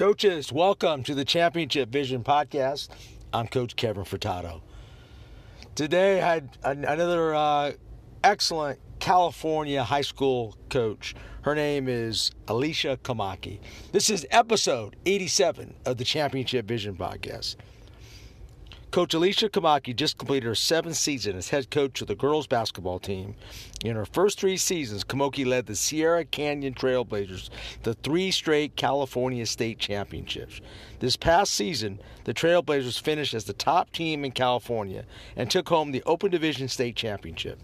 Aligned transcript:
Coaches, 0.00 0.50
welcome 0.50 1.02
to 1.02 1.14
the 1.14 1.26
Championship 1.26 1.90
Vision 1.90 2.24
Podcast. 2.24 2.88
I'm 3.34 3.46
Coach 3.46 3.76
Kevin 3.76 4.04
Furtado. 4.04 4.62
Today 5.74 6.22
I 6.22 6.26
had 6.26 6.56
another 6.64 7.34
uh, 7.34 7.72
excellent 8.24 8.78
California 8.98 9.84
high 9.84 10.00
school 10.00 10.56
coach. 10.70 11.14
Her 11.42 11.54
name 11.54 11.86
is 11.86 12.30
Alicia 12.48 12.98
Komaki. 13.02 13.60
This 13.92 14.08
is 14.08 14.26
episode 14.30 14.96
87 15.04 15.74
of 15.84 15.98
the 15.98 16.04
Championship 16.04 16.64
Vision 16.64 16.96
Podcast. 16.96 17.56
Coach 18.90 19.14
Alicia 19.14 19.48
Komaki 19.48 19.94
just 19.94 20.18
completed 20.18 20.48
her 20.48 20.54
seventh 20.56 20.96
season 20.96 21.36
as 21.36 21.50
head 21.50 21.70
coach 21.70 22.00
of 22.00 22.08
the 22.08 22.16
girls 22.16 22.48
basketball 22.48 22.98
team. 22.98 23.36
In 23.84 23.94
her 23.94 24.04
first 24.04 24.40
three 24.40 24.56
seasons, 24.56 25.04
Komaki 25.04 25.46
led 25.46 25.66
the 25.66 25.76
Sierra 25.76 26.24
Canyon 26.24 26.74
Trailblazers 26.74 27.50
to 27.84 27.94
three 27.94 28.32
straight 28.32 28.74
California 28.74 29.46
state 29.46 29.78
championships. 29.78 30.60
This 30.98 31.16
past 31.16 31.54
season, 31.54 32.00
the 32.24 32.34
Trailblazers 32.34 33.00
finished 33.00 33.32
as 33.32 33.44
the 33.44 33.52
top 33.52 33.92
team 33.92 34.24
in 34.24 34.32
California 34.32 35.04
and 35.36 35.48
took 35.48 35.68
home 35.68 35.92
the 35.92 36.02
Open 36.04 36.32
Division 36.32 36.66
state 36.66 36.96
championship. 36.96 37.60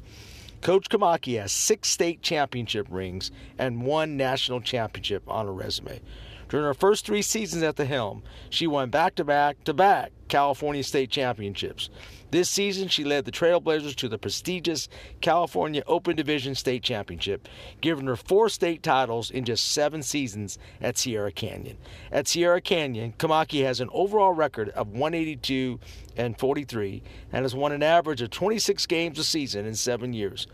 Coach 0.61 0.88
Komaki 0.88 1.41
has 1.41 1.51
six 1.51 1.88
state 1.88 2.23
championship 2.23 2.87
rings 2.88 3.33
and 3.59 3.83
one 3.83 4.16
national 4.16 4.61
championship 4.61 5.24
on 5.27 5.47
her 5.47 5.52
resume. 5.52 6.01
During 6.49 6.67
her 6.67 6.75
first 6.75 7.05
three 7.05 7.23
seasons 7.23 7.63
at 7.63 7.77
the 7.77 7.85
helm, 7.85 8.23
she 8.51 8.67
won 8.67 8.91
back 8.91 9.17
to 9.17 9.25
back 9.25 9.65
to 9.65 9.75
back 9.75 10.13
California 10.29 10.83
state 10.83 11.11
championships. 11.11 11.91
This 12.31 12.51
season, 12.51 12.89
she 12.89 13.05
led 13.05 13.25
the 13.25 13.33
Trailblazers 13.33 13.95
to 13.97 14.09
the 14.09 14.19
prestigious 14.19 14.89
California 15.21 15.83
Open 15.87 16.17
Division 16.17 16.55
State 16.55 16.83
Championship, 16.83 17.49
giving 17.81 18.07
her 18.07 18.17
four 18.17 18.49
state 18.49 18.83
titles 18.83 19.31
in 19.31 19.45
just 19.45 19.73
seven 19.73 20.03
seasons 20.03 20.59
at 20.81 20.99
Sierra 20.99 21.31
Canyon. 21.31 21.79
At 22.11 22.27
Sierra 22.27 22.61
Canyon, 22.61 23.15
Komaki 23.17 23.65
has 23.65 23.81
an 23.81 23.89
overall 23.93 24.33
record 24.33 24.71
of 24.71 24.88
182 24.88 25.79
and 26.16 26.38
43 26.38 27.03
and 27.33 27.45
has 27.45 27.55
won 27.55 27.73
an 27.73 27.83
average 27.83 28.23
of 28.23 28.31
26 28.31 28.87
games 28.87 29.19
a 29.19 29.25
season 29.25 29.65
in 29.65 29.75
seven 29.75 30.13
years. 30.13 30.47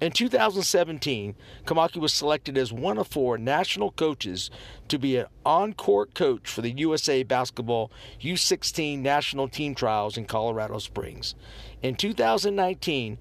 In 0.00 0.12
2017, 0.12 1.34
Komaki 1.66 1.98
was 1.98 2.14
selected 2.14 2.56
as 2.56 2.72
one 2.72 2.96
of 2.96 3.06
four 3.06 3.36
national 3.36 3.90
coaches 3.90 4.50
to 4.88 4.98
be 4.98 5.18
an 5.18 5.26
on 5.44 5.74
court 5.74 6.14
coach 6.14 6.48
for 6.48 6.62
the 6.62 6.70
USA 6.70 7.22
Basketball 7.22 7.92
U16 8.22 9.00
national 9.00 9.48
team 9.48 9.74
trials 9.74 10.16
in 10.16 10.24
Colorado 10.24 10.78
Springs. 10.78 11.34
In 11.82 11.96
2019, 11.96 13.18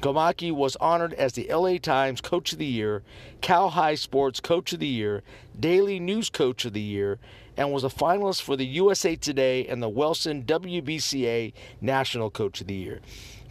Komaki 0.00 0.50
was 0.50 0.74
honored 0.76 1.12
as 1.14 1.34
the 1.34 1.52
LA 1.52 1.76
Times 1.76 2.22
Coach 2.22 2.54
of 2.54 2.58
the 2.58 2.64
Year, 2.64 3.02
Cal-Hi 3.42 3.94
Sports 3.94 4.40
Coach 4.40 4.72
of 4.72 4.80
the 4.80 4.86
Year, 4.86 5.22
Daily 5.60 6.00
News 6.00 6.30
Coach 6.30 6.64
of 6.64 6.72
the 6.72 6.80
Year, 6.80 7.18
and 7.58 7.70
was 7.70 7.84
a 7.84 7.88
finalist 7.88 8.40
for 8.40 8.56
the 8.56 8.64
USA 8.64 9.16
Today 9.16 9.66
and 9.66 9.82
the 9.82 9.88
Wilson 9.90 10.44
WBCA 10.44 11.52
National 11.82 12.30
Coach 12.30 12.62
of 12.62 12.68
the 12.68 12.74
Year. 12.74 13.00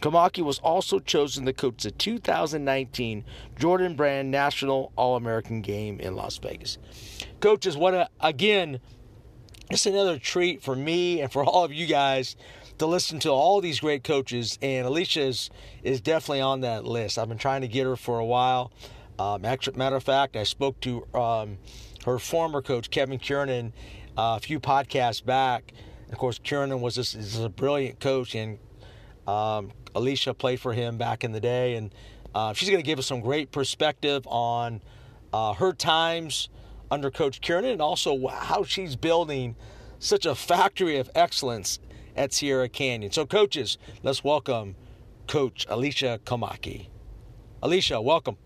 Komaki 0.02 0.42
was 0.42 0.58
also 0.58 0.98
chosen 0.98 1.46
to 1.46 1.52
coach 1.52 1.84
the 1.84 1.92
2019 1.92 3.24
Jordan 3.56 3.94
Brand 3.94 4.32
National 4.32 4.92
All 4.96 5.14
American 5.14 5.62
game 5.62 6.00
in 6.00 6.16
Las 6.16 6.38
Vegas. 6.38 6.76
Coaches, 7.38 7.76
what 7.76 7.94
a, 7.94 8.08
again, 8.20 8.80
it's 9.70 9.86
another 9.86 10.18
treat 10.18 10.60
for 10.60 10.74
me 10.74 11.20
and 11.20 11.30
for 11.30 11.44
all 11.44 11.62
of 11.62 11.72
you 11.72 11.86
guys 11.86 12.34
to 12.78 12.86
listen 12.86 13.20
to 13.20 13.30
all 13.30 13.60
these 13.60 13.78
great 13.78 14.02
coaches. 14.02 14.58
And 14.60 14.88
Alicia 14.88 15.22
is, 15.22 15.50
is 15.84 16.00
definitely 16.00 16.40
on 16.40 16.62
that 16.62 16.84
list. 16.84 17.16
I've 17.16 17.28
been 17.28 17.38
trying 17.38 17.60
to 17.60 17.68
get 17.68 17.84
her 17.84 17.94
for 17.94 18.18
a 18.18 18.26
while. 18.26 18.72
Um, 19.20 19.42
matter 19.42 19.96
of 19.96 20.02
fact, 20.02 20.36
I 20.36 20.42
spoke 20.42 20.80
to 20.80 21.06
um, 21.14 21.58
her 22.06 22.18
former 22.18 22.60
coach, 22.60 22.90
Kevin 22.90 23.20
Kiernan, 23.20 23.72
uh, 24.18 24.34
a 24.36 24.40
few 24.40 24.58
podcasts 24.58 25.24
back. 25.24 25.72
Of 26.10 26.18
course, 26.18 26.40
Kiernan 26.40 26.80
was 26.80 26.96
this 26.96 27.14
is 27.14 27.38
a 27.38 27.48
brilliant 27.48 28.00
coach, 28.00 28.34
and 28.34 28.58
um, 29.26 29.72
Alicia 29.94 30.34
played 30.34 30.60
for 30.60 30.72
him 30.72 30.98
back 30.98 31.24
in 31.24 31.32
the 31.32 31.40
day, 31.40 31.74
and 31.74 31.94
uh, 32.34 32.52
she's 32.52 32.68
going 32.68 32.82
to 32.82 32.86
give 32.86 32.98
us 32.98 33.06
some 33.06 33.20
great 33.20 33.52
perspective 33.52 34.26
on 34.26 34.80
uh, 35.32 35.54
her 35.54 35.72
times 35.72 36.48
under 36.90 37.10
Coach 37.10 37.40
Kiernan 37.40 37.72
and 37.72 37.82
also 37.82 38.28
how 38.28 38.64
she's 38.64 38.96
building 38.96 39.56
such 39.98 40.26
a 40.26 40.34
factory 40.34 40.98
of 40.98 41.10
excellence 41.14 41.78
at 42.16 42.32
Sierra 42.32 42.68
Canyon. 42.68 43.12
So, 43.12 43.24
coaches, 43.24 43.78
let's 44.02 44.22
welcome 44.22 44.74
Coach 45.26 45.66
Alicia 45.68 46.20
Komaki. 46.24 46.88
Alicia, 47.62 48.00
welcome. 48.00 48.36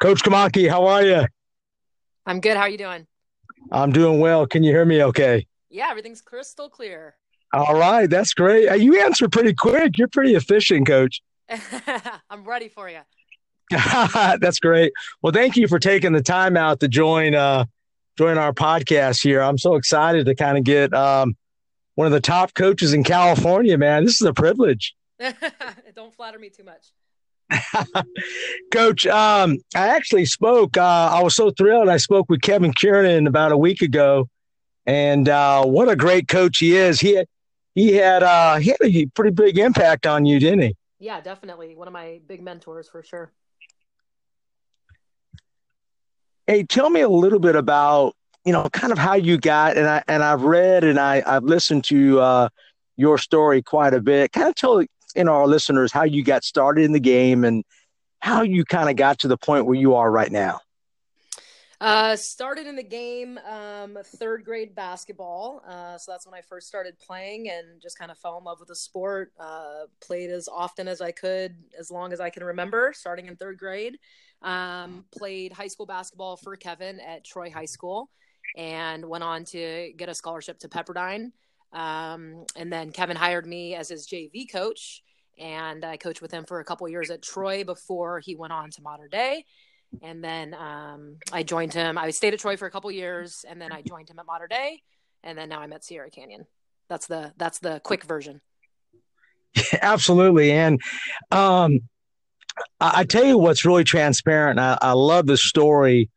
Coach 0.00 0.22
Komaki, 0.22 0.68
how 0.68 0.86
are 0.86 1.04
you? 1.04 1.26
I'm 2.26 2.40
good. 2.40 2.56
How 2.56 2.64
are 2.64 2.68
you 2.68 2.78
doing? 2.78 3.06
I'm 3.70 3.92
doing 3.92 4.18
well. 4.18 4.46
Can 4.46 4.62
you 4.62 4.72
hear 4.72 4.84
me 4.84 5.02
okay? 5.04 5.46
Yeah, 5.70 5.88
everything's 5.90 6.20
crystal 6.20 6.68
clear. 6.68 7.14
All 7.52 7.74
right, 7.78 8.10
that's 8.10 8.34
great. 8.34 8.80
You 8.80 9.00
answer 9.00 9.28
pretty 9.28 9.54
quick. 9.54 9.96
You're 9.96 10.08
pretty 10.08 10.34
efficient, 10.34 10.86
coach. 10.86 11.22
I'm 12.30 12.44
ready 12.44 12.68
for 12.68 12.90
you. 12.90 13.00
that's 13.70 14.58
great. 14.58 14.92
Well, 15.22 15.32
thank 15.32 15.56
you 15.56 15.68
for 15.68 15.78
taking 15.78 16.12
the 16.12 16.22
time 16.22 16.56
out 16.56 16.80
to 16.80 16.88
join 16.88 17.34
uh 17.34 17.64
join 18.16 18.38
our 18.38 18.52
podcast 18.52 19.22
here. 19.22 19.40
I'm 19.42 19.58
so 19.58 19.74
excited 19.74 20.26
to 20.26 20.34
kind 20.34 20.58
of 20.58 20.64
get 20.64 20.92
um 20.94 21.36
one 21.94 22.06
of 22.06 22.12
the 22.12 22.20
top 22.20 22.54
coaches 22.54 22.92
in 22.92 23.04
California, 23.04 23.78
man. 23.78 24.04
This 24.04 24.20
is 24.20 24.26
a 24.26 24.32
privilege. 24.32 24.94
Don't 25.94 26.14
flatter 26.14 26.38
me 26.38 26.50
too 26.50 26.64
much. 26.64 26.92
Coach, 28.72 29.06
um, 29.06 29.58
I 29.74 29.88
actually 29.88 30.26
spoke. 30.26 30.76
Uh, 30.76 31.10
I 31.12 31.22
was 31.22 31.36
so 31.36 31.50
thrilled. 31.50 31.88
I 31.88 31.96
spoke 31.96 32.28
with 32.28 32.40
Kevin 32.40 32.72
Kiernan 32.72 33.26
about 33.26 33.52
a 33.52 33.56
week 33.56 33.82
ago, 33.82 34.28
and 34.84 35.28
uh, 35.28 35.64
what 35.64 35.88
a 35.88 35.96
great 35.96 36.28
coach 36.28 36.58
he 36.58 36.76
is. 36.76 37.00
He 37.00 37.14
had, 37.14 37.26
he 37.74 37.94
had 37.94 38.22
uh, 38.22 38.56
he 38.56 38.70
had 38.70 38.78
a 38.82 39.06
pretty 39.06 39.30
big 39.30 39.58
impact 39.58 40.06
on 40.06 40.26
you, 40.26 40.40
didn't 40.40 40.60
he? 40.60 40.76
Yeah, 40.98 41.20
definitely. 41.20 41.76
One 41.76 41.88
of 41.88 41.92
my 41.92 42.20
big 42.26 42.42
mentors 42.42 42.88
for 42.88 43.02
sure. 43.02 43.32
Hey, 46.46 46.62
tell 46.62 46.90
me 46.90 47.00
a 47.00 47.08
little 47.08 47.40
bit 47.40 47.56
about 47.56 48.14
you 48.44 48.52
know 48.52 48.68
kind 48.70 48.92
of 48.92 48.98
how 48.98 49.14
you 49.14 49.36
got 49.38 49.76
and 49.76 49.86
I 49.86 50.02
and 50.08 50.22
I've 50.22 50.42
read 50.42 50.84
and 50.84 50.98
I 50.98 51.22
I've 51.26 51.44
listened 51.44 51.84
to 51.84 52.20
uh, 52.20 52.48
your 52.96 53.18
story 53.18 53.62
quite 53.62 53.94
a 53.94 54.00
bit. 54.00 54.32
Kind 54.32 54.48
of 54.48 54.54
tell 54.54 54.82
know 55.24 55.32
our 55.32 55.46
listeners 55.46 55.92
how 55.92 56.04
you 56.04 56.22
got 56.22 56.44
started 56.44 56.84
in 56.84 56.92
the 56.92 57.00
game 57.00 57.44
and 57.44 57.64
how 58.20 58.42
you 58.42 58.64
kind 58.64 58.88
of 58.90 58.96
got 58.96 59.20
to 59.20 59.28
the 59.28 59.36
point 59.36 59.66
where 59.66 59.76
you 59.76 59.94
are 59.94 60.10
right 60.10 60.30
now. 60.30 60.60
Uh, 61.78 62.16
started 62.16 62.66
in 62.66 62.74
the 62.74 62.82
game 62.82 63.38
um, 63.46 63.98
third 64.02 64.44
grade 64.44 64.74
basketball. 64.74 65.62
Uh, 65.68 65.98
so 65.98 66.10
that's 66.10 66.26
when 66.26 66.34
I 66.34 66.40
first 66.40 66.68
started 66.68 66.98
playing 66.98 67.50
and 67.50 67.82
just 67.82 67.98
kind 67.98 68.10
of 68.10 68.18
fell 68.18 68.38
in 68.38 68.44
love 68.44 68.60
with 68.60 68.68
the 68.68 68.76
sport. 68.76 69.32
Uh, 69.38 69.84
played 70.00 70.30
as 70.30 70.48
often 70.48 70.88
as 70.88 71.02
I 71.02 71.12
could, 71.12 71.54
as 71.78 71.90
long 71.90 72.14
as 72.14 72.20
I 72.20 72.30
can 72.30 72.44
remember, 72.44 72.92
starting 72.96 73.26
in 73.26 73.36
third 73.36 73.58
grade. 73.58 73.98
Um, 74.40 75.04
played 75.16 75.52
high 75.52 75.68
school 75.68 75.86
basketball 75.86 76.36
for 76.36 76.56
Kevin 76.56 76.98
at 77.00 77.24
Troy 77.24 77.50
High 77.50 77.66
School 77.66 78.10
and 78.56 79.04
went 79.04 79.24
on 79.24 79.44
to 79.46 79.92
get 79.96 80.08
a 80.08 80.14
scholarship 80.14 80.58
to 80.60 80.68
Pepperdine. 80.68 81.32
Um, 81.72 82.44
and 82.56 82.72
then 82.72 82.92
Kevin 82.92 83.16
hired 83.16 83.46
me 83.46 83.74
as 83.74 83.88
his 83.88 84.06
JV 84.06 84.50
coach, 84.50 85.02
and 85.38 85.84
I 85.84 85.96
coached 85.96 86.22
with 86.22 86.30
him 86.30 86.44
for 86.44 86.60
a 86.60 86.64
couple 86.64 86.88
years 86.88 87.10
at 87.10 87.22
Troy 87.22 87.64
before 87.64 88.20
he 88.20 88.34
went 88.34 88.52
on 88.52 88.70
to 88.70 88.82
Mater 88.82 89.08
Dei. 89.08 89.44
And 90.02 90.22
then 90.22 90.54
um, 90.54 91.16
I 91.32 91.42
joined 91.42 91.72
him. 91.72 91.96
I 91.98 92.10
stayed 92.10 92.34
at 92.34 92.40
Troy 92.40 92.56
for 92.56 92.66
a 92.66 92.70
couple 92.70 92.90
years, 92.90 93.44
and 93.48 93.60
then 93.60 93.72
I 93.72 93.82
joined 93.82 94.10
him 94.10 94.18
at 94.18 94.26
Mater 94.26 94.48
Dei, 94.48 94.82
and 95.22 95.36
then 95.38 95.48
now 95.48 95.60
I'm 95.60 95.72
at 95.72 95.84
Sierra 95.84 96.10
Canyon. 96.10 96.46
That's 96.88 97.06
the 97.06 97.32
that's 97.36 97.58
the 97.58 97.80
quick 97.82 98.04
version. 98.04 98.40
Absolutely, 99.80 100.52
and 100.52 100.80
um, 101.30 101.80
I, 102.80 103.00
I, 103.00 103.04
tell 103.04 103.24
you 103.24 103.38
what's 103.38 103.64
really 103.64 103.84
transparent. 103.84 104.58
I, 104.58 104.78
I 104.80 104.92
love 104.92 105.26
the 105.26 105.36
story. 105.36 106.10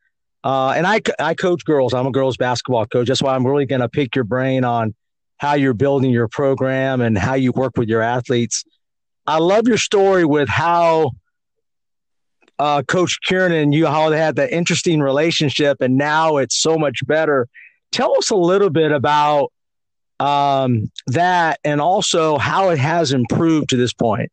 Uh, 0.43 0.73
and 0.75 0.87
I, 0.87 1.01
I 1.19 1.33
coach 1.33 1.65
girls. 1.65 1.93
I'm 1.93 2.07
a 2.07 2.11
girls 2.11 2.37
basketball 2.37 2.85
coach. 2.85 3.07
That's 3.07 3.21
why 3.21 3.35
I'm 3.35 3.45
really 3.45 3.65
going 3.65 3.81
to 3.81 3.89
pick 3.89 4.15
your 4.15 4.23
brain 4.23 4.63
on 4.63 4.95
how 5.39 5.53
you're 5.53 5.73
building 5.73 6.11
your 6.11 6.27
program 6.27 7.01
and 7.01 7.17
how 7.17 7.33
you 7.33 7.51
work 7.51 7.77
with 7.77 7.89
your 7.89 8.01
athletes. 8.01 8.63
I 9.25 9.39
love 9.39 9.67
your 9.67 9.77
story 9.77 10.25
with 10.25 10.49
how 10.49 11.11
uh, 12.59 12.83
Coach 12.83 13.19
Kiernan 13.23 13.57
and 13.57 13.73
you 13.73 13.87
how 13.87 14.09
they 14.09 14.17
had 14.17 14.35
that 14.35 14.51
interesting 14.51 14.99
relationship, 14.99 15.77
and 15.81 15.97
now 15.97 16.37
it's 16.37 16.59
so 16.59 16.77
much 16.77 17.05
better. 17.07 17.47
Tell 17.91 18.17
us 18.17 18.29
a 18.29 18.35
little 18.35 18.69
bit 18.69 18.91
about 18.91 19.51
um, 20.19 20.91
that, 21.07 21.59
and 21.63 21.79
also 21.79 22.37
how 22.37 22.69
it 22.69 22.79
has 22.79 23.13
improved 23.13 23.69
to 23.69 23.77
this 23.77 23.93
point. 23.93 24.29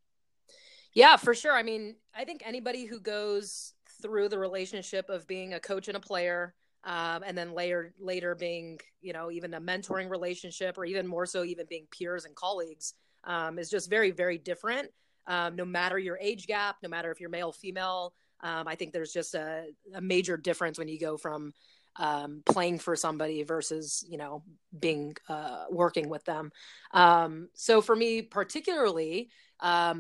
Yeah, 0.93 1.17
for 1.17 1.35
sure. 1.35 1.53
I 1.53 1.63
mean, 1.63 1.95
I 2.15 2.25
think 2.25 2.43
anybody 2.45 2.87
who 2.87 2.99
goes 2.99 3.75
through 4.03 4.29
the 4.29 4.39
relationship 4.39 5.09
of 5.09 5.29
being 5.29 5.55
a 5.55 5.61
coach 5.61 5.87
and 5.87 5.97
a 5.97 6.01
player 6.01 6.55
um, 6.87 7.23
and 7.27 7.37
then 7.37 7.53
later 7.53 7.93
later 8.01 8.35
being 8.35 8.79
you 9.03 9.13
know 9.13 9.31
even 9.31 9.53
a 9.53 9.61
mentoring 9.61 10.09
relationship 10.09 10.79
or 10.79 10.87
even 10.87 11.07
more 11.07 11.27
so 11.27 11.45
even 11.45 11.67
being 11.69 11.87
peers 11.91 12.25
and 12.25 12.35
colleagues 12.35 12.95
um, 13.25 13.59
is 13.59 13.69
just 13.69 13.91
very 13.91 14.11
very 14.11 14.39
different 14.39 14.91
um, 15.27 15.57
no 15.57 15.65
matter 15.65 15.99
your 15.99 16.19
age 16.21 16.47
gap, 16.47 16.77
no 16.83 16.89
matter 16.89 17.11
if 17.11 17.21
you're 17.21 17.31
male, 17.31 17.53
female. 17.53 18.15
Um, 18.41 18.69
I 18.69 18.75
think 18.75 18.93
there's 18.93 19.13
just 19.13 19.35
a, 19.35 19.67
a, 19.95 20.01
major 20.01 20.37
difference 20.37 20.79
when 20.79 20.89
you 20.89 21.01
go 21.01 21.17
from 21.17 21.53
um, 21.97 22.43
playing 22.45 22.79
for 22.79 22.95
somebody 22.95 23.43
versus 23.43 24.05
you 24.09 24.19
know 24.19 24.43
being 24.79 25.17
uh, 25.29 25.65
working 25.71 26.09
with 26.09 26.25
them. 26.25 26.53
Um, 26.93 27.49
so 27.55 27.81
for 27.81 27.97
me, 27.97 28.23
particularly 28.23 29.31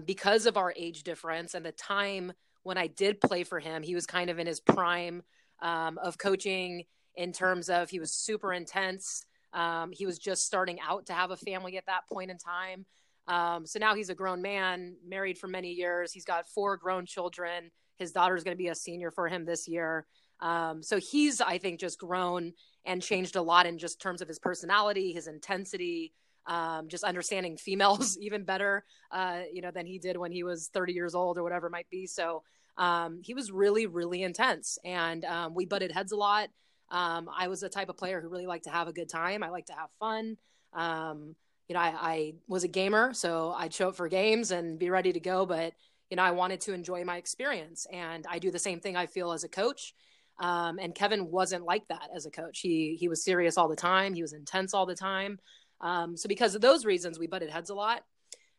because 0.04 0.46
of 0.46 0.56
our 0.58 0.72
age 0.76 1.02
difference 1.02 1.54
and 1.54 1.64
the 1.64 1.72
time 1.72 2.32
when 2.62 2.76
I 2.76 2.88
did 2.88 3.20
play 3.20 3.44
for 3.44 3.58
him, 3.58 3.82
he 3.82 3.94
was 3.94 4.06
kind 4.06 4.28
of 4.28 4.38
in 4.38 4.46
his 4.46 4.60
prime 4.60 5.22
um, 5.62 5.98
of 5.98 6.18
coaching 6.18 6.84
in 7.16 7.32
terms 7.32 7.68
of 7.68 7.90
he 7.90 7.98
was 7.98 8.12
super 8.12 8.52
intense. 8.52 9.24
Um, 9.52 9.90
he 9.92 10.06
was 10.06 10.18
just 10.18 10.44
starting 10.44 10.78
out 10.80 11.06
to 11.06 11.12
have 11.12 11.30
a 11.30 11.36
family 11.36 11.76
at 11.78 11.86
that 11.86 12.06
point 12.10 12.30
in 12.30 12.38
time. 12.38 12.84
Um, 13.28 13.66
so 13.66 13.78
now 13.78 13.94
he's 13.94 14.10
a 14.10 14.14
grown 14.14 14.42
man, 14.42 14.96
married 15.06 15.38
for 15.38 15.48
many 15.48 15.72
years. 15.72 16.12
He's 16.12 16.24
got 16.24 16.48
four 16.48 16.76
grown 16.76 17.06
children. 17.06 17.70
His 17.96 18.12
daughter 18.12 18.36
is 18.36 18.44
going 18.44 18.56
to 18.56 18.62
be 18.62 18.68
a 18.68 18.74
senior 18.74 19.10
for 19.10 19.28
him 19.28 19.44
this 19.44 19.66
year. 19.66 20.06
Um, 20.40 20.82
so 20.82 20.98
he's, 20.98 21.40
I 21.40 21.58
think, 21.58 21.80
just 21.80 21.98
grown 21.98 22.52
and 22.84 23.02
changed 23.02 23.36
a 23.36 23.42
lot 23.42 23.66
in 23.66 23.78
just 23.78 24.00
terms 24.00 24.20
of 24.20 24.28
his 24.28 24.38
personality, 24.38 25.12
his 25.12 25.26
intensity, 25.26 26.12
um, 26.46 26.88
just 26.88 27.04
understanding 27.04 27.56
females 27.56 28.16
even 28.20 28.44
better, 28.44 28.84
uh, 29.10 29.40
you 29.52 29.62
know, 29.62 29.70
than 29.70 29.86
he 29.86 29.98
did 29.98 30.16
when 30.16 30.30
he 30.30 30.42
was 30.42 30.68
30 30.72 30.92
years 30.92 31.14
old 31.14 31.38
or 31.38 31.42
whatever 31.42 31.66
it 31.66 31.72
might 31.72 31.90
be. 31.90 32.06
So 32.06 32.42
um, 32.76 33.20
he 33.22 33.34
was 33.34 33.50
really, 33.50 33.86
really 33.86 34.22
intense, 34.22 34.78
and 34.84 35.24
um, 35.24 35.54
we 35.54 35.66
butted 35.66 35.92
heads 35.92 36.12
a 36.12 36.16
lot. 36.16 36.48
Um, 36.90 37.28
I 37.34 37.48
was 37.48 37.60
the 37.60 37.68
type 37.68 37.88
of 37.88 37.96
player 37.96 38.20
who 38.20 38.28
really 38.28 38.46
liked 38.46 38.64
to 38.64 38.70
have 38.70 38.88
a 38.88 38.92
good 38.92 39.08
time. 39.08 39.42
I 39.42 39.48
like 39.48 39.66
to 39.66 39.72
have 39.72 39.88
fun. 39.98 40.36
Um, 40.72 41.34
you 41.68 41.74
know, 41.74 41.80
I, 41.80 41.94
I, 41.98 42.34
was 42.46 42.62
a 42.62 42.68
gamer, 42.68 43.12
so 43.12 43.52
I'd 43.56 43.74
show 43.74 43.88
up 43.88 43.96
for 43.96 44.08
games 44.08 44.52
and 44.52 44.78
be 44.78 44.90
ready 44.90 45.12
to 45.12 45.20
go. 45.20 45.46
But 45.46 45.72
you 46.10 46.16
know, 46.16 46.22
I 46.22 46.30
wanted 46.30 46.60
to 46.62 46.74
enjoy 46.74 47.04
my 47.04 47.16
experience, 47.16 47.86
and 47.92 48.24
I 48.30 48.38
do 48.38 48.50
the 48.50 48.58
same 48.58 48.80
thing. 48.80 48.96
I 48.96 49.06
feel 49.06 49.32
as 49.32 49.42
a 49.42 49.48
coach. 49.48 49.94
Um, 50.38 50.78
and 50.78 50.94
Kevin 50.94 51.30
wasn't 51.30 51.64
like 51.64 51.88
that 51.88 52.10
as 52.14 52.26
a 52.26 52.30
coach. 52.30 52.60
He 52.60 52.96
he 53.00 53.08
was 53.08 53.24
serious 53.24 53.56
all 53.56 53.68
the 53.68 53.76
time. 53.76 54.14
He 54.14 54.22
was 54.22 54.32
intense 54.32 54.74
all 54.74 54.86
the 54.86 54.94
time. 54.94 55.38
Um, 55.80 56.16
so 56.16 56.28
because 56.28 56.54
of 56.54 56.60
those 56.60 56.84
reasons, 56.84 57.18
we 57.18 57.26
butted 57.26 57.50
heads 57.50 57.70
a 57.70 57.74
lot. 57.74 58.02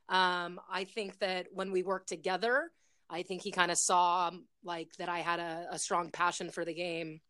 Um, 0.10 0.60
I 0.72 0.86
think 0.86 1.20
that 1.20 1.48
when 1.52 1.72
we 1.72 1.84
worked 1.84 2.10
together, 2.10 2.72
I 3.10 3.24
think 3.24 3.42
he 3.42 3.52
kind 3.52 3.72
of 3.72 3.78
saw 3.78 4.32
like 4.64 4.90
that 4.98 5.10
I 5.10 5.20
had 5.20 5.40
a, 5.40 5.68
a 5.72 5.80
strong 5.80 6.12
passion 6.12 6.50
for 6.50 6.66
the 6.66 6.74
game 6.74 7.22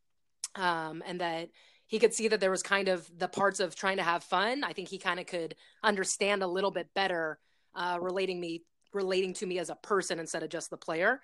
um, 0.56 1.04
and 1.06 1.22
that 1.22 1.50
he 1.86 2.00
could 2.00 2.14
see 2.14 2.28
that 2.28 2.40
there 2.40 2.52
was 2.52 2.64
kind 2.64 2.90
of 2.90 3.10
the 3.18 3.28
parts 3.28 3.60
of 3.60 3.76
trying 3.76 3.98
to 3.98 4.04
have 4.04 4.24
fun. 4.24 4.64
I 4.64 4.74
think 4.74 4.90
he 4.90 4.98
kind 4.98 5.20
of 5.20 5.26
could 5.26 5.56
understand 5.84 6.44
a 6.44 6.48
little 6.48 6.72
bit 6.72 6.94
better 6.94 7.40
uh, 7.76 7.98
relating 8.02 8.40
me 8.40 8.64
relating 8.94 9.34
to 9.34 9.46
me 9.46 9.60
as 9.60 9.70
a 9.70 9.76
person 9.76 10.20
instead 10.20 10.44
of 10.44 10.50
just 10.50 10.70
the 10.70 10.78
player. 10.78 11.22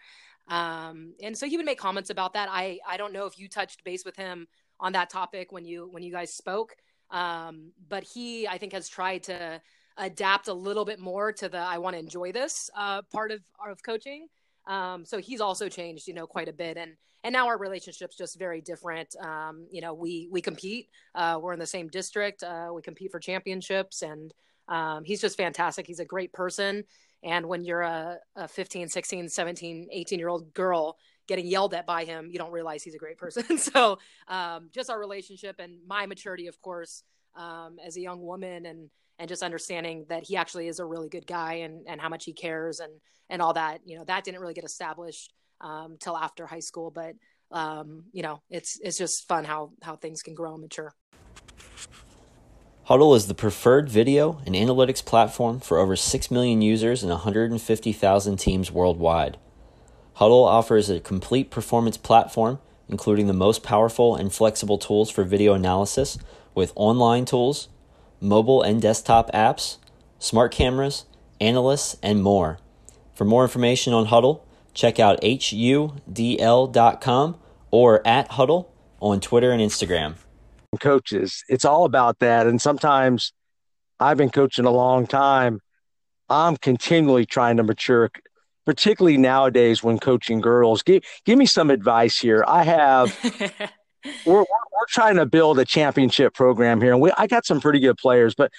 Um, 0.47 1.15
and 1.23 1.37
so 1.37 1.47
he 1.47 1.57
would 1.57 1.65
make 1.65 1.79
comments 1.79 2.09
about 2.09 2.33
that. 2.33 2.49
I 2.51 2.79
I 2.87 2.97
don't 2.97 3.13
know 3.13 3.25
if 3.25 3.39
you 3.39 3.49
touched 3.49 3.83
base 3.83 4.05
with 4.05 4.15
him 4.15 4.47
on 4.79 4.93
that 4.93 5.09
topic 5.09 5.51
when 5.51 5.65
you 5.65 5.87
when 5.91 6.03
you 6.03 6.11
guys 6.11 6.33
spoke, 6.33 6.75
um, 7.11 7.71
but 7.89 8.03
he 8.03 8.47
I 8.47 8.57
think 8.57 8.73
has 8.73 8.87
tried 8.89 9.23
to 9.23 9.61
adapt 9.97 10.47
a 10.47 10.53
little 10.53 10.85
bit 10.85 10.99
more 10.99 11.31
to 11.33 11.49
the 11.49 11.57
I 11.57 11.77
want 11.77 11.95
to 11.95 11.99
enjoy 11.99 12.31
this 12.31 12.69
uh, 12.75 13.01
part 13.03 13.31
of 13.31 13.41
of 13.67 13.81
coaching. 13.83 14.27
Um, 14.67 15.05
so 15.05 15.17
he's 15.17 15.41
also 15.41 15.69
changed, 15.69 16.07
you 16.07 16.13
know, 16.13 16.27
quite 16.27 16.47
a 16.47 16.53
bit. 16.53 16.77
And 16.77 16.93
and 17.25 17.31
now 17.31 17.47
our 17.47 17.57
relationship's 17.57 18.17
just 18.17 18.37
very 18.37 18.59
different. 18.59 19.15
Um, 19.21 19.65
you 19.71 19.81
know, 19.81 19.93
we 19.93 20.27
we 20.31 20.41
compete. 20.41 20.89
Uh, 21.15 21.39
we're 21.41 21.53
in 21.53 21.59
the 21.59 21.65
same 21.65 21.87
district. 21.87 22.43
Uh, 22.43 22.71
we 22.73 22.81
compete 22.81 23.11
for 23.11 23.19
championships, 23.19 24.01
and 24.01 24.33
um, 24.67 25.03
he's 25.05 25.21
just 25.21 25.37
fantastic. 25.37 25.87
He's 25.87 25.99
a 25.99 26.05
great 26.05 26.33
person. 26.33 26.83
And 27.23 27.47
when 27.47 27.63
you're 27.63 27.81
a, 27.81 28.17
a 28.35 28.47
15, 28.49 28.89
16, 28.89 29.29
17, 29.29 29.87
18 29.89 30.19
year 30.19 30.27
old 30.27 30.53
girl 30.53 30.97
getting 31.25 31.47
yelled 31.47 31.73
at 31.73 31.85
by 31.85 32.03
him, 32.03 32.29
you 32.29 32.37
don't 32.37 32.51
realize 32.51 32.83
he's 32.83 32.95
a 32.95 32.99
great 32.99 33.17
person. 33.17 33.57
so 33.57 33.97
um, 34.27 34.69
just 34.73 34.89
our 34.89 34.99
relationship 34.99 35.55
and 35.59 35.77
my 35.87 36.05
maturity, 36.05 36.47
of 36.47 36.61
course, 36.61 37.03
um, 37.35 37.77
as 37.83 37.95
a 37.95 38.01
young 38.01 38.21
woman 38.21 38.65
and 38.65 38.89
and 39.19 39.29
just 39.29 39.43
understanding 39.43 40.05
that 40.09 40.23
he 40.23 40.35
actually 40.35 40.67
is 40.67 40.79
a 40.79 40.85
really 40.85 41.09
good 41.09 41.27
guy 41.27 41.55
and, 41.55 41.85
and 41.87 42.01
how 42.01 42.09
much 42.09 42.25
he 42.25 42.33
cares 42.33 42.79
and, 42.79 42.91
and 43.29 43.41
all 43.41 43.53
that, 43.53 43.79
you 43.85 43.97
know, 43.97 44.03
that 44.05 44.23
didn't 44.23 44.41
really 44.41 44.53
get 44.53 44.63
established 44.63 45.33
um, 45.61 45.97
till 45.99 46.17
after 46.17 46.45
high 46.45 46.59
school, 46.59 46.91
but 46.91 47.13
um, 47.51 48.05
you 48.11 48.23
know, 48.23 48.41
it's, 48.49 48.79
it's 48.81 48.97
just 48.97 49.27
fun 49.27 49.45
how, 49.45 49.71
how 49.81 49.95
things 49.95 50.21
can 50.21 50.33
grow 50.33 50.53
and 50.53 50.61
mature. 50.61 50.93
Hudl 52.89 53.15
is 53.15 53.27
the 53.27 53.33
preferred 53.33 53.89
video 53.89 54.41
and 54.45 54.55
analytics 54.55 55.05
platform 55.05 55.61
for 55.61 55.77
over 55.77 55.95
6 55.95 56.31
million 56.31 56.61
users 56.61 57.01
and 57.01 57.11
150,000 57.11 58.37
teams 58.37 58.71
worldwide. 58.71 59.37
Hudl 60.17 60.45
offers 60.45 60.89
a 60.89 60.99
complete 60.99 61.49
performance 61.49 61.95
platform, 61.95 62.59
including 62.89 63.27
the 63.27 63.33
most 63.33 63.63
powerful 63.63 64.15
and 64.15 64.33
flexible 64.33 64.77
tools 64.77 65.09
for 65.09 65.23
video 65.23 65.53
analysis 65.53 66.17
with 66.53 66.73
online 66.75 67.23
tools, 67.23 67.69
mobile 68.23 68.63
and 68.63 68.81
desktop 68.81 69.31
apps, 69.31 69.77
smart 70.17 70.51
cameras, 70.51 71.05
analysts, 71.39 71.97
and 72.01 72.23
more. 72.23 72.57
For 73.13 73.25
more 73.25 73.43
information 73.43 73.93
on 73.93 74.07
Hudl, 74.07 74.41
check 74.73 74.99
out 74.99 75.21
hudl.com 75.21 75.97
or 77.69 78.07
at 78.07 78.29
Hudl 78.29 78.67
on 78.99 79.19
Twitter 79.19 79.51
and 79.51 79.61
Instagram. 79.61 80.15
Coaches, 80.79 81.43
it's 81.49 81.65
all 81.65 81.85
about 81.85 82.17
that. 82.19 82.47
And 82.47 82.59
sometimes 82.59 83.33
I've 83.99 84.17
been 84.17 84.31
coaching 84.31 84.65
a 84.65 84.71
long 84.71 85.05
time. 85.05 85.59
I'm 86.29 86.57
continually 86.57 87.25
trying 87.27 87.57
to 87.57 87.63
mature, 87.63 88.09
particularly 88.65 89.17
nowadays 89.17 89.83
when 89.83 89.99
coaching 89.99 90.41
girls. 90.41 90.81
Give, 90.81 91.03
give 91.25 91.37
me 91.37 91.45
some 91.45 91.69
advice 91.69 92.17
here. 92.17 92.43
I 92.47 92.63
have 92.63 93.71
we're, 94.25 94.33
we're, 94.33 94.43
we're 94.43 94.87
trying 94.89 95.15
to 95.15 95.25
build 95.25 95.59
a 95.59 95.65
championship 95.65 96.33
program 96.33 96.81
here, 96.81 96.91
and 96.91 97.01
we 97.01 97.11
I 97.17 97.27
got 97.27 97.45
some 97.45 97.61
pretty 97.61 97.79
good 97.79 97.97
players, 97.97 98.35
but 98.35 98.51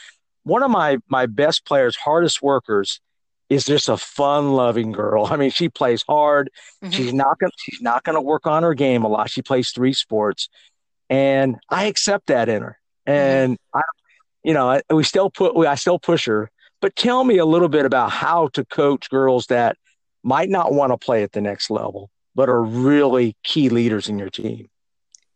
one 0.45 0.63
of 0.63 0.71
my 0.71 0.99
my 1.09 1.27
best 1.27 1.67
players, 1.67 1.97
hardest 1.97 2.43
workers, 2.43 3.01
is 3.49 3.65
just 3.65 3.89
a 3.89 3.97
fun-loving 3.97 4.93
girl. 4.93 5.27
I 5.31 5.37
mean, 5.37 5.51
she 5.51 5.69
plays 5.69 6.05
hard. 6.09 6.51
Mm-hmm. 6.83 6.93
She's 6.93 7.13
not 7.13 7.39
gonna 7.39 7.53
she's 7.59 7.83
not 7.83 8.05
gonna 8.05 8.23
work 8.23 8.47
on 8.47 8.63
her 8.63 8.75
game 8.75 9.05
a 9.05 9.09
lot. 9.09 9.31
She 9.31 9.43
plays 9.43 9.71
three 9.71 9.93
sports, 9.93 10.49
and 11.11 11.57
I 11.69 11.85
accept 11.87 12.27
that 12.29 12.49
in 12.49 12.63
her. 12.63 12.79
And 13.07 13.55
mm-hmm. 13.55 13.79
I, 13.79 13.83
you 14.43 14.55
know, 14.55 14.71
I, 14.71 14.83
we 14.93 15.05
still 15.05 15.31
put 15.31 15.57
I 15.67 15.75
still 15.75 15.99
push 15.99 16.27
her. 16.27 16.51
But 16.81 16.97
tell 16.97 17.25
me 17.25 17.39
a 17.39 17.47
little 17.47 17.71
bit 17.71 17.87
about 17.87 18.11
how 18.11 18.49
to 18.49 18.65
coach 18.65 19.09
girls 19.09 19.47
that 19.47 19.79
might 20.23 20.51
not 20.51 20.75
want 20.75 20.93
to 20.93 20.99
play 20.99 21.23
at 21.23 21.33
the 21.33 21.41
next 21.41 21.71
level, 21.71 22.11
but 22.35 22.51
are 22.51 22.63
really 22.63 23.37
key 23.43 23.71
leaders 23.71 24.09
in 24.09 24.19
your 24.19 24.29
team. 24.29 24.69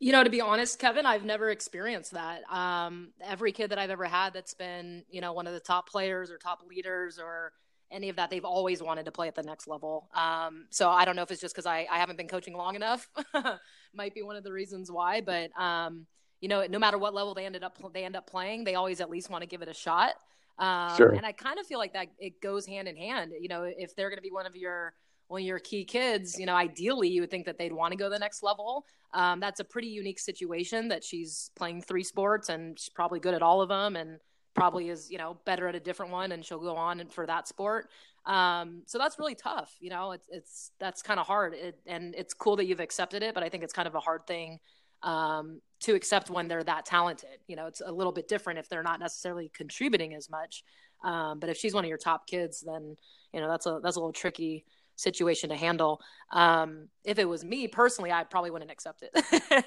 You 0.00 0.12
know, 0.12 0.23
to 0.23 0.31
be 0.31 0.40
honest, 0.40 0.78
Kevin, 0.78 1.07
I've 1.07 1.25
never 1.25 1.50
experienced 1.50 2.12
that. 2.12 2.43
Um, 2.52 3.09
every 3.21 3.52
kid 3.52 3.71
that 3.71 3.78
I've 3.78 3.90
ever 3.90 4.05
had 4.05 4.33
that's 4.33 4.55
been, 4.55 5.05
you 5.11 5.21
know, 5.21 5.33
one 5.33 5.47
of 5.47 5.55
the 5.55 5.61
top 5.61 5.88
players 5.88 6.31
or 6.31 6.38
top 6.38 6.62
leaders 6.69 7.19
or 7.19 7.52
any 7.90 8.09
of 8.09 8.17
that, 8.17 8.31
they've 8.31 8.45
always 8.45 8.83
wanted 8.83 9.07
to 9.07 9.12
play 9.12 9.28
at 9.28 9.35
the 9.35 9.43
next 9.43 9.67
level. 9.67 10.09
Um, 10.14 10.67
so 10.71 10.88
I 10.88 11.05
don't 11.05 11.17
know 11.17 11.23
if 11.23 11.31
it's 11.31 11.40
just 11.40 11.55
because 11.55 11.67
I, 11.67 11.87
I 11.90 11.99
haven't 11.99 12.17
been 12.17 12.28
coaching 12.28 12.57
long 12.57 12.76
enough. 12.76 13.09
Might 13.95 14.14
be 14.14 14.23
one 14.23 14.37
of 14.37 14.45
the 14.45 14.52
reasons 14.52 14.90
why. 14.90 15.21
But 15.21 15.50
um, 15.61 16.07
you 16.40 16.49
know, 16.49 16.64
no 16.67 16.78
matter 16.78 16.99
what 16.99 17.14
level 17.14 17.35
they 17.35 17.47
ended 17.47 17.64
up 17.64 17.78
they 17.93 18.05
end 18.05 18.14
up 18.14 18.31
playing, 18.31 18.64
they 18.64 18.75
always 18.76 19.00
at 19.00 19.11
least 19.11 19.31
want 19.31 19.43
to 19.43 19.49
give 19.49 19.62
it 19.62 19.69
a 19.69 19.75
shot. 19.75 20.14
Um, 20.59 20.97
sure. 20.97 21.11
And 21.11 21.25
I 21.25 21.33
kind 21.33 21.59
of 21.59 21.67
feel 21.67 21.78
like 21.78 21.93
that 21.95 22.09
it 22.19 22.40
goes 22.40 22.67
hand 22.67 22.88
in 22.88 22.97
hand. 22.97 23.33
You 23.40 23.49
know, 23.49 23.62
if 23.64 23.95
they're 23.97 24.11
going 24.11 24.19
to 24.19 24.23
be 24.23 24.31
one 24.31 24.47
of 24.47 24.57
your 24.57 24.95
one 25.28 25.42
of 25.42 25.47
your 25.47 25.58
key 25.58 25.85
kids, 25.85 26.38
you 26.38 26.47
know, 26.47 26.54
ideally 26.54 27.08
you 27.08 27.20
would 27.20 27.30
think 27.30 27.47
that 27.47 27.58
they'd 27.58 27.73
want 27.73 27.92
to 27.92 27.97
go 27.97 28.11
the 28.11 28.18
next 28.18 28.42
level. 28.42 28.85
Um, 29.14 29.40
that's 29.40 29.61
a 29.61 29.64
pretty 29.64 29.88
unique 29.88 30.18
situation 30.18 30.88
that 30.88 31.04
she's 31.04 31.50
playing 31.54 31.82
three 31.82 32.02
sports 32.02 32.49
and 32.49 32.78
she's 32.78 32.88
probably 32.88 33.20
good 33.20 33.35
at 33.35 33.42
all 33.42 33.61
of 33.61 33.68
them 33.68 33.97
and 33.97 34.18
probably 34.54 34.88
is, 34.88 35.11
you 35.11 35.18
know, 35.18 35.38
better 35.44 35.68
at 35.68 35.75
a 35.75 35.80
different 35.80 36.12
one 36.12 36.32
and 36.32 36.44
she'll 36.44 36.58
go 36.58 36.76
on 36.76 37.06
for 37.08 37.26
that 37.26 37.47
sport. 37.47 37.88
Um, 38.26 38.82
so 38.87 38.99
that's 38.99 39.18
really 39.18 39.35
tough. 39.35 39.75
You 39.80 39.90
know, 39.90 40.12
it's, 40.12 40.26
it's, 40.30 40.70
that's 40.80 41.02
kind 41.02 41.20
of 41.20 41.26
hard. 41.26 41.54
It, 41.54 41.78
and 41.87 42.14
it's 42.16 42.35
cool 42.35 42.56
that 42.56 42.66
you've 42.66 42.80
accepted 42.80 43.23
it, 43.23 43.35
but 43.35 43.42
I 43.42 43.49
think 43.49 43.62
it's 43.64 43.73
kind 43.73 43.88
of 43.88 43.94
a 43.94 44.00
hard 44.00 44.26
thing 44.26 44.58
um, 45.02 45.61
to 45.80 45.94
accept 45.94 46.28
when 46.28 46.49
they're 46.49 46.64
that 46.64 46.85
talented. 46.85 47.38
You 47.47 47.56
know, 47.56 47.66
it's 47.66 47.82
a 47.85 47.92
little 47.92 48.12
bit 48.12 48.28
different 48.28 48.58
if 48.58 48.68
they're 48.68 48.82
not 48.82 48.99
necessarily 48.99 49.50
contributing 49.54 50.14
as 50.14 50.28
much. 50.28 50.64
Um, 51.04 51.38
but 51.38 51.49
if 51.49 51.56
she's 51.56 51.75
one 51.75 51.85
of 51.85 51.88
your 51.88 51.99
top 51.99 52.26
kids, 52.26 52.64
then, 52.66 52.97
you 53.32 53.40
know, 53.40 53.49
that's 53.49 53.66
a, 53.66 53.78
that's 53.82 53.97
a 53.97 54.00
little 54.00 54.12
tricky 54.12 54.64
situation 54.99 55.50
to 55.50 55.57
handle. 55.57 56.00
Um, 56.33 56.88
if 57.05 57.19
it 57.19 57.25
was 57.25 57.45
me 57.45 57.69
personally, 57.69 58.12
I 58.12 58.25
probably 58.25 58.50
wouldn't 58.50 58.71
accept 58.71 59.02
it. 59.02 59.64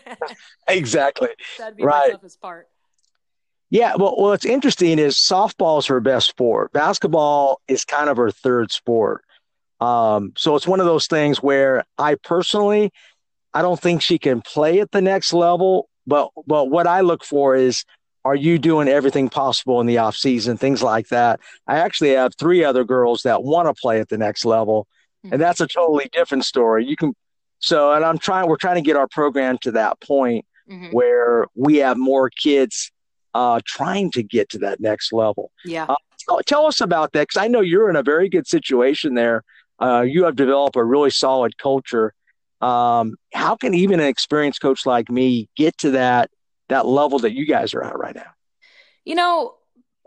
exactly. 0.67 1.29
That'd 1.57 1.77
be 1.77 1.83
right. 1.83 2.07
the 2.07 2.17
toughest 2.17 2.41
part. 2.41 2.67
Yeah, 3.69 3.95
well, 3.95 4.15
what's 4.17 4.45
interesting 4.45 4.99
is 4.99 5.15
softball 5.15 5.79
is 5.79 5.85
her 5.87 6.01
best 6.01 6.27
sport. 6.27 6.73
Basketball 6.73 7.61
is 7.69 7.85
kind 7.85 8.09
of 8.09 8.17
her 8.17 8.29
third 8.29 8.69
sport. 8.69 9.23
Um, 9.79 10.33
so 10.35 10.55
it's 10.55 10.67
one 10.67 10.81
of 10.81 10.85
those 10.85 11.07
things 11.07 11.41
where 11.41 11.85
I 11.97 12.15
personally, 12.15 12.91
I 13.53 13.61
don't 13.61 13.79
think 13.79 14.01
she 14.01 14.19
can 14.19 14.41
play 14.41 14.81
at 14.81 14.91
the 14.91 15.01
next 15.01 15.31
level. 15.33 15.89
But 16.05 16.31
but 16.45 16.65
what 16.65 16.85
I 16.85 17.01
look 17.01 17.23
for 17.23 17.55
is 17.55 17.85
are 18.25 18.35
you 18.35 18.59
doing 18.59 18.87
everything 18.87 19.29
possible 19.29 19.79
in 19.81 19.87
the 19.87 19.97
off 19.97 20.15
season, 20.15 20.57
things 20.57 20.83
like 20.83 21.07
that. 21.07 21.39
I 21.65 21.77
actually 21.79 22.11
have 22.11 22.35
three 22.35 22.63
other 22.63 22.83
girls 22.83 23.23
that 23.23 23.43
want 23.43 23.67
to 23.67 23.81
play 23.81 23.99
at 23.99 24.09
the 24.09 24.17
next 24.17 24.45
level, 24.45 24.87
mm-hmm. 25.23 25.33
and 25.33 25.41
that's 25.41 25.61
a 25.61 25.67
totally 25.67 26.09
different 26.11 26.45
story. 26.45 26.85
You 26.85 26.95
can 26.95 27.13
so, 27.59 27.93
and 27.93 28.03
I'm 28.03 28.17
trying. 28.17 28.47
We're 28.47 28.57
trying 28.57 28.75
to 28.75 28.81
get 28.81 28.95
our 28.95 29.07
program 29.07 29.57
to 29.59 29.71
that 29.73 30.01
point 30.01 30.45
mm-hmm. 30.69 30.87
where 30.87 31.45
we 31.55 31.77
have 31.77 31.97
more 31.97 32.29
kids 32.29 32.91
uh, 33.33 33.59
trying 33.65 34.11
to 34.11 34.23
get 34.23 34.49
to 34.49 34.59
that 34.59 34.79
next 34.79 35.13
level. 35.13 35.51
Yeah. 35.63 35.85
Uh, 35.87 35.95
tell, 36.27 36.39
tell, 36.45 36.65
us 36.65 36.81
about 36.81 37.13
that 37.13 37.27
because 37.27 37.41
I 37.41 37.47
know 37.47 37.61
you're 37.61 37.89
in 37.89 37.95
a 37.95 38.03
very 38.03 38.29
good 38.29 38.47
situation 38.47 39.13
there. 39.13 39.43
Uh, 39.79 40.01
you 40.01 40.25
have 40.25 40.35
developed 40.35 40.75
a 40.75 40.83
really 40.83 41.11
solid 41.11 41.57
culture. 41.57 42.13
Um, 42.61 43.15
how 43.33 43.55
can 43.55 43.73
even 43.73 43.99
an 43.99 44.07
experienced 44.07 44.61
coach 44.61 44.85
like 44.85 45.09
me 45.09 45.49
get 45.55 45.77
to 45.79 45.91
that 45.91 46.29
that 46.69 46.85
level 46.85 47.19
that 47.19 47.33
you 47.33 47.45
guys 47.45 47.73
are 47.73 47.83
at 47.83 47.97
right 47.97 48.15
now? 48.15 48.31
You 49.05 49.15
know, 49.15 49.55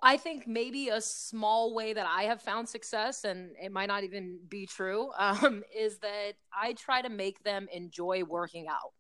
I 0.04 0.18
think 0.18 0.46
maybe 0.46 0.90
a 0.90 1.00
small 1.00 1.75
way 1.75 1.94
that 1.94 2.06
I 2.06 2.25
have 2.25 2.42
found 2.42 2.68
success, 2.68 3.25
and 3.25 3.52
it 3.61 3.73
might 3.73 3.87
not 3.87 4.04
even 4.04 4.38
be 4.49 4.66
true, 4.66 5.11
um, 5.18 5.64
is 5.75 5.99
that 5.99 6.34
I 6.52 6.75
try 6.75 7.00
to 7.00 7.08
make 7.08 7.42
them 7.42 7.68
enjoy 7.73 8.23
working 8.23 8.66
out. 8.68 8.92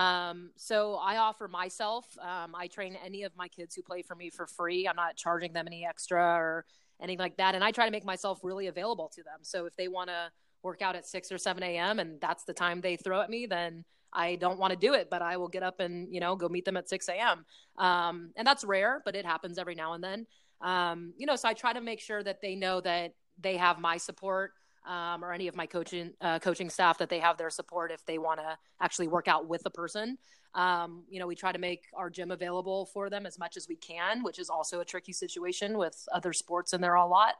Um, 0.00 0.50
so 0.56 0.94
I 0.94 1.18
offer 1.18 1.48
myself. 1.48 2.06
Um, 2.20 2.54
I 2.54 2.68
train 2.68 2.96
any 3.04 3.24
of 3.24 3.32
my 3.36 3.48
kids 3.48 3.74
who 3.74 3.82
play 3.82 4.02
for 4.02 4.14
me 4.14 4.30
for 4.30 4.46
free. 4.46 4.88
I'm 4.88 4.96
not 4.96 5.16
charging 5.16 5.52
them 5.52 5.66
any 5.66 5.86
extra 5.86 6.22
or 6.22 6.64
anything 7.00 7.18
like 7.18 7.36
that. 7.36 7.54
And 7.54 7.62
I 7.62 7.70
try 7.70 7.84
to 7.84 7.92
make 7.92 8.04
myself 8.04 8.40
really 8.42 8.68
available 8.68 9.08
to 9.14 9.22
them. 9.22 9.40
So 9.42 9.66
if 9.66 9.76
they 9.76 9.88
want 9.88 10.10
to 10.10 10.30
work 10.62 10.82
out 10.82 10.96
at 10.96 11.06
6 11.06 11.30
or 11.30 11.38
7 11.38 11.62
a.m. 11.62 11.98
and 12.00 12.20
that's 12.20 12.44
the 12.44 12.54
time 12.54 12.80
they 12.80 12.96
throw 12.96 13.20
at 13.20 13.30
me, 13.30 13.46
then 13.46 13.84
I 14.12 14.36
don't 14.36 14.58
want 14.58 14.72
to 14.72 14.78
do 14.78 14.94
it, 14.94 15.08
but 15.10 15.22
I 15.22 15.36
will 15.36 15.48
get 15.48 15.62
up 15.62 15.80
and, 15.80 16.12
you 16.12 16.20
know, 16.20 16.36
go 16.36 16.48
meet 16.48 16.64
them 16.64 16.76
at 16.76 16.88
6 16.88 17.08
a.m. 17.08 17.44
Um, 17.78 18.30
and 18.36 18.46
that's 18.46 18.64
rare, 18.64 19.02
but 19.04 19.16
it 19.16 19.26
happens 19.26 19.58
every 19.58 19.74
now 19.74 19.92
and 19.92 20.02
then. 20.02 20.26
Um, 20.64 21.12
you 21.16 21.26
know, 21.26 21.36
so 21.36 21.48
I 21.48 21.52
try 21.52 21.72
to 21.72 21.80
make 21.80 22.00
sure 22.00 22.24
that 22.24 22.40
they 22.40 22.56
know 22.56 22.80
that 22.80 23.14
they 23.38 23.56
have 23.56 23.78
my 23.78 23.96
support. 23.96 24.50
Um, 24.86 25.24
or 25.24 25.32
any 25.32 25.48
of 25.48 25.56
my 25.56 25.64
coaching 25.64 26.12
uh, 26.20 26.38
coaching 26.40 26.68
staff 26.68 26.98
that 26.98 27.08
they 27.08 27.18
have 27.18 27.38
their 27.38 27.48
support 27.48 27.90
if 27.90 28.04
they 28.04 28.18
want 28.18 28.38
to 28.40 28.58
actually 28.82 29.08
work 29.08 29.28
out 29.28 29.48
with 29.48 29.62
a 29.64 29.70
person. 29.70 30.18
Um, 30.54 31.04
you 31.08 31.18
know, 31.18 31.26
we 31.26 31.34
try 31.34 31.52
to 31.52 31.58
make 31.58 31.84
our 31.94 32.10
gym 32.10 32.30
available 32.30 32.84
for 32.92 33.08
them 33.08 33.24
as 33.24 33.38
much 33.38 33.56
as 33.56 33.66
we 33.66 33.76
can, 33.76 34.22
which 34.22 34.38
is 34.38 34.50
also 34.50 34.80
a 34.80 34.84
tricky 34.84 35.14
situation 35.14 35.78
with 35.78 36.06
other 36.12 36.34
sports 36.34 36.74
in 36.74 36.82
there 36.82 36.96
a 36.96 37.06
lot. 37.06 37.34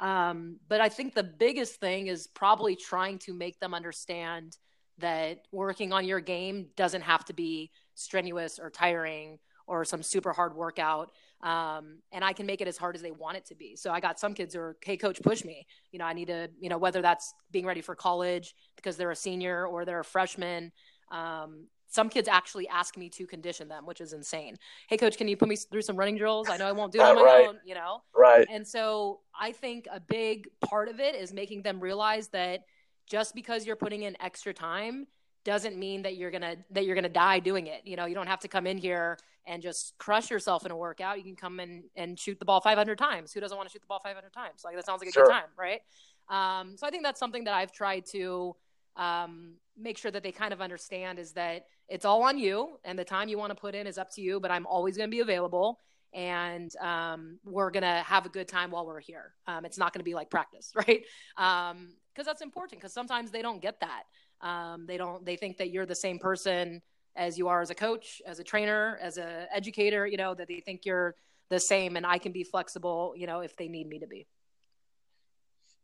Um, 0.00 0.56
but 0.68 0.80
I 0.80 0.88
think 0.88 1.14
the 1.14 1.22
biggest 1.22 1.80
thing 1.80 2.08
is 2.08 2.26
probably 2.26 2.76
trying 2.76 3.18
to 3.20 3.34
make 3.34 3.60
them 3.60 3.74
understand 3.74 4.56
that 4.98 5.42
working 5.52 5.92
on 5.92 6.06
your 6.06 6.20
game 6.20 6.68
doesn't 6.76 7.02
have 7.02 7.24
to 7.26 7.34
be 7.34 7.70
strenuous 7.94 8.58
or 8.58 8.70
tiring 8.70 9.38
or 9.66 9.84
some 9.84 10.02
super 10.02 10.32
hard 10.32 10.54
workout. 10.54 11.12
Um, 11.46 11.98
and 12.10 12.24
I 12.24 12.32
can 12.32 12.44
make 12.44 12.60
it 12.60 12.66
as 12.66 12.76
hard 12.76 12.96
as 12.96 13.02
they 13.02 13.12
want 13.12 13.36
it 13.36 13.46
to 13.46 13.54
be. 13.54 13.76
So 13.76 13.92
I 13.92 14.00
got 14.00 14.18
some 14.18 14.34
kids 14.34 14.52
who 14.52 14.60
are, 14.60 14.76
hey, 14.84 14.96
coach, 14.96 15.22
push 15.22 15.44
me. 15.44 15.64
You 15.92 16.00
know, 16.00 16.04
I 16.04 16.12
need 16.12 16.26
to, 16.26 16.50
you 16.58 16.68
know, 16.68 16.76
whether 16.76 17.00
that's 17.00 17.32
being 17.52 17.64
ready 17.64 17.80
for 17.80 17.94
college 17.94 18.52
because 18.74 18.96
they're 18.96 19.12
a 19.12 19.16
senior 19.16 19.64
or 19.64 19.84
they're 19.84 20.00
a 20.00 20.04
freshman. 20.04 20.72
Um, 21.12 21.68
some 21.86 22.08
kids 22.08 22.26
actually 22.26 22.66
ask 22.66 22.96
me 22.96 23.08
to 23.10 23.28
condition 23.28 23.68
them, 23.68 23.86
which 23.86 24.00
is 24.00 24.12
insane. 24.12 24.56
Hey, 24.88 24.96
coach, 24.96 25.16
can 25.16 25.28
you 25.28 25.36
put 25.36 25.48
me 25.48 25.54
through 25.54 25.82
some 25.82 25.96
running 25.96 26.16
drills? 26.16 26.48
I 26.50 26.56
know 26.56 26.66
I 26.66 26.72
won't 26.72 26.92
do 26.92 26.98
it 26.98 27.04
on 27.04 27.14
my 27.16 27.22
right. 27.22 27.46
own, 27.46 27.58
you 27.64 27.76
know? 27.76 28.02
Right. 28.12 28.44
And 28.50 28.66
so 28.66 29.20
I 29.38 29.52
think 29.52 29.86
a 29.88 30.00
big 30.00 30.48
part 30.64 30.88
of 30.88 30.98
it 30.98 31.14
is 31.14 31.32
making 31.32 31.62
them 31.62 31.78
realize 31.78 32.26
that 32.28 32.62
just 33.06 33.36
because 33.36 33.64
you're 33.64 33.76
putting 33.76 34.02
in 34.02 34.20
extra 34.20 34.52
time 34.52 35.06
doesn't 35.44 35.78
mean 35.78 36.02
that 36.02 36.16
you're 36.16 36.32
gonna 36.32 36.56
that 36.72 36.84
you're 36.84 36.96
gonna 36.96 37.08
die 37.08 37.38
doing 37.38 37.68
it. 37.68 37.82
You 37.84 37.94
know, 37.94 38.06
you 38.06 38.16
don't 38.16 38.26
have 38.26 38.40
to 38.40 38.48
come 38.48 38.66
in 38.66 38.78
here 38.78 39.16
and 39.46 39.62
just 39.62 39.94
crush 39.98 40.30
yourself 40.30 40.66
in 40.66 40.72
a 40.72 40.76
workout. 40.76 41.18
You 41.18 41.24
can 41.24 41.36
come 41.36 41.60
in 41.60 41.84
and 41.94 42.18
shoot 42.18 42.38
the 42.38 42.44
ball 42.44 42.60
500 42.60 42.98
times. 42.98 43.32
Who 43.32 43.40
doesn't 43.40 43.56
want 43.56 43.68
to 43.68 43.72
shoot 43.72 43.82
the 43.82 43.86
ball 43.86 44.00
500 44.02 44.32
times? 44.32 44.62
Like 44.64 44.74
that 44.76 44.84
sounds 44.84 45.00
like 45.00 45.08
a 45.08 45.12
sure. 45.12 45.24
good 45.24 45.32
time, 45.32 45.48
right? 45.56 45.80
Um, 46.28 46.76
so 46.76 46.86
I 46.86 46.90
think 46.90 47.04
that's 47.04 47.20
something 47.20 47.44
that 47.44 47.54
I've 47.54 47.72
tried 47.72 48.06
to 48.06 48.56
um, 48.96 49.54
make 49.78 49.98
sure 49.98 50.10
that 50.10 50.22
they 50.22 50.32
kind 50.32 50.52
of 50.52 50.60
understand 50.60 51.18
is 51.18 51.32
that 51.32 51.66
it's 51.88 52.04
all 52.04 52.22
on 52.24 52.38
you, 52.38 52.78
and 52.84 52.98
the 52.98 53.04
time 53.04 53.28
you 53.28 53.38
want 53.38 53.50
to 53.50 53.54
put 53.54 53.74
in 53.74 53.86
is 53.86 53.98
up 53.98 54.10
to 54.14 54.20
you. 54.20 54.40
But 54.40 54.50
I'm 54.50 54.66
always 54.66 54.96
going 54.96 55.08
to 55.08 55.14
be 55.14 55.20
available, 55.20 55.78
and 56.12 56.74
um, 56.78 57.38
we're 57.44 57.70
gonna 57.70 58.02
have 58.02 58.26
a 58.26 58.28
good 58.28 58.48
time 58.48 58.72
while 58.72 58.84
we're 58.86 59.00
here. 59.00 59.34
Um, 59.46 59.64
it's 59.64 59.78
not 59.78 59.92
going 59.92 60.00
to 60.00 60.04
be 60.04 60.14
like 60.14 60.30
practice, 60.30 60.72
right? 60.74 61.04
because 61.36 61.72
um, 61.72 61.94
that's 62.24 62.42
important. 62.42 62.80
Because 62.80 62.92
sometimes 62.92 63.30
they 63.30 63.42
don't 63.42 63.62
get 63.62 63.80
that. 63.80 64.02
Um, 64.40 64.86
they 64.86 64.96
don't. 64.96 65.24
They 65.24 65.36
think 65.36 65.58
that 65.58 65.70
you're 65.70 65.86
the 65.86 65.94
same 65.94 66.18
person 66.18 66.82
as 67.16 67.38
you 67.38 67.48
are 67.48 67.62
as 67.62 67.70
a 67.70 67.74
coach, 67.74 68.20
as 68.26 68.38
a 68.38 68.44
trainer, 68.44 68.98
as 69.00 69.16
an 69.16 69.46
educator. 69.52 70.06
You 70.06 70.16
know 70.16 70.34
that 70.34 70.48
they 70.48 70.60
think 70.60 70.82
you're 70.84 71.14
the 71.48 71.58
same, 71.58 71.96
and 71.96 72.06
I 72.06 72.18
can 72.18 72.32
be 72.32 72.44
flexible. 72.44 73.14
You 73.16 73.26
know 73.26 73.40
if 73.40 73.56
they 73.56 73.68
need 73.68 73.88
me 73.88 73.98
to 74.00 74.06
be. 74.06 74.26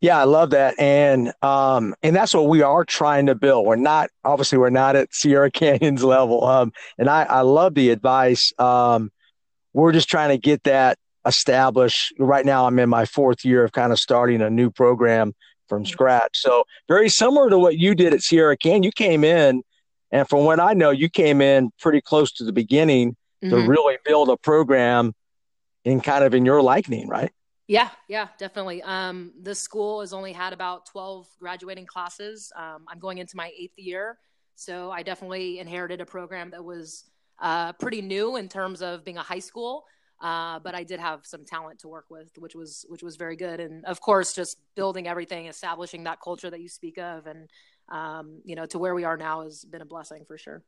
Yeah, 0.00 0.18
I 0.18 0.24
love 0.24 0.50
that, 0.50 0.78
and 0.80 1.32
um, 1.42 1.94
and 2.02 2.14
that's 2.14 2.34
what 2.34 2.48
we 2.48 2.62
are 2.62 2.84
trying 2.84 3.26
to 3.26 3.34
build. 3.34 3.66
We're 3.66 3.76
not 3.76 4.10
obviously 4.24 4.58
we're 4.58 4.70
not 4.70 4.96
at 4.96 5.14
Sierra 5.14 5.50
Canyon's 5.52 6.04
level, 6.04 6.44
um, 6.44 6.72
and 6.98 7.08
I 7.08 7.22
I 7.22 7.40
love 7.42 7.74
the 7.74 7.90
advice. 7.90 8.52
Um, 8.58 9.10
we're 9.72 9.92
just 9.92 10.08
trying 10.08 10.30
to 10.30 10.38
get 10.38 10.64
that 10.64 10.98
established. 11.24 12.12
Right 12.18 12.44
now, 12.44 12.66
I'm 12.66 12.78
in 12.78 12.88
my 12.88 13.04
fourth 13.04 13.44
year 13.44 13.64
of 13.64 13.72
kind 13.72 13.92
of 13.92 14.00
starting 14.00 14.42
a 14.42 14.50
new 14.50 14.70
program 14.70 15.34
from 15.68 15.86
scratch. 15.86 16.40
So 16.40 16.64
very 16.88 17.08
similar 17.08 17.48
to 17.48 17.58
what 17.58 17.78
you 17.78 17.94
did 17.94 18.12
at 18.12 18.22
Sierra 18.22 18.56
Can. 18.56 18.82
You 18.82 18.90
came 18.92 19.24
in, 19.24 19.62
and 20.12 20.28
from 20.28 20.44
what 20.44 20.60
I 20.60 20.74
know, 20.74 20.90
you 20.90 21.08
came 21.08 21.40
in 21.40 21.70
pretty 21.80 22.02
close 22.02 22.32
to 22.32 22.44
the 22.44 22.52
beginning 22.52 23.16
mm-hmm. 23.42 23.50
to 23.50 23.66
really 23.66 23.96
build 24.04 24.28
a 24.28 24.36
program 24.36 25.14
in 25.84 26.00
kind 26.00 26.22
of 26.22 26.34
in 26.34 26.44
your 26.44 26.62
liking, 26.62 27.08
right? 27.08 27.32
Yeah, 27.66 27.88
yeah, 28.08 28.28
definitely. 28.38 28.82
Um, 28.82 29.32
the 29.40 29.54
school 29.54 30.00
has 30.00 30.12
only 30.12 30.32
had 30.32 30.52
about 30.52 30.86
12 30.86 31.26
graduating 31.40 31.86
classes. 31.86 32.52
Um, 32.54 32.84
I'm 32.88 32.98
going 32.98 33.18
into 33.18 33.36
my 33.36 33.50
eighth 33.58 33.78
year. 33.78 34.18
So 34.54 34.90
I 34.90 35.02
definitely 35.02 35.58
inherited 35.58 36.00
a 36.00 36.04
program 36.04 36.50
that 36.50 36.62
was 36.62 37.04
uh, 37.40 37.72
pretty 37.72 38.02
new 38.02 38.36
in 38.36 38.48
terms 38.48 38.82
of 38.82 39.04
being 39.04 39.16
a 39.16 39.22
high 39.22 39.38
school. 39.38 39.84
Uh, 40.20 40.60
but 40.60 40.74
I 40.74 40.84
did 40.84 41.00
have 41.00 41.20
some 41.24 41.44
talent 41.44 41.80
to 41.80 41.88
work 41.88 42.04
with, 42.08 42.30
which 42.38 42.54
was 42.54 42.86
which 42.88 43.02
was 43.02 43.16
very 43.16 43.34
good. 43.34 43.58
And 43.58 43.84
of 43.86 44.00
course, 44.00 44.32
just 44.32 44.58
building 44.76 45.08
everything, 45.08 45.46
establishing 45.46 46.04
that 46.04 46.20
culture 46.22 46.48
that 46.48 46.60
you 46.60 46.68
speak 46.68 46.96
of, 46.98 47.26
and 47.26 47.50
um, 47.88 48.40
you 48.44 48.54
know, 48.54 48.66
to 48.66 48.78
where 48.78 48.94
we 48.94 49.04
are 49.04 49.16
now 49.16 49.42
has 49.42 49.64
been 49.64 49.82
a 49.82 49.86
blessing 49.86 50.24
for 50.26 50.38
sure. 50.38 50.62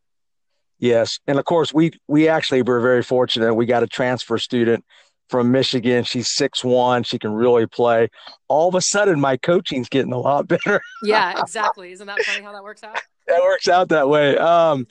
Yes, 0.79 1.21
and 1.27 1.39
of 1.39 1.45
course, 1.45 1.73
we 1.73 1.93
we 2.09 2.29
actually 2.29 2.63
were 2.63 2.81
very 2.81 3.03
fortunate. 3.03 3.55
We 3.55 3.67
got 3.67 3.83
a 3.83 3.87
transfer 3.87 4.39
student 4.39 4.85
from 5.29 5.51
Michigan. 5.53 6.05
She's 6.05 6.29
six 6.29 6.65
one. 6.65 7.03
She 7.05 7.19
can 7.19 7.33
really 7.33 7.67
play. 7.67 8.09
All 8.49 8.69
of 8.69 8.75
a 8.75 8.81
sudden, 8.81 9.21
my 9.21 9.37
coaching's 9.37 9.89
getting 9.89 10.13
a 10.13 10.19
lot 10.19 10.49
better. 10.49 10.81
yeah, 11.03 11.41
exactly. 11.41 11.93
Isn't 11.93 12.07
that 12.07 12.21
funny 12.23 12.43
how 12.43 12.53
that 12.53 12.63
works 12.63 12.83
out? 12.83 13.01
That 13.27 13.41
works 13.41 13.69
out 13.69 13.89
that 13.89 14.09
way. 14.09 14.37
Um, 14.37 14.87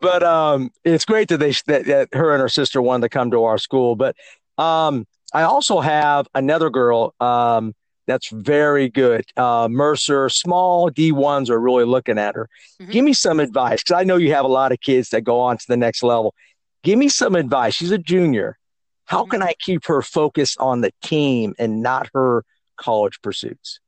but 0.00 0.22
um, 0.22 0.70
it's 0.84 1.04
great 1.04 1.28
that 1.28 1.38
they 1.38 1.52
that, 1.66 1.86
that, 1.86 2.08
her 2.12 2.32
and 2.32 2.40
her 2.40 2.48
sister 2.48 2.80
wanted 2.80 3.02
to 3.02 3.08
come 3.08 3.30
to 3.32 3.44
our 3.44 3.58
school. 3.58 3.96
But 3.96 4.16
um, 4.58 5.06
I 5.32 5.42
also 5.42 5.80
have 5.80 6.26
another 6.34 6.70
girl 6.70 7.14
um, 7.20 7.74
that's 8.06 8.28
very 8.28 8.88
good. 8.88 9.24
Uh, 9.36 9.68
Mercer, 9.70 10.28
small 10.28 10.88
D 10.88 11.12
ones 11.12 11.50
are 11.50 11.60
really 11.60 11.84
looking 11.84 12.18
at 12.18 12.34
her. 12.34 12.48
Mm-hmm. 12.80 12.92
Give 12.92 13.04
me 13.04 13.12
some 13.12 13.40
advice 13.40 13.82
because 13.82 14.00
I 14.00 14.04
know 14.04 14.16
you 14.16 14.32
have 14.32 14.44
a 14.44 14.48
lot 14.48 14.72
of 14.72 14.80
kids 14.80 15.10
that 15.10 15.22
go 15.22 15.40
on 15.40 15.58
to 15.58 15.64
the 15.68 15.76
next 15.76 16.02
level. 16.02 16.34
Give 16.82 16.98
me 16.98 17.08
some 17.08 17.34
advice. 17.34 17.74
She's 17.74 17.90
a 17.90 17.98
junior. 17.98 18.58
How 19.04 19.22
mm-hmm. 19.22 19.30
can 19.30 19.42
I 19.42 19.54
keep 19.58 19.86
her 19.86 20.02
focused 20.02 20.58
on 20.58 20.80
the 20.80 20.92
team 21.02 21.54
and 21.58 21.82
not 21.82 22.08
her 22.14 22.44
college 22.76 23.20
pursuits? 23.22 23.80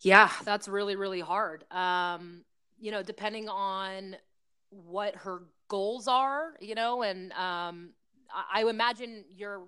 Yeah, 0.00 0.30
that's 0.44 0.68
really 0.68 0.96
really 0.96 1.20
hard. 1.20 1.64
Um, 1.72 2.44
you 2.78 2.90
know, 2.90 3.02
depending 3.02 3.48
on 3.48 4.16
what 4.70 5.16
her 5.16 5.42
goals 5.68 6.08
are, 6.08 6.54
you 6.60 6.74
know, 6.74 7.02
and 7.02 7.32
um, 7.32 7.90
I, 8.32 8.62
I 8.62 8.68
imagine 8.68 9.24
you're 9.34 9.62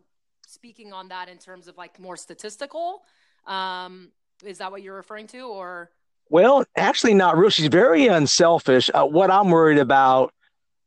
speaking 0.47 0.93
on 0.93 1.09
that 1.09 1.29
in 1.29 1.39
terms 1.39 1.69
of 1.69 1.77
like 1.77 1.99
more 1.99 2.17
statistical. 2.17 3.03
Um, 3.47 4.11
is 4.45 4.59
that 4.59 4.71
what 4.71 4.83
you're 4.83 4.97
referring 4.97 5.27
to, 5.29 5.41
or? 5.43 5.91
Well, 6.29 6.65
actually, 6.77 7.15
not 7.15 7.37
real. 7.37 7.51
She's 7.51 7.69
very 7.69 8.07
unselfish. 8.07 8.91
Uh, 8.93 9.05
what 9.05 9.31
I'm 9.31 9.51
worried 9.51 9.79
about 9.79 10.33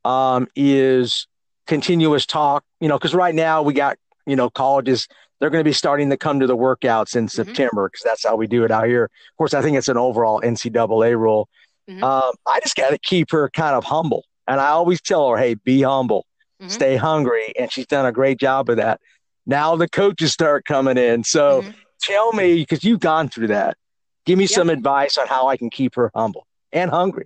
um, 0.05 0.47
is 0.55 1.27
continuous 1.67 2.25
talk. 2.25 2.63
You 2.79 2.87
know, 2.87 2.97
because 2.97 3.13
right 3.13 3.35
now 3.35 3.61
we 3.61 3.73
got 3.73 3.97
you 4.25 4.35
know 4.35 4.49
colleges 4.49 5.07
they're 5.43 5.49
going 5.49 5.59
to 5.59 5.69
be 5.69 5.73
starting 5.73 6.09
to 6.09 6.15
come 6.15 6.39
to 6.39 6.47
the 6.47 6.55
workouts 6.55 7.17
in 7.17 7.25
mm-hmm. 7.25 7.27
September 7.27 7.89
because 7.89 8.01
that's 8.01 8.23
how 8.23 8.37
we 8.37 8.47
do 8.47 8.63
it 8.63 8.71
out 8.71 8.87
here. 8.87 9.03
Of 9.03 9.37
course, 9.37 9.53
I 9.53 9.61
think 9.61 9.75
it's 9.75 9.89
an 9.89 9.97
overall 9.97 10.39
NCAA 10.39 11.19
rule. 11.19 11.49
Mm-hmm. 11.89 12.01
Um, 12.01 12.31
I 12.47 12.61
just 12.61 12.77
got 12.77 12.91
to 12.91 12.97
keep 12.97 13.31
her 13.31 13.49
kind 13.49 13.75
of 13.75 13.83
humble. 13.83 14.23
And 14.47 14.61
I 14.61 14.69
always 14.69 15.01
tell 15.01 15.29
her, 15.29 15.35
hey, 15.35 15.55
be 15.55 15.81
humble, 15.81 16.25
mm-hmm. 16.61 16.69
stay 16.69 16.95
hungry. 16.95 17.53
And 17.59 17.69
she's 17.69 17.87
done 17.87 18.05
a 18.05 18.13
great 18.13 18.39
job 18.39 18.69
of 18.69 18.77
that. 18.77 19.01
Now 19.45 19.75
the 19.75 19.89
coaches 19.89 20.31
start 20.31 20.63
coming 20.63 20.97
in. 20.97 21.25
So 21.25 21.63
mm-hmm. 21.63 21.71
Tell 22.03 22.31
me, 22.33 22.57
because 22.57 22.83
you've 22.83 22.99
gone 22.99 23.29
through 23.29 23.47
that, 23.47 23.77
give 24.25 24.37
me 24.37 24.47
some 24.47 24.69
advice 24.69 25.17
on 25.17 25.27
how 25.27 25.47
I 25.47 25.57
can 25.57 25.69
keep 25.69 25.95
her 25.95 26.11
humble 26.15 26.45
and 26.71 26.91
hungry. 26.91 27.25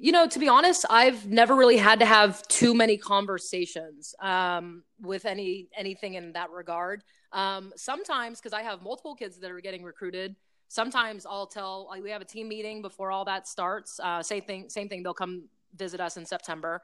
You 0.00 0.12
know, 0.12 0.28
to 0.28 0.38
be 0.38 0.48
honest, 0.48 0.86
I've 0.88 1.26
never 1.26 1.56
really 1.56 1.76
had 1.76 1.98
to 1.98 2.06
have 2.06 2.46
too 2.46 2.72
many 2.72 2.96
conversations 2.96 4.14
um, 4.20 4.84
with 5.00 5.26
any 5.26 5.68
anything 5.76 6.14
in 6.14 6.32
that 6.34 6.50
regard. 6.50 7.02
Um, 7.32 7.72
sometimes, 7.74 8.38
because 8.38 8.52
I 8.52 8.62
have 8.62 8.80
multiple 8.80 9.16
kids 9.16 9.38
that 9.38 9.50
are 9.50 9.60
getting 9.60 9.82
recruited, 9.82 10.36
sometimes 10.68 11.26
I'll 11.26 11.48
tell 11.48 11.88
like 11.90 12.04
we 12.04 12.10
have 12.10 12.22
a 12.22 12.24
team 12.24 12.48
meeting 12.48 12.80
before 12.80 13.10
all 13.10 13.24
that 13.24 13.48
starts. 13.48 13.98
Uh, 13.98 14.22
same 14.22 14.42
thing, 14.42 14.70
same 14.70 14.88
thing. 14.88 15.02
They'll 15.02 15.14
come 15.14 15.48
visit 15.76 16.00
us 16.00 16.16
in 16.16 16.24
September, 16.24 16.80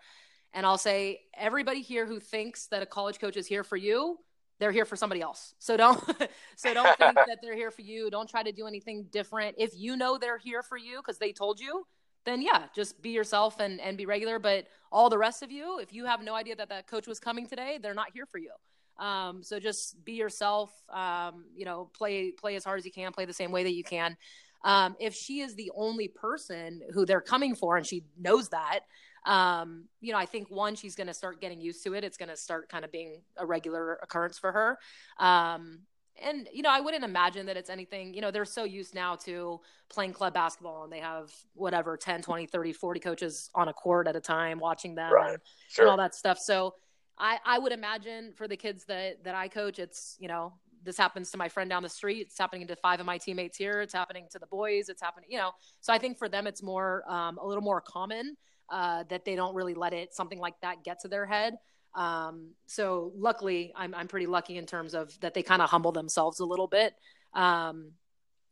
and 0.53 0.67
I'll 0.67 0.77
say 0.77 1.21
everybody 1.39 1.83
here 1.83 2.07
who 2.07 2.19
thinks 2.19 2.67
that 2.67 2.83
a 2.83 2.87
college 2.87 3.21
coach 3.21 3.37
is 3.37 3.47
here 3.47 3.63
for 3.63 3.77
you, 3.77 4.19
they're 4.59 4.73
here 4.73 4.85
for 4.85 4.97
somebody 4.97 5.21
else. 5.21 5.55
So 5.59 5.77
don't 5.77 5.99
so 6.57 6.75
don't 6.75 6.97
think 6.99 7.15
that 7.15 7.39
they're 7.43 7.57
here 7.57 7.71
for 7.71 7.83
you. 7.83 8.11
Don't 8.11 8.29
try 8.29 8.43
to 8.43 8.53
do 8.53 8.67
anything 8.67 9.07
different. 9.11 9.57
If 9.59 9.73
you 9.75 9.97
know 9.97 10.19
they're 10.19 10.39
here 10.39 10.63
for 10.63 10.77
you 10.77 10.99
because 10.99 11.19
they 11.19 11.33
told 11.33 11.61
you, 11.61 11.87
then 12.25 12.41
yeah, 12.41 12.65
just 12.75 13.01
be 13.03 13.11
yourself 13.11 13.61
and 13.61 13.81
and 13.81 13.97
be 13.97 14.07
regular. 14.07 14.39
But 14.39 14.67
all 14.93 15.11
the 15.11 15.19
rest 15.19 15.43
of 15.43 15.51
you, 15.51 15.79
if 15.81 15.93
you 15.93 16.05
have 16.07 16.23
no 16.23 16.35
idea 16.35 16.57
that 16.57 16.69
that 16.69 16.87
coach 16.87 17.07
was 17.07 17.19
coming 17.21 17.47
today, 17.47 17.79
they're 17.83 17.95
not 17.95 18.09
here 18.13 18.27
for 18.27 18.39
you. 18.39 18.51
Um, 18.99 19.43
so 19.43 19.59
just 19.59 20.03
be 20.05 20.13
yourself. 20.13 20.73
Um, 20.89 21.47
you 21.55 21.65
know, 21.65 21.91
play 21.97 22.31
play 22.31 22.57
as 22.57 22.65
hard 22.65 22.79
as 22.79 22.85
you 22.85 22.93
can. 22.93 23.13
Play 23.13 23.25
the 23.25 23.33
same 23.33 23.51
way 23.51 23.65
that 23.65 23.75
you 23.75 23.85
can. 23.85 24.17
Um, 24.65 24.97
if 24.99 25.15
she 25.15 25.41
is 25.41 25.55
the 25.55 25.71
only 25.77 26.09
person 26.09 26.81
who 26.95 27.05
they're 27.05 27.21
coming 27.21 27.55
for, 27.55 27.77
and 27.77 27.87
she 27.87 28.05
knows 28.19 28.49
that, 28.49 28.81
um, 29.25 29.85
you 30.01 30.13
know, 30.13 30.19
I 30.19 30.27
think 30.27 30.51
one, 30.51 30.75
she's 30.75 30.95
going 30.95 31.07
to 31.07 31.15
start 31.15 31.41
getting 31.41 31.61
used 31.61 31.83
to 31.85 31.95
it. 31.95 32.05
It's 32.05 32.17
going 32.17 32.29
to 32.29 32.37
start 32.37 32.69
kind 32.69 32.85
of 32.85 32.93
being 32.93 33.23
a 33.37 33.47
regular 33.47 33.99
occurrence 34.03 34.39
for 34.39 34.53
her. 34.53 34.79
Um, 35.19 35.81
and 36.23 36.49
you 36.53 36.63
know 36.63 36.71
i 36.71 36.79
wouldn't 36.79 37.03
imagine 37.03 37.45
that 37.45 37.57
it's 37.57 37.69
anything 37.69 38.15
you 38.15 38.21
know 38.21 38.31
they're 38.31 38.45
so 38.45 38.63
used 38.63 38.95
now 38.95 39.17
to 39.17 39.61
playing 39.89 40.13
club 40.13 40.33
basketball 40.33 40.85
and 40.85 40.93
they 40.93 41.01
have 41.01 41.33
whatever 41.55 41.97
10 41.97 42.23
20 42.23 42.47
30 42.47 42.73
40 42.73 43.01
coaches 43.01 43.51
on 43.53 43.67
a 43.67 43.73
court 43.73 44.07
at 44.07 44.15
a 44.15 44.21
time 44.21 44.61
watching 44.61 44.95
them 44.95 45.13
right. 45.13 45.31
and, 45.31 45.39
sure. 45.69 45.87
and 45.87 45.91
all 45.91 45.97
that 45.97 46.15
stuff 46.15 46.39
so 46.39 46.73
I, 47.19 47.39
I 47.45 47.59
would 47.59 47.73
imagine 47.73 48.33
for 48.33 48.49
the 48.49 48.57
kids 48.57 48.85
that 48.87 49.23
that 49.25 49.35
I 49.35 49.49
coach, 49.49 49.79
it's 49.79 50.17
you 50.19 50.29
know 50.29 50.53
this 50.83 50.99
happens 50.99 51.31
to 51.31 51.39
my 51.39 51.49
friend 51.49 51.71
down 51.71 51.83
the 51.83 51.89
street. 51.89 52.27
It's 52.27 52.39
happening 52.39 52.67
to 52.67 52.77
five 52.77 53.01
of 53.01 53.07
my 53.07 53.17
teammates 53.17 53.57
here. 53.57 53.81
It's 53.81 53.95
happening 53.95 54.27
to 54.33 54.39
the 54.39 54.47
boys. 54.47 54.89
It's 54.89 55.01
happening, 55.01 55.31
you 55.31 55.39
know. 55.39 55.53
So 55.81 55.93
I 55.93 55.99
think 55.99 56.19
for 56.19 56.29
them, 56.29 56.47
it's 56.47 56.63
more 56.63 57.05
um, 57.11 57.39
a 57.39 57.47
little 57.47 57.63
more 57.63 57.81
common 57.81 58.37
uh, 58.75 59.05
that 59.09 59.25
they 59.25 59.37
don't 59.37 59.55
really 59.55 59.75
let 59.75 59.93
it 59.93 60.13
something 60.13 60.41
like 60.41 60.61
that 60.61 60.83
get 60.83 61.01
to 61.01 61.09
their 61.09 61.25
head. 61.25 61.55
Um, 61.95 62.55
so 62.67 63.13
luckily, 63.17 63.73
I'm 63.77 63.95
I'm 63.95 64.09
pretty 64.09 64.27
lucky 64.27 64.59
in 64.59 64.67
terms 64.67 64.95
of 64.95 65.19
that 65.21 65.33
they 65.33 65.45
kind 65.45 65.63
of 65.63 65.71
humble 65.71 65.93
themselves 65.93 66.41
a 66.41 66.45
little 66.45 66.67
bit. 66.67 66.93
Um, 67.35 67.93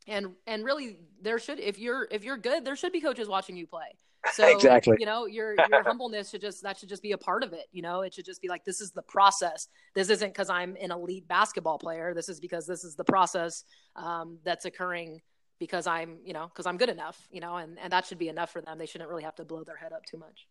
and 0.06 0.28
and 0.46 0.64
really, 0.64 1.00
there 1.20 1.40
should 1.40 1.58
if 1.58 1.76
you're 1.76 2.06
if 2.12 2.22
you're 2.22 2.36
good, 2.36 2.64
there 2.64 2.76
should 2.76 2.92
be 2.92 3.00
coaches 3.00 3.26
watching 3.26 3.56
you 3.56 3.66
play. 3.66 3.96
So 4.32 4.46
exactly, 4.46 4.96
you 5.00 5.06
know, 5.06 5.26
your 5.26 5.56
your 5.68 5.82
humbleness 5.82 6.30
should 6.30 6.40
just 6.40 6.62
that 6.62 6.78
should 6.78 6.88
just 6.88 7.02
be 7.02 7.10
a 7.10 7.18
part 7.18 7.42
of 7.42 7.52
it. 7.52 7.66
You 7.72 7.82
know, 7.82 8.02
it 8.02 8.14
should 8.14 8.24
just 8.24 8.40
be 8.40 8.46
like 8.46 8.64
this 8.64 8.80
is 8.80 8.92
the 8.92 9.02
process. 9.02 9.66
This 9.96 10.08
isn't 10.08 10.28
because 10.28 10.50
I'm 10.50 10.76
an 10.80 10.92
elite 10.92 11.26
basketball 11.26 11.78
player. 11.78 12.14
This 12.14 12.28
is 12.28 12.38
because 12.38 12.64
this 12.64 12.84
is 12.84 12.94
the 12.94 13.02
process 13.02 13.64
um, 13.96 14.38
that's 14.44 14.66
occurring 14.66 15.20
because 15.62 15.86
I'm, 15.86 16.18
you 16.24 16.32
know, 16.32 16.48
because 16.48 16.66
I'm 16.66 16.76
good 16.76 16.88
enough. 16.88 17.28
You 17.30 17.40
know, 17.40 17.56
and 17.56 17.78
and 17.78 17.92
that 17.92 18.06
should 18.06 18.18
be 18.18 18.28
enough 18.28 18.50
for 18.50 18.60
them. 18.60 18.78
They 18.78 18.86
shouldn't 18.86 19.08
really 19.08 19.22
have 19.22 19.36
to 19.36 19.44
blow 19.44 19.62
their 19.64 19.76
head 19.76 19.92
up 19.92 20.04
too 20.04 20.18
much. 20.18 20.46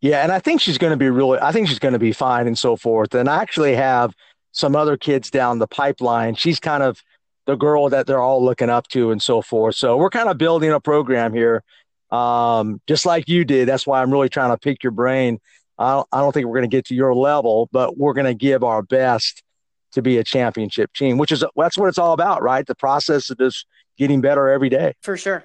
Yeah, 0.00 0.22
and 0.22 0.32
I 0.32 0.40
think 0.40 0.60
she's 0.60 0.78
going 0.78 0.90
to 0.90 0.96
be 0.96 1.08
really. 1.08 1.38
I 1.38 1.52
think 1.52 1.68
she's 1.68 1.78
going 1.78 1.92
to 1.94 1.98
be 1.98 2.12
fine 2.12 2.46
and 2.46 2.58
so 2.58 2.76
forth. 2.76 3.14
And 3.14 3.28
I 3.28 3.40
actually 3.40 3.76
have 3.76 4.12
some 4.52 4.74
other 4.74 4.96
kids 4.96 5.30
down 5.30 5.58
the 5.58 5.66
pipeline. 5.66 6.34
She's 6.34 6.58
kind 6.58 6.82
of 6.82 7.00
the 7.46 7.56
girl 7.56 7.88
that 7.90 8.06
they're 8.06 8.20
all 8.20 8.44
looking 8.44 8.70
up 8.70 8.88
to 8.88 9.12
and 9.12 9.22
so 9.22 9.40
forth. 9.40 9.76
So 9.76 9.96
we're 9.96 10.10
kind 10.10 10.28
of 10.28 10.36
building 10.36 10.72
a 10.72 10.80
program 10.80 11.32
here 11.32 11.62
um, 12.10 12.80
just 12.86 13.06
like 13.06 13.28
you 13.28 13.44
did. 13.44 13.68
That's 13.68 13.86
why 13.86 14.02
I'm 14.02 14.10
really 14.10 14.28
trying 14.28 14.50
to 14.50 14.58
pick 14.58 14.82
your 14.82 14.92
brain. 14.92 15.38
I 15.78 15.92
don't, 15.92 16.08
I 16.12 16.20
don't 16.20 16.32
think 16.32 16.46
we're 16.46 16.56
going 16.56 16.70
to 16.70 16.76
get 16.76 16.86
to 16.86 16.94
your 16.94 17.14
level, 17.14 17.68
but 17.72 17.98
we're 17.98 18.14
going 18.14 18.26
to 18.26 18.34
give 18.34 18.64
our 18.64 18.82
best 18.82 19.42
to 19.92 20.02
be 20.02 20.18
a 20.18 20.24
championship 20.24 20.92
team, 20.92 21.18
which 21.18 21.32
is 21.32 21.44
that's 21.56 21.78
what 21.78 21.88
it's 21.88 21.98
all 21.98 22.12
about, 22.12 22.42
right? 22.42 22.66
The 22.66 22.74
process 22.74 23.30
of 23.30 23.38
just 23.38 23.66
getting 23.96 24.20
better 24.20 24.48
every 24.48 24.68
day. 24.68 24.94
For 25.02 25.16
sure. 25.16 25.44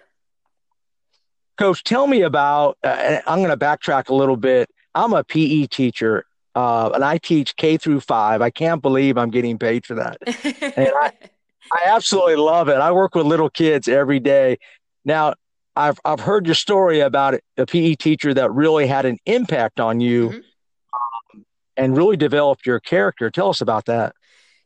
Coach, 1.57 1.83
tell 1.83 2.07
me 2.07 2.21
about. 2.21 2.77
Uh, 2.83 3.19
I'm 3.27 3.39
going 3.39 3.49
to 3.49 3.57
backtrack 3.57 4.09
a 4.09 4.15
little 4.15 4.37
bit. 4.37 4.69
I'm 4.95 5.13
a 5.13 5.23
PE 5.23 5.67
teacher, 5.67 6.25
uh, 6.55 6.89
and 6.93 7.03
I 7.03 7.17
teach 7.17 7.55
K 7.55 7.77
through 7.77 8.01
five. 8.01 8.41
I 8.41 8.49
can't 8.49 8.81
believe 8.81 9.17
I'm 9.17 9.29
getting 9.29 9.57
paid 9.57 9.85
for 9.85 9.95
that, 9.95 10.17
and 10.25 10.91
I, 10.95 11.11
I 11.71 11.83
absolutely 11.85 12.35
love 12.35 12.67
it. 12.67 12.77
I 12.77 12.91
work 12.91 13.15
with 13.15 13.25
little 13.25 13.49
kids 13.49 13.87
every 13.87 14.19
day. 14.19 14.57
Now, 15.05 15.35
I've 15.75 15.99
I've 16.03 16.19
heard 16.19 16.45
your 16.45 16.55
story 16.55 16.99
about 16.99 17.35
a 17.57 17.65
PE 17.65 17.95
teacher 17.95 18.33
that 18.33 18.51
really 18.51 18.87
had 18.87 19.05
an 19.05 19.17
impact 19.25 19.79
on 19.79 19.99
you, 20.01 20.29
mm-hmm. 20.29 21.37
um, 21.37 21.45
and 21.77 21.95
really 21.95 22.17
developed 22.17 22.65
your 22.65 22.79
character. 22.79 23.29
Tell 23.29 23.49
us 23.49 23.61
about 23.61 23.85
that. 23.85 24.15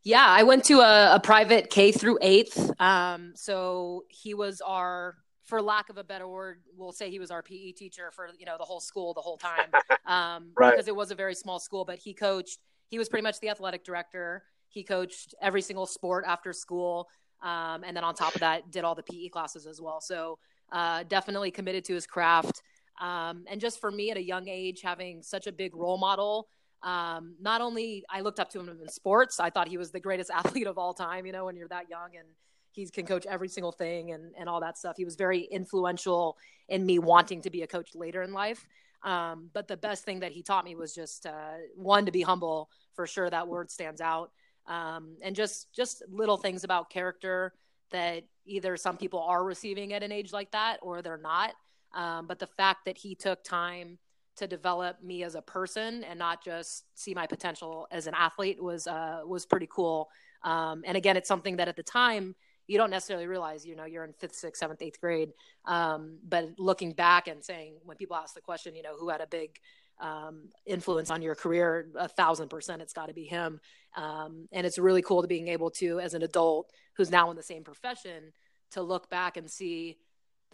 Yeah, 0.05 0.23
I 0.23 0.43
went 0.43 0.63
to 0.65 0.81
a, 0.81 1.15
a 1.15 1.19
private 1.19 1.71
K 1.71 1.91
through 1.91 2.19
eighth. 2.21 2.71
Um, 2.79 3.33
so 3.35 4.03
he 4.07 4.35
was 4.35 4.61
our, 4.61 5.15
for 5.45 5.63
lack 5.63 5.89
of 5.89 5.97
a 5.97 6.03
better 6.03 6.27
word, 6.27 6.61
we'll 6.77 6.91
say 6.91 7.09
he 7.09 7.17
was 7.17 7.31
our 7.31 7.41
PE 7.41 7.71
teacher 7.71 8.11
for 8.11 8.29
you 8.37 8.45
know 8.45 8.55
the 8.57 8.63
whole 8.63 8.79
school 8.79 9.15
the 9.15 9.21
whole 9.21 9.37
time, 9.37 9.69
um, 10.05 10.51
right. 10.55 10.71
because 10.71 10.87
it 10.87 10.95
was 10.95 11.09
a 11.09 11.15
very 11.15 11.33
small 11.33 11.59
school. 11.59 11.85
But 11.85 11.97
he 11.97 12.13
coached. 12.13 12.59
He 12.87 12.99
was 12.99 13.09
pretty 13.09 13.23
much 13.23 13.39
the 13.39 13.49
athletic 13.49 13.83
director. 13.83 14.43
He 14.69 14.83
coached 14.83 15.33
every 15.41 15.63
single 15.63 15.87
sport 15.87 16.23
after 16.27 16.53
school, 16.53 17.09
um, 17.41 17.83
and 17.83 17.97
then 17.97 18.03
on 18.03 18.13
top 18.13 18.35
of 18.35 18.41
that, 18.41 18.71
did 18.71 18.83
all 18.83 18.93
the 18.93 19.03
PE 19.03 19.29
classes 19.29 19.65
as 19.65 19.81
well. 19.81 20.01
So 20.01 20.37
uh, 20.71 21.03
definitely 21.07 21.49
committed 21.49 21.83
to 21.85 21.95
his 21.95 22.05
craft. 22.05 22.61
Um, 23.01 23.45
and 23.49 23.59
just 23.59 23.81
for 23.81 23.91
me 23.91 24.11
at 24.11 24.17
a 24.17 24.23
young 24.23 24.47
age, 24.47 24.81
having 24.81 25.23
such 25.23 25.47
a 25.47 25.51
big 25.51 25.75
role 25.75 25.97
model, 25.97 26.47
um, 26.85 27.33
not 27.41 27.61
only 27.61 28.05
I 28.09 28.21
looked 28.21 28.39
up 28.39 28.51
to 28.51 28.59
him 28.59 28.69
in 28.69 28.87
sports, 28.87 29.39
I 29.39 29.49
thought 29.49 29.67
he 29.67 29.77
was 29.77 29.91
the 29.91 29.99
greatest 29.99 30.29
athlete 30.33 30.67
of 30.67 30.77
all 30.77 30.93
time, 30.93 31.25
you 31.25 31.31
know, 31.31 31.45
when 31.45 31.57
you're 31.57 31.67
that 31.67 31.89
young 31.89 32.15
and 32.17 32.27
he 32.71 32.85
can 32.87 33.05
coach 33.05 33.25
every 33.25 33.47
single 33.47 33.71
thing 33.71 34.11
and, 34.11 34.33
and 34.37 34.47
all 34.47 34.59
that 34.61 34.77
stuff. 34.77 34.95
He 34.95 35.05
was 35.05 35.15
very 35.15 35.41
influential 35.41 36.37
in 36.69 36.85
me 36.85 36.99
wanting 36.99 37.41
to 37.41 37.49
be 37.49 37.63
a 37.63 37.67
coach 37.67 37.95
later 37.95 38.21
in 38.21 38.33
life. 38.33 38.67
Um, 39.01 39.49
but 39.53 39.67
the 39.67 39.77
best 39.77 40.03
thing 40.03 40.19
that 40.19 40.31
he 40.31 40.43
taught 40.43 40.65
me 40.65 40.75
was 40.75 40.93
just 40.93 41.25
uh, 41.25 41.57
one 41.75 42.05
to 42.05 42.11
be 42.11 42.21
humble 42.21 42.69
for 42.93 43.07
sure. 43.07 43.29
That 43.29 43.47
word 43.47 43.71
stands 43.71 44.01
out. 44.01 44.31
Um, 44.67 45.17
and 45.21 45.35
just 45.35 45.71
just 45.73 46.03
little 46.09 46.37
things 46.37 46.63
about 46.63 46.89
character 46.89 47.53
that 47.91 48.23
either 48.45 48.77
some 48.77 48.97
people 48.97 49.19
are 49.19 49.43
receiving 49.43 49.93
at 49.93 50.03
an 50.03 50.11
age 50.11 50.33
like 50.33 50.51
that 50.51 50.77
or 50.81 51.01
they're 51.01 51.17
not. 51.17 51.53
Um, 51.93 52.27
but 52.27 52.39
the 52.39 52.47
fact 52.47 52.85
that 52.85 52.97
he 52.97 53.15
took 53.15 53.43
time 53.43 53.99
to 54.37 54.47
develop 54.47 55.01
me 55.01 55.23
as 55.23 55.35
a 55.35 55.41
person 55.41 56.03
and 56.03 56.19
not 56.19 56.43
just 56.43 56.83
see 56.93 57.13
my 57.13 57.27
potential 57.27 57.87
as 57.91 58.07
an 58.07 58.13
athlete 58.15 58.61
was 58.61 58.87
uh, 58.87 59.21
was 59.25 59.45
pretty 59.45 59.67
cool. 59.69 60.09
Um, 60.43 60.83
and 60.85 60.97
again, 60.97 61.17
it's 61.17 61.27
something 61.27 61.57
that 61.57 61.67
at 61.67 61.75
the 61.75 61.83
time 61.83 62.35
you 62.67 62.77
don't 62.77 62.89
necessarily 62.89 63.27
realize. 63.27 63.65
You 63.65 63.75
know, 63.75 63.85
you're 63.85 64.03
in 64.03 64.13
fifth, 64.13 64.35
sixth, 64.35 64.59
seventh, 64.59 64.81
eighth 64.81 64.99
grade. 64.99 65.31
Um, 65.65 66.17
but 66.27 66.49
looking 66.57 66.93
back 66.93 67.27
and 67.27 67.43
saying 67.43 67.75
when 67.83 67.97
people 67.97 68.15
ask 68.15 68.33
the 68.33 68.41
question, 68.41 68.75
you 68.75 68.83
know, 68.83 68.95
who 68.97 69.09
had 69.09 69.21
a 69.21 69.27
big 69.27 69.59
um, 69.99 70.49
influence 70.65 71.09
on 71.09 71.21
your 71.21 71.35
career, 71.35 71.87
a 71.97 72.07
thousand 72.07 72.49
percent, 72.49 72.81
it's 72.81 72.93
got 72.93 73.07
to 73.07 73.13
be 73.13 73.23
him. 73.23 73.59
Um, 73.95 74.47
and 74.51 74.65
it's 74.65 74.77
really 74.77 75.01
cool 75.01 75.21
to 75.21 75.27
being 75.27 75.47
able 75.47 75.69
to, 75.71 75.99
as 75.99 76.13
an 76.13 76.23
adult 76.23 76.71
who's 76.97 77.11
now 77.11 77.29
in 77.29 77.37
the 77.37 77.43
same 77.43 77.63
profession, 77.63 78.33
to 78.71 78.81
look 78.81 79.09
back 79.09 79.37
and 79.37 79.49
see 79.49 79.97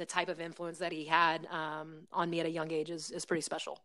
the 0.01 0.05
type 0.05 0.29
of 0.29 0.41
influence 0.41 0.79
that 0.79 0.91
he 0.91 1.05
had 1.05 1.47
um, 1.51 2.07
on 2.11 2.27
me 2.27 2.39
at 2.39 2.47
a 2.47 2.49
young 2.49 2.71
age 2.71 2.89
is, 2.89 3.11
is 3.11 3.23
pretty 3.23 3.41
special. 3.41 3.77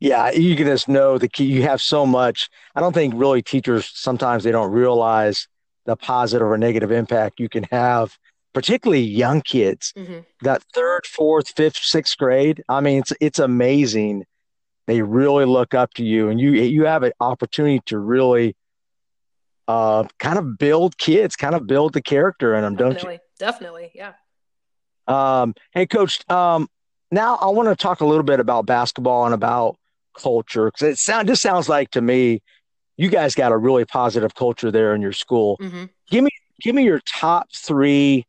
Yeah, 0.00 0.32
you 0.32 0.56
can 0.56 0.66
just 0.66 0.88
know 0.88 1.16
the 1.16 1.28
key. 1.28 1.44
You 1.44 1.62
have 1.62 1.80
so 1.80 2.04
much. 2.04 2.50
I 2.74 2.80
don't 2.80 2.92
think 2.92 3.14
really 3.16 3.40
teachers 3.40 3.88
sometimes 3.94 4.42
they 4.42 4.50
don't 4.50 4.72
realize 4.72 5.46
the 5.86 5.94
positive 5.94 6.48
or 6.48 6.58
negative 6.58 6.90
impact 6.90 7.38
you 7.38 7.48
can 7.48 7.62
have, 7.70 8.18
particularly 8.52 9.02
young 9.02 9.42
kids. 9.42 9.92
Mm-hmm. 9.96 10.18
That 10.40 10.64
third, 10.74 11.06
fourth, 11.06 11.52
fifth, 11.56 11.76
sixth 11.76 12.18
grade. 12.18 12.64
I 12.68 12.80
mean, 12.80 12.98
it's 12.98 13.12
it's 13.20 13.38
amazing. 13.38 14.24
They 14.88 15.02
really 15.02 15.44
look 15.44 15.72
up 15.72 15.94
to 15.94 16.04
you, 16.04 16.30
and 16.30 16.40
you 16.40 16.50
you 16.50 16.84
have 16.86 17.04
an 17.04 17.12
opportunity 17.20 17.80
to 17.86 17.96
really 17.96 18.56
uh, 19.68 20.04
kind 20.18 20.36
of 20.36 20.58
build 20.58 20.98
kids, 20.98 21.36
kind 21.36 21.54
of 21.54 21.68
build 21.68 21.92
the 21.92 22.02
character 22.02 22.56
in 22.56 22.62
them, 22.62 22.74
Definitely. 22.74 23.02
don't 23.02 23.12
you? 23.12 23.18
Definitely, 23.38 23.92
yeah. 23.94 24.14
Um, 25.06 25.54
hey, 25.72 25.86
coach. 25.86 26.28
Um, 26.30 26.68
now 27.10 27.36
I 27.36 27.48
want 27.48 27.68
to 27.68 27.76
talk 27.76 28.00
a 28.00 28.06
little 28.06 28.22
bit 28.22 28.40
about 28.40 28.66
basketball 28.66 29.26
and 29.26 29.34
about 29.34 29.76
culture 30.18 30.66
because 30.66 30.88
it 30.88 30.98
sound 30.98 31.28
just 31.28 31.42
sounds 31.42 31.68
like 31.68 31.90
to 31.90 32.00
me 32.00 32.42
you 32.96 33.08
guys 33.08 33.34
got 33.34 33.52
a 33.52 33.56
really 33.56 33.84
positive 33.84 34.34
culture 34.34 34.70
there 34.70 34.94
in 34.94 35.00
your 35.00 35.12
school. 35.12 35.56
Mm-hmm. 35.60 35.84
Give 36.10 36.24
me 36.24 36.30
give 36.62 36.74
me 36.74 36.84
your 36.84 37.00
top 37.00 37.48
three, 37.54 38.26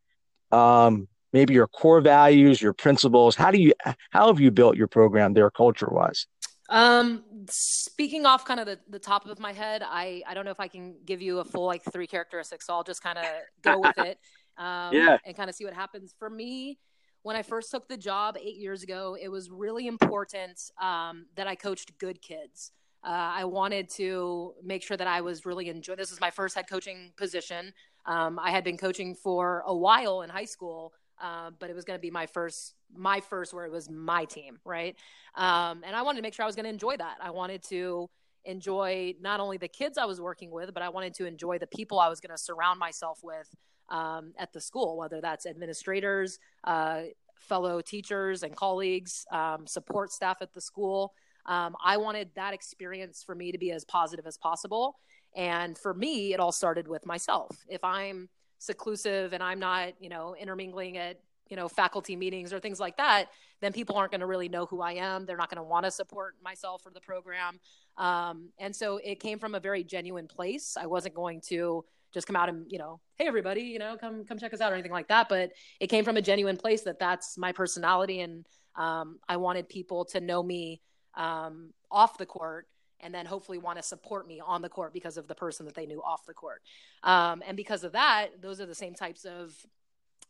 um, 0.51 1.07
maybe 1.31 1.53
your 1.53 1.67
core 1.67 2.01
values, 2.01 2.61
your 2.61 2.73
principles. 2.73 3.35
How 3.35 3.51
do 3.51 3.59
you 3.59 3.73
how 4.11 4.27
have 4.27 4.39
you 4.39 4.51
built 4.51 4.75
your 4.75 4.87
program 4.87 5.33
there 5.33 5.49
culture 5.51 5.89
wise? 5.89 6.25
Um, 6.69 7.23
speaking 7.49 8.25
off 8.25 8.45
kind 8.45 8.59
of 8.59 8.65
the, 8.65 8.79
the 8.89 8.99
top 8.99 9.27
of 9.27 9.37
my 9.39 9.53
head, 9.53 9.83
I, 9.85 10.23
I 10.27 10.33
don't 10.33 10.45
know 10.45 10.51
if 10.51 10.59
I 10.59 10.67
can 10.67 10.95
give 11.05 11.21
you 11.21 11.39
a 11.39 11.43
full 11.43 11.65
like 11.65 11.83
three 11.91 12.07
characteristics, 12.07 12.65
so 12.65 12.73
I'll 12.73 12.83
just 12.83 13.03
kind 13.03 13.19
of 13.19 13.25
go 13.61 13.79
with 13.79 13.97
it. 13.99 14.17
Um, 14.57 14.93
yeah. 14.93 15.17
and 15.25 15.35
kind 15.35 15.49
of 15.49 15.55
see 15.55 15.65
what 15.65 15.73
happens. 15.73 16.13
For 16.17 16.29
me, 16.29 16.77
when 17.23 17.35
I 17.35 17.41
first 17.41 17.71
took 17.71 17.87
the 17.87 17.97
job 17.97 18.37
eight 18.39 18.57
years 18.57 18.83
ago, 18.83 19.17
it 19.19 19.29
was 19.29 19.49
really 19.49 19.87
important 19.87 20.59
um, 20.81 21.25
that 21.35 21.47
I 21.47 21.55
coached 21.55 21.97
good 21.97 22.21
kids. 22.21 22.71
Uh, 23.03 23.31
I 23.35 23.45
wanted 23.45 23.89
to 23.91 24.53
make 24.63 24.83
sure 24.83 24.95
that 24.95 25.07
I 25.07 25.21
was 25.21 25.45
really 25.45 25.69
enjoying. 25.69 25.97
This 25.97 26.11
is 26.11 26.21
my 26.21 26.29
first 26.29 26.55
head 26.55 26.69
coaching 26.69 27.11
position. 27.17 27.73
Um, 28.05 28.39
I 28.39 28.51
had 28.51 28.63
been 28.63 28.77
coaching 28.77 29.15
for 29.15 29.63
a 29.65 29.75
while 29.75 30.21
in 30.21 30.29
high 30.29 30.45
school, 30.45 30.93
uh, 31.21 31.51
but 31.59 31.69
it 31.69 31.75
was 31.75 31.85
going 31.85 31.97
to 31.97 32.01
be 32.01 32.11
my 32.11 32.25
first, 32.25 32.75
my 32.95 33.19
first 33.19 33.53
where 33.53 33.65
it 33.65 33.71
was 33.71 33.89
my 33.89 34.25
team, 34.25 34.59
right? 34.65 34.95
Um, 35.35 35.83
and 35.85 35.95
I 35.95 36.01
wanted 36.01 36.17
to 36.17 36.21
make 36.23 36.33
sure 36.33 36.43
I 36.43 36.45
was 36.45 36.55
going 36.55 36.65
to 36.65 36.69
enjoy 36.69 36.97
that. 36.97 37.17
I 37.21 37.31
wanted 37.31 37.63
to 37.69 38.09
enjoy 38.45 39.15
not 39.21 39.39
only 39.39 39.57
the 39.57 39.67
kids 39.67 39.97
I 39.97 40.05
was 40.05 40.19
working 40.19 40.51
with, 40.51 40.73
but 40.73 40.83
I 40.83 40.89
wanted 40.89 41.13
to 41.15 41.25
enjoy 41.25 41.57
the 41.57 41.67
people 41.67 41.99
I 41.99 42.09
was 42.09 42.19
going 42.19 42.35
to 42.35 42.37
surround 42.37 42.79
myself 42.79 43.19
with 43.23 43.49
um, 43.89 44.33
at 44.37 44.53
the 44.53 44.61
school, 44.61 44.97
whether 44.97 45.21
that's 45.21 45.45
administrators, 45.45 46.39
uh, 46.63 47.01
fellow 47.35 47.81
teachers 47.81 48.43
and 48.43 48.55
colleagues, 48.55 49.25
um, 49.31 49.67
support 49.67 50.11
staff 50.11 50.37
at 50.41 50.53
the 50.53 50.61
school. 50.61 51.13
Um, 51.45 51.75
I 51.83 51.97
wanted 51.97 52.29
that 52.35 52.53
experience 52.53 53.21
for 53.23 53.35
me 53.35 53.51
to 53.51 53.57
be 53.57 53.71
as 53.71 53.83
positive 53.83 54.25
as 54.25 54.37
possible. 54.37 54.95
And 55.35 55.77
for 55.77 55.93
me, 55.93 56.33
it 56.33 56.39
all 56.39 56.51
started 56.51 56.87
with 56.87 57.05
myself. 57.05 57.65
If 57.67 57.83
I'm 57.83 58.29
seclusive 58.59 59.33
and 59.33 59.43
I'm 59.43 59.59
not, 59.59 59.93
you 59.99 60.09
know, 60.09 60.35
intermingling 60.39 60.97
at, 60.97 61.19
you 61.49 61.57
know, 61.57 61.67
faculty 61.67 62.15
meetings 62.15 62.53
or 62.53 62.59
things 62.59 62.79
like 62.79 62.97
that, 62.97 63.25
then 63.59 63.73
people 63.73 63.97
aren't 63.97 64.11
going 64.11 64.21
to 64.21 64.27
really 64.27 64.47
know 64.47 64.65
who 64.65 64.81
I 64.81 64.93
am. 64.93 65.25
They're 65.25 65.37
not 65.37 65.49
going 65.49 65.57
to 65.57 65.69
want 65.69 65.85
to 65.85 65.91
support 65.91 66.35
myself 66.41 66.85
or 66.85 66.91
the 66.91 67.01
program. 67.01 67.59
Um, 67.97 68.49
and 68.57 68.73
so 68.75 68.97
it 69.03 69.19
came 69.19 69.37
from 69.37 69.53
a 69.53 69.59
very 69.59 69.83
genuine 69.83 70.27
place. 70.27 70.77
I 70.79 70.85
wasn't 70.85 71.13
going 71.13 71.41
to 71.49 71.83
just 72.13 72.27
come 72.27 72.35
out 72.35 72.49
and 72.49 72.65
you 72.69 72.77
know 72.77 72.99
hey 73.15 73.25
everybody 73.27 73.61
you 73.61 73.79
know 73.79 73.97
come 73.99 74.23
come 74.25 74.37
check 74.37 74.53
us 74.53 74.61
out 74.61 74.71
or 74.71 74.75
anything 74.75 74.91
like 74.91 75.07
that. 75.07 75.29
But 75.29 75.51
it 75.79 75.87
came 75.87 76.05
from 76.05 76.17
a 76.17 76.21
genuine 76.21 76.57
place 76.57 76.81
that 76.83 76.99
that's 76.99 77.37
my 77.37 77.51
personality. 77.51 78.21
And 78.21 78.45
um, 78.75 79.19
i 79.27 79.37
wanted 79.37 79.69
people 79.69 80.03
to 80.05 80.19
know 80.19 80.41
me 80.41 80.81
um, 81.15 81.73
off 81.91 82.17
the 82.17 82.25
court 82.25 82.67
and 82.99 83.13
then 83.13 83.25
hopefully 83.25 83.57
want 83.57 83.77
to 83.77 83.83
support 83.83 84.27
me 84.27 84.41
on 84.43 84.61
the 84.61 84.69
court 84.69 84.93
because 84.93 85.17
of 85.17 85.27
the 85.27 85.35
person 85.35 85.65
that 85.65 85.75
they 85.75 85.85
knew 85.85 86.01
off 86.01 86.25
the 86.25 86.33
court. 86.33 86.61
Um, 87.03 87.43
and 87.45 87.55
because 87.55 87.83
of 87.83 87.91
that 87.91 88.41
those 88.41 88.59
are 88.61 88.65
the 88.65 88.75
same 88.75 88.93
types 88.95 89.25
of 89.25 89.55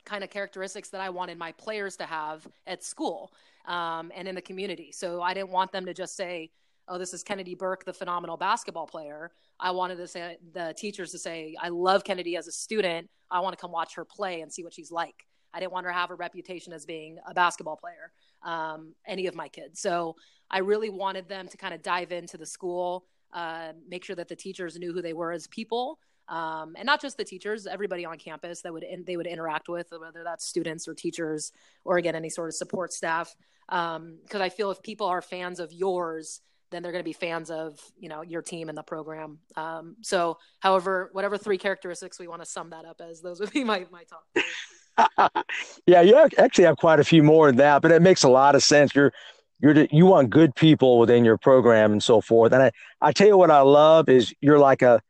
kind 0.06 0.24
of 0.24 0.30
characteristics 0.30 0.90
that 0.90 1.00
i 1.00 1.10
wanted 1.10 1.38
my 1.38 1.54
players 1.54 1.96
to 1.96 2.04
have 2.04 2.46
at 2.68 2.84
school 2.84 3.32
um, 3.66 4.12
and 4.14 4.28
in 4.28 4.36
the 4.36 4.42
community. 4.42 4.92
So 4.92 5.22
i 5.22 5.34
didn't 5.34 5.52
want 5.52 5.72
them 5.72 5.86
to 5.86 5.94
just 5.94 6.18
say 6.18 6.52
oh, 6.88 6.98
this 6.98 7.14
is 7.14 7.24
Kennedy 7.24 7.56
Burke, 7.56 7.86
the 7.86 7.94
phenomenal 7.94 8.38
basketball 8.38 8.88
player. 8.88 9.32
I 9.60 9.72
wanted 9.72 9.98
to 9.98 10.08
say 10.08 10.38
the 10.54 10.74
teachers 10.78 11.12
to 11.12 11.20
say, 11.20 11.56
I 11.62 11.70
love 11.70 12.04
Kennedy 12.04 12.36
as 12.36 12.48
a 12.48 12.52
student. 12.52 13.10
I 13.32 13.40
want 13.40 13.58
to 13.58 13.62
come 13.62 13.72
watch 13.72 13.96
her 13.96 14.06
play 14.06 14.42
and 14.42 14.52
see 14.52 14.64
what 14.64 14.74
she's 14.74 14.92
like. 14.92 15.26
I 15.54 15.60
didn't 15.60 15.72
want 15.72 15.86
her 15.86 15.92
to 15.92 15.98
have 15.98 16.12
a 16.12 16.16
reputation 16.16 16.74
as 16.74 16.86
being 16.86 17.20
a 17.28 17.34
basketball 17.34 17.78
player, 17.78 18.12
um, 18.44 18.94
any 19.08 19.28
of 19.28 19.36
my 19.36 19.48
kids. 19.48 19.80
So 19.80 20.16
I 20.50 20.60
really 20.60 20.90
wanted 20.90 21.30
them 21.30 21.48
to 21.48 21.58
kind 21.58 21.74
of 21.74 21.82
dive 21.84 22.12
into 22.12 22.38
the 22.38 22.46
school, 22.46 23.06
uh, 23.32 23.74
make 23.88 24.04
sure 24.04 24.16
that 24.16 24.28
the 24.28 24.36
teachers 24.36 24.78
knew 24.78 24.94
who 24.94 25.02
they 25.02 25.14
were 25.14 25.32
as 25.32 25.48
people. 25.48 26.00
Um, 26.28 26.76
and 26.78 26.86
not 26.86 27.02
just 27.02 27.18
the 27.18 27.24
teachers, 27.24 27.68
everybody 27.68 28.06
on 28.06 28.18
campus 28.18 28.62
that 28.62 28.74
would 28.74 28.84
in, 28.84 29.04
they 29.06 29.18
would 29.18 29.28
interact 29.28 29.68
with, 29.70 29.88
whether 29.92 30.24
that's 30.24 30.46
students 30.46 30.88
or 30.88 30.94
teachers 30.94 31.52
or 31.84 31.98
again 31.98 32.16
any 32.16 32.30
sort 32.30 32.50
of 32.50 32.56
support 32.56 32.94
staff. 32.94 33.36
Because 33.68 33.98
um, 33.98 34.42
I 34.42 34.50
feel 34.50 34.72
if 34.72 34.82
people 34.82 35.08
are 35.08 35.22
fans 35.22 35.60
of 35.60 35.72
yours, 35.72 36.42
then 36.74 36.84
they're 36.84 36.92
going 36.92 37.04
to 37.04 37.08
be 37.08 37.14
fans 37.14 37.50
of 37.52 37.80
you 37.98 38.10
know 38.10 38.22
your 38.22 38.42
team 38.42 38.70
and 38.70 38.78
the 38.78 38.84
program. 38.84 39.40
Um, 39.56 39.96
so, 40.02 40.38
however, 40.60 41.10
whatever 41.14 41.38
three 41.38 41.58
characteristics 41.58 42.20
we 42.20 42.28
want 42.28 42.42
to 42.42 42.46
sum 42.46 42.72
that 42.72 42.86
up 42.86 43.02
as, 43.02 43.22
those 43.22 43.40
would 43.40 43.52
be 43.52 43.64
my 43.64 43.86
my 43.92 44.04
top. 44.04 45.46
yeah, 45.86 46.02
you 46.02 46.16
actually 46.38 46.66
have 46.66 46.78
quite 46.78 47.00
a 47.00 47.04
few 47.04 47.24
more 47.24 47.48
than 47.48 47.58
that, 47.58 47.82
but 47.82 47.92
it 47.92 48.02
makes 48.02 48.24
a 48.24 48.30
lot 48.30 48.56
of 48.56 48.64
sense. 48.64 48.94
You're 48.96 49.14
you're 49.60 49.88
you 49.92 50.06
want 50.06 50.30
good 50.30 50.56
people 50.56 51.00
within 51.00 51.24
your 51.24 51.38
program 51.38 51.92
and 51.92 52.04
so 52.04 52.22
forth. 52.22 52.52
And 52.54 52.64
I 52.64 52.72
I 53.02 53.12
tell 53.12 53.28
you 53.28 53.38
what 53.38 53.52
I 53.52 53.62
love 53.62 54.10
is 54.10 54.34
you're 54.42 54.60
like 54.60 54.82
a 54.82 55.02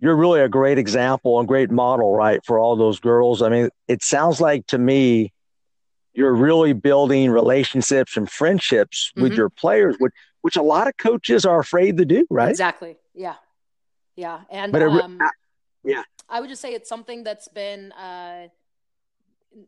you're 0.00 0.16
really 0.16 0.40
a 0.40 0.48
great 0.48 0.78
example 0.78 1.38
and 1.38 1.46
great 1.46 1.70
model, 1.70 2.12
right, 2.14 2.44
for 2.44 2.58
all 2.58 2.74
those 2.74 2.98
girls. 2.98 3.40
I 3.40 3.48
mean, 3.48 3.68
it 3.86 4.02
sounds 4.02 4.40
like 4.40 4.66
to 4.68 4.78
me 4.78 5.32
you're 6.14 6.34
really 6.34 6.72
building 6.72 7.30
relationships 7.30 8.16
and 8.16 8.30
friendships 8.30 9.10
mm-hmm. 9.10 9.22
with 9.22 9.34
your 9.34 9.48
players, 9.48 9.96
which 9.98 10.12
which 10.42 10.56
a 10.56 10.62
lot 10.62 10.86
of 10.86 10.96
coaches 10.96 11.44
are 11.44 11.58
afraid 11.58 11.96
to 11.96 12.04
do, 12.04 12.26
right? 12.30 12.50
Exactly. 12.50 12.98
Yeah. 13.14 13.34
Yeah. 14.14 14.40
And 14.50 14.72
but 14.72 14.82
it, 14.82 14.88
um, 14.88 15.18
yeah, 15.84 16.02
I 16.28 16.40
would 16.40 16.48
just 16.48 16.62
say 16.62 16.74
it's 16.74 16.88
something 16.88 17.24
that's 17.24 17.48
been 17.48 17.92
uh, 17.92 18.48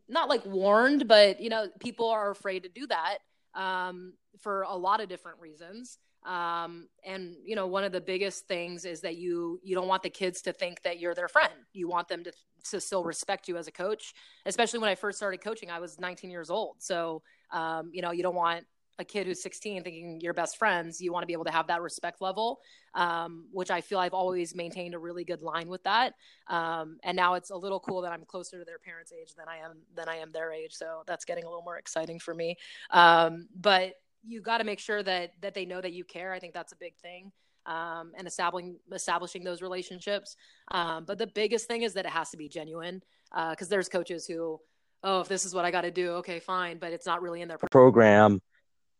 not 0.07 0.29
like 0.29 0.45
warned, 0.45 1.07
but 1.07 1.41
you 1.41 1.49
know, 1.49 1.67
people 1.79 2.09
are 2.09 2.31
afraid 2.31 2.63
to 2.63 2.69
do 2.69 2.87
that 2.87 3.17
um, 3.53 4.13
for 4.39 4.63
a 4.63 4.75
lot 4.75 5.01
of 5.01 5.09
different 5.09 5.39
reasons. 5.39 5.97
Um, 6.25 6.87
and 7.05 7.35
you 7.45 7.55
know, 7.55 7.67
one 7.67 7.83
of 7.83 7.91
the 7.91 8.01
biggest 8.01 8.47
things 8.47 8.85
is 8.85 9.01
that 9.01 9.15
you 9.15 9.59
you 9.63 9.75
don't 9.75 9.87
want 9.87 10.03
the 10.03 10.09
kids 10.09 10.41
to 10.43 10.53
think 10.53 10.81
that 10.83 10.99
you're 10.99 11.13
their 11.13 11.27
friend. 11.27 11.53
You 11.73 11.87
want 11.87 12.07
them 12.07 12.23
to 12.23 12.31
to 12.71 12.81
still 12.81 13.03
respect 13.03 13.47
you 13.47 13.57
as 13.57 13.67
a 13.67 13.71
coach. 13.71 14.13
Especially 14.45 14.79
when 14.79 14.89
I 14.89 14.95
first 14.95 15.17
started 15.17 15.41
coaching, 15.41 15.69
I 15.69 15.79
was 15.79 15.99
19 15.99 16.31
years 16.31 16.49
old, 16.49 16.77
so 16.79 17.21
um, 17.51 17.91
you 17.93 18.01
know, 18.01 18.11
you 18.11 18.23
don't 18.23 18.35
want 18.35 18.65
a 18.99 19.03
kid 19.03 19.27
who's 19.27 19.41
16 19.41 19.83
thinking 19.83 20.19
you're 20.21 20.33
best 20.33 20.57
friends 20.57 21.01
you 21.01 21.11
want 21.11 21.23
to 21.23 21.27
be 21.27 21.33
able 21.33 21.43
to 21.43 21.51
have 21.51 21.67
that 21.67 21.81
respect 21.81 22.21
level 22.21 22.59
um, 22.93 23.45
which 23.51 23.71
i 23.71 23.81
feel 23.81 23.99
i've 23.99 24.13
always 24.13 24.55
maintained 24.55 24.93
a 24.93 24.99
really 24.99 25.23
good 25.23 25.41
line 25.41 25.67
with 25.67 25.83
that. 25.83 26.13
Um, 26.47 26.97
and 27.03 27.15
now 27.15 27.33
it's 27.33 27.49
a 27.49 27.57
little 27.57 27.79
cool 27.79 28.01
that 28.01 28.11
i'm 28.11 28.23
closer 28.25 28.59
to 28.59 28.65
their 28.65 28.79
parents 28.79 29.11
age 29.11 29.33
than 29.35 29.47
i 29.47 29.57
am 29.57 29.77
than 29.95 30.07
i 30.07 30.15
am 30.15 30.31
their 30.31 30.51
age 30.51 30.73
so 30.73 31.03
that's 31.05 31.25
getting 31.25 31.43
a 31.43 31.47
little 31.47 31.63
more 31.63 31.77
exciting 31.77 32.19
for 32.19 32.33
me. 32.33 32.57
Um, 32.91 33.47
but 33.55 33.93
you 34.27 34.41
got 34.41 34.57
to 34.57 34.63
make 34.63 34.79
sure 34.79 35.03
that 35.03 35.33
that 35.41 35.53
they 35.53 35.65
know 35.65 35.81
that 35.81 35.93
you 35.93 36.03
care. 36.03 36.33
I 36.33 36.39
think 36.39 36.53
that's 36.53 36.73
a 36.73 36.77
big 36.77 36.95
thing 36.97 37.31
um, 37.65 38.11
and 38.17 38.27
establishing 38.27 38.77
establishing 38.91 39.43
those 39.43 39.61
relationships. 39.61 40.35
Um, 40.71 41.05
but 41.05 41.17
the 41.17 41.27
biggest 41.27 41.67
thing 41.67 41.83
is 41.83 41.93
that 41.93 42.05
it 42.05 42.11
has 42.11 42.29
to 42.31 42.37
be 42.37 42.49
genuine 42.49 43.01
because 43.31 43.67
uh, 43.67 43.69
there's 43.69 43.89
coaches 43.89 44.25
who 44.25 44.59
oh 45.03 45.19
if 45.19 45.27
this 45.27 45.45
is 45.45 45.53
what 45.53 45.65
i 45.65 45.71
got 45.71 45.81
to 45.81 45.91
do 45.91 46.11
okay 46.11 46.39
fine 46.39 46.77
but 46.77 46.93
it's 46.93 47.05
not 47.05 47.21
really 47.21 47.41
in 47.41 47.47
their 47.47 47.57
program 47.57 48.41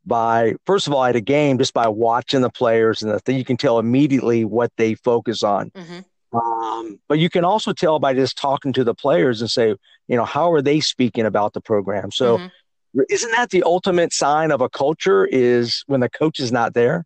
by 0.06 0.54
first 0.66 0.88
of 0.88 0.94
all 0.94 1.04
at 1.04 1.16
a 1.16 1.22
game 1.22 1.58
just 1.58 1.74
by 1.74 1.88
watching 1.88 2.42
the 2.42 2.50
players 2.50 3.02
and 3.02 3.12
the, 3.12 3.20
thing, 3.20 3.38
you 3.38 3.46
can 3.46 3.58
tell 3.58 3.80
immediately 3.80 4.46
what 4.46 4.72
they 4.78 4.96
focus 4.96 5.44
on. 5.44 5.72
Mm-hmm. 5.72 6.38
Um, 6.38 7.00
but 7.08 7.20
you 7.20 7.30
can 7.30 7.46
also 7.46 7.74
tell 7.74 8.00
by 8.00 8.14
just 8.14 8.38
talking 8.38 8.74
to 8.74 8.84
the 8.84 8.94
players 8.94 9.42
and 9.42 9.50
say, 9.50 9.76
you 10.08 10.18
know, 10.18 10.26
how 10.26 10.52
are 10.52 10.62
they 10.62 10.80
speaking 10.80 11.26
about 11.26 11.54
the 11.54 11.62
program? 11.62 12.12
So, 12.12 12.38
mm-hmm. 12.38 13.02
isn't 13.10 13.32
that 13.32 13.50
the 13.52 13.64
ultimate 13.64 14.14
sign 14.14 14.52
of 14.52 14.62
a 14.62 14.70
culture? 14.70 15.26
Is 15.26 15.84
when 15.88 16.02
the 16.02 16.10
coach 16.10 16.40
is 16.40 16.52
not 16.52 16.74
there? 16.74 17.06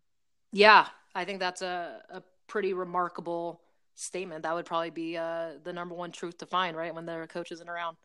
Yeah, 0.52 0.86
I 1.14 1.24
think 1.24 1.38
that's 1.38 1.62
a, 1.62 2.00
a 2.10 2.22
pretty 2.48 2.72
remarkable 2.72 3.60
statement. 3.94 4.42
That 4.42 4.54
would 4.54 4.66
probably 4.66 4.90
be 4.90 5.16
uh, 5.16 5.50
the 5.62 5.72
number 5.72 5.94
one 5.94 6.10
truth 6.10 6.38
to 6.38 6.46
find, 6.46 6.76
right? 6.76 6.94
When 6.94 7.06
their 7.06 7.26
coach 7.28 7.52
isn't 7.52 7.68
around 7.68 7.96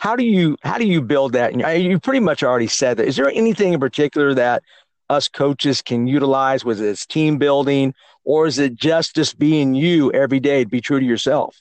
how 0.00 0.16
do 0.16 0.24
you 0.24 0.56
how 0.62 0.78
do 0.78 0.86
you 0.86 1.02
build 1.02 1.34
that? 1.34 1.54
Uh, 1.62 1.68
you 1.68 2.00
pretty 2.00 2.20
much 2.20 2.42
already 2.42 2.66
said 2.66 2.96
that. 2.96 3.06
Is 3.06 3.16
there 3.16 3.28
anything 3.28 3.74
in 3.74 3.80
particular 3.80 4.32
that 4.34 4.62
us 5.10 5.28
coaches 5.28 5.82
can 5.82 6.06
utilize? 6.06 6.64
Was 6.64 6.80
it 6.80 6.98
team 7.08 7.36
building, 7.36 7.94
or 8.24 8.46
is 8.46 8.58
it 8.58 8.74
just 8.74 9.14
just 9.14 9.38
being 9.38 9.74
you 9.74 10.10
every 10.12 10.40
day 10.40 10.64
to 10.64 10.70
be 10.70 10.80
true 10.80 10.98
to 11.00 11.06
yourself? 11.06 11.54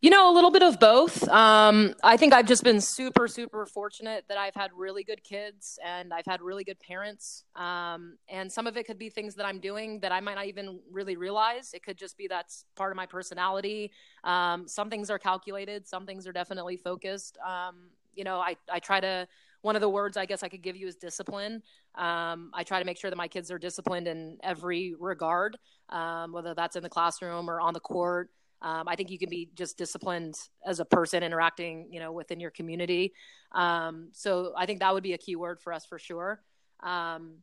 You 0.00 0.10
know, 0.10 0.30
a 0.30 0.32
little 0.32 0.52
bit 0.52 0.62
of 0.62 0.78
both. 0.78 1.28
Um, 1.28 1.92
I 2.04 2.16
think 2.16 2.32
I've 2.32 2.46
just 2.46 2.62
been 2.62 2.80
super, 2.80 3.26
super 3.26 3.66
fortunate 3.66 4.26
that 4.28 4.38
I've 4.38 4.54
had 4.54 4.70
really 4.72 5.02
good 5.02 5.24
kids 5.24 5.76
and 5.84 6.14
I've 6.14 6.24
had 6.24 6.40
really 6.40 6.62
good 6.62 6.78
parents. 6.78 7.42
Um, 7.56 8.16
and 8.28 8.50
some 8.50 8.68
of 8.68 8.76
it 8.76 8.86
could 8.86 8.96
be 8.96 9.10
things 9.10 9.34
that 9.34 9.44
I'm 9.44 9.58
doing 9.58 9.98
that 10.00 10.12
I 10.12 10.20
might 10.20 10.36
not 10.36 10.46
even 10.46 10.78
really 10.92 11.16
realize. 11.16 11.72
It 11.74 11.82
could 11.82 11.98
just 11.98 12.16
be 12.16 12.28
that's 12.28 12.64
part 12.76 12.92
of 12.92 12.96
my 12.96 13.06
personality. 13.06 13.90
Um, 14.22 14.68
some 14.68 14.88
things 14.88 15.10
are 15.10 15.18
calculated, 15.18 15.88
some 15.88 16.06
things 16.06 16.28
are 16.28 16.32
definitely 16.32 16.76
focused. 16.76 17.36
Um, 17.44 17.90
you 18.14 18.22
know, 18.22 18.38
I, 18.38 18.54
I 18.72 18.78
try 18.78 19.00
to, 19.00 19.26
one 19.62 19.74
of 19.74 19.80
the 19.80 19.88
words 19.88 20.16
I 20.16 20.26
guess 20.26 20.44
I 20.44 20.48
could 20.48 20.62
give 20.62 20.76
you 20.76 20.86
is 20.86 20.94
discipline. 20.94 21.60
Um, 21.96 22.52
I 22.54 22.62
try 22.62 22.78
to 22.78 22.84
make 22.84 22.98
sure 22.98 23.10
that 23.10 23.16
my 23.16 23.26
kids 23.26 23.50
are 23.50 23.58
disciplined 23.58 24.06
in 24.06 24.38
every 24.44 24.94
regard, 24.96 25.58
um, 25.88 26.32
whether 26.32 26.54
that's 26.54 26.76
in 26.76 26.84
the 26.84 26.88
classroom 26.88 27.50
or 27.50 27.60
on 27.60 27.74
the 27.74 27.80
court. 27.80 28.30
Um, 28.60 28.88
I 28.88 28.96
think 28.96 29.10
you 29.10 29.18
can 29.18 29.30
be 29.30 29.50
just 29.54 29.78
disciplined 29.78 30.36
as 30.66 30.80
a 30.80 30.84
person 30.84 31.22
interacting, 31.22 31.88
you 31.90 32.00
know, 32.00 32.12
within 32.12 32.40
your 32.40 32.50
community. 32.50 33.12
Um, 33.52 34.08
so 34.12 34.52
I 34.56 34.66
think 34.66 34.80
that 34.80 34.92
would 34.92 35.02
be 35.02 35.12
a 35.12 35.18
key 35.18 35.36
word 35.36 35.60
for 35.60 35.72
us 35.72 35.86
for 35.86 35.98
sure. 35.98 36.42
Um, 36.80 37.38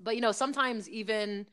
but 0.00 0.14
you 0.14 0.20
know, 0.20 0.32
sometimes 0.32 0.88
even 0.88 1.46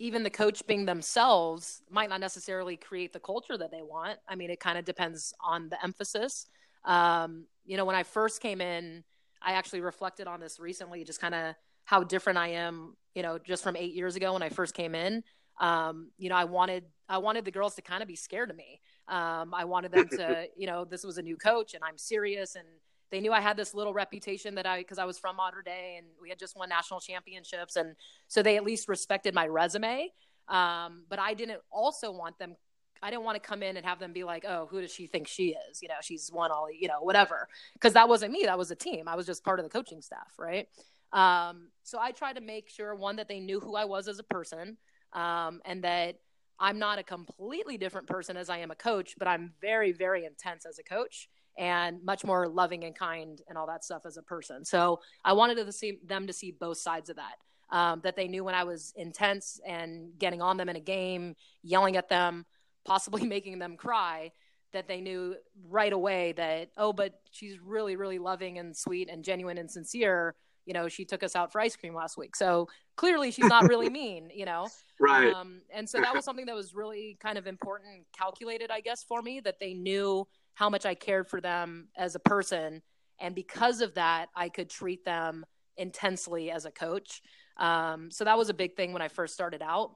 even 0.00 0.24
the 0.24 0.30
coach 0.30 0.66
being 0.66 0.86
themselves 0.86 1.80
might 1.88 2.08
not 2.08 2.18
necessarily 2.20 2.76
create 2.76 3.12
the 3.12 3.20
culture 3.20 3.56
that 3.56 3.70
they 3.70 3.82
want. 3.82 4.18
I 4.28 4.34
mean, 4.34 4.50
it 4.50 4.58
kind 4.58 4.76
of 4.76 4.84
depends 4.84 5.32
on 5.40 5.68
the 5.68 5.82
emphasis. 5.84 6.46
Um, 6.84 7.46
you 7.64 7.76
know, 7.76 7.84
when 7.84 7.94
I 7.94 8.02
first 8.02 8.40
came 8.40 8.60
in, 8.60 9.04
I 9.40 9.52
actually 9.52 9.82
reflected 9.82 10.26
on 10.26 10.40
this 10.40 10.58
recently, 10.58 11.04
just 11.04 11.20
kind 11.20 11.34
of 11.34 11.54
how 11.84 12.02
different 12.02 12.38
I 12.38 12.48
am, 12.48 12.96
you 13.14 13.22
know, 13.22 13.38
just 13.38 13.62
from 13.62 13.76
eight 13.76 13.94
years 13.94 14.16
ago 14.16 14.32
when 14.32 14.42
I 14.42 14.48
first 14.48 14.74
came 14.74 14.96
in 14.96 15.22
um, 15.60 16.10
you 16.18 16.28
know, 16.28 16.36
I 16.36 16.44
wanted 16.44 16.84
I 17.08 17.18
wanted 17.18 17.44
the 17.44 17.50
girls 17.50 17.74
to 17.74 17.82
kind 17.82 18.02
of 18.02 18.08
be 18.08 18.16
scared 18.16 18.50
of 18.50 18.56
me. 18.56 18.80
Um, 19.08 19.52
I 19.52 19.64
wanted 19.64 19.92
them 19.92 20.08
to, 20.08 20.46
you 20.56 20.66
know, 20.66 20.84
this 20.84 21.04
was 21.04 21.18
a 21.18 21.22
new 21.22 21.36
coach 21.36 21.74
and 21.74 21.84
I'm 21.84 21.98
serious 21.98 22.54
and 22.54 22.66
they 23.10 23.20
knew 23.20 23.32
I 23.32 23.40
had 23.40 23.56
this 23.56 23.74
little 23.74 23.92
reputation 23.92 24.54
that 24.54 24.66
I, 24.66 24.78
because 24.78 24.98
I 24.98 25.04
was 25.04 25.18
from 25.18 25.36
Mater 25.36 25.62
Dei 25.62 25.96
and 25.98 26.06
we 26.20 26.30
had 26.30 26.38
just 26.38 26.56
won 26.56 26.70
national 26.70 27.00
championships. 27.00 27.76
And 27.76 27.94
so 28.26 28.42
they 28.42 28.56
at 28.56 28.64
least 28.64 28.88
respected 28.88 29.34
my 29.34 29.46
resume. 29.46 30.10
Um, 30.48 31.04
but 31.08 31.18
I 31.18 31.34
didn't 31.34 31.60
also 31.70 32.10
want 32.10 32.38
them, 32.38 32.56
I 33.02 33.10
didn't 33.10 33.24
want 33.24 33.36
to 33.36 33.46
come 33.46 33.62
in 33.62 33.76
and 33.76 33.84
have 33.84 33.98
them 33.98 34.14
be 34.14 34.24
like, 34.24 34.44
oh, 34.48 34.66
who 34.70 34.80
does 34.80 34.92
she 34.92 35.06
think 35.06 35.28
she 35.28 35.54
is? 35.70 35.82
You 35.82 35.88
know, 35.88 35.94
she's 36.00 36.30
won 36.32 36.50
all, 36.50 36.68
you 36.72 36.88
know, 36.88 37.02
whatever. 37.02 37.48
Because 37.74 37.92
that 37.92 38.08
wasn't 38.08 38.32
me. 38.32 38.44
That 38.46 38.58
was 38.58 38.70
a 38.70 38.76
team. 38.76 39.08
I 39.08 39.14
was 39.14 39.26
just 39.26 39.44
part 39.44 39.60
of 39.60 39.64
the 39.64 39.70
coaching 39.70 40.00
staff, 40.00 40.32
right? 40.38 40.68
Um, 41.12 41.68
so 41.82 41.98
I 42.00 42.10
tried 42.10 42.36
to 42.36 42.40
make 42.40 42.70
sure, 42.70 42.94
one, 42.94 43.16
that 43.16 43.28
they 43.28 43.40
knew 43.40 43.60
who 43.60 43.76
I 43.76 43.84
was 43.84 44.08
as 44.08 44.18
a 44.18 44.24
person 44.24 44.78
um, 45.14 45.60
and 45.64 45.84
that 45.84 46.16
I'm 46.58 46.78
not 46.78 46.98
a 46.98 47.02
completely 47.02 47.76
different 47.78 48.06
person 48.06 48.36
as 48.36 48.48
I 48.48 48.58
am 48.58 48.70
a 48.70 48.74
coach, 48.74 49.14
but 49.18 49.28
I'm 49.28 49.52
very, 49.60 49.92
very 49.92 50.24
intense 50.24 50.66
as 50.66 50.78
a 50.78 50.82
coach 50.82 51.28
and 51.56 52.02
much 52.04 52.24
more 52.24 52.48
loving 52.48 52.84
and 52.84 52.94
kind 52.94 53.40
and 53.48 53.56
all 53.56 53.66
that 53.66 53.84
stuff 53.84 54.02
as 54.06 54.16
a 54.16 54.22
person. 54.22 54.64
So 54.64 55.00
I 55.24 55.32
wanted 55.32 55.56
to 55.56 55.72
see 55.72 55.98
them 56.04 56.26
to 56.26 56.32
see 56.32 56.50
both 56.50 56.78
sides 56.78 57.10
of 57.10 57.16
that. 57.16 57.36
Um, 57.70 58.02
that 58.04 58.14
they 58.14 58.28
knew 58.28 58.44
when 58.44 58.54
I 58.54 58.64
was 58.64 58.92
intense 58.94 59.58
and 59.66 60.10
getting 60.18 60.42
on 60.42 60.58
them 60.58 60.68
in 60.68 60.76
a 60.76 60.80
game, 60.80 61.34
yelling 61.62 61.96
at 61.96 62.08
them, 62.08 62.44
possibly 62.84 63.26
making 63.26 63.58
them 63.58 63.76
cry, 63.76 64.32
that 64.72 64.86
they 64.86 65.00
knew 65.00 65.34
right 65.68 65.92
away 65.92 66.32
that, 66.32 66.68
oh, 66.76 66.92
but 66.92 67.14
she's 67.30 67.58
really, 67.58 67.96
really 67.96 68.18
loving 68.18 68.58
and 68.58 68.76
sweet 68.76 69.08
and 69.08 69.24
genuine 69.24 69.56
and 69.56 69.70
sincere. 69.70 70.34
You 70.66 70.74
know, 70.74 70.88
she 70.88 71.04
took 71.04 71.22
us 71.22 71.36
out 71.36 71.52
for 71.52 71.60
ice 71.60 71.76
cream 71.76 71.94
last 71.94 72.16
week. 72.16 72.36
So 72.36 72.68
clearly 72.96 73.30
she's 73.30 73.46
not 73.46 73.68
really 73.68 73.90
mean, 74.02 74.30
you 74.34 74.44
know? 74.44 74.68
Right. 75.00 75.32
Um, 75.32 75.62
and 75.72 75.88
so 75.88 76.00
that 76.00 76.14
was 76.14 76.24
something 76.24 76.46
that 76.46 76.54
was 76.54 76.74
really 76.74 77.18
kind 77.20 77.38
of 77.38 77.46
important, 77.46 78.04
calculated, 78.16 78.70
I 78.70 78.80
guess, 78.80 79.02
for 79.02 79.22
me, 79.22 79.40
that 79.40 79.58
they 79.60 79.74
knew 79.74 80.26
how 80.54 80.70
much 80.70 80.86
I 80.86 80.94
cared 80.94 81.26
for 81.26 81.40
them 81.40 81.88
as 81.96 82.14
a 82.14 82.20
person. 82.20 82.82
And 83.20 83.34
because 83.34 83.80
of 83.80 83.94
that, 83.94 84.26
I 84.34 84.48
could 84.48 84.70
treat 84.70 85.04
them 85.04 85.44
intensely 85.76 86.50
as 86.50 86.64
a 86.64 86.70
coach. 86.70 87.20
Um, 87.56 88.10
so 88.10 88.24
that 88.24 88.38
was 88.38 88.48
a 88.48 88.54
big 88.54 88.76
thing 88.76 88.92
when 88.92 89.02
I 89.02 89.08
first 89.08 89.34
started 89.34 89.62
out. 89.62 89.92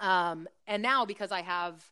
Um, 0.00 0.46
and 0.66 0.82
now 0.82 1.04
because 1.04 1.32
I 1.32 1.42
have, 1.42 1.82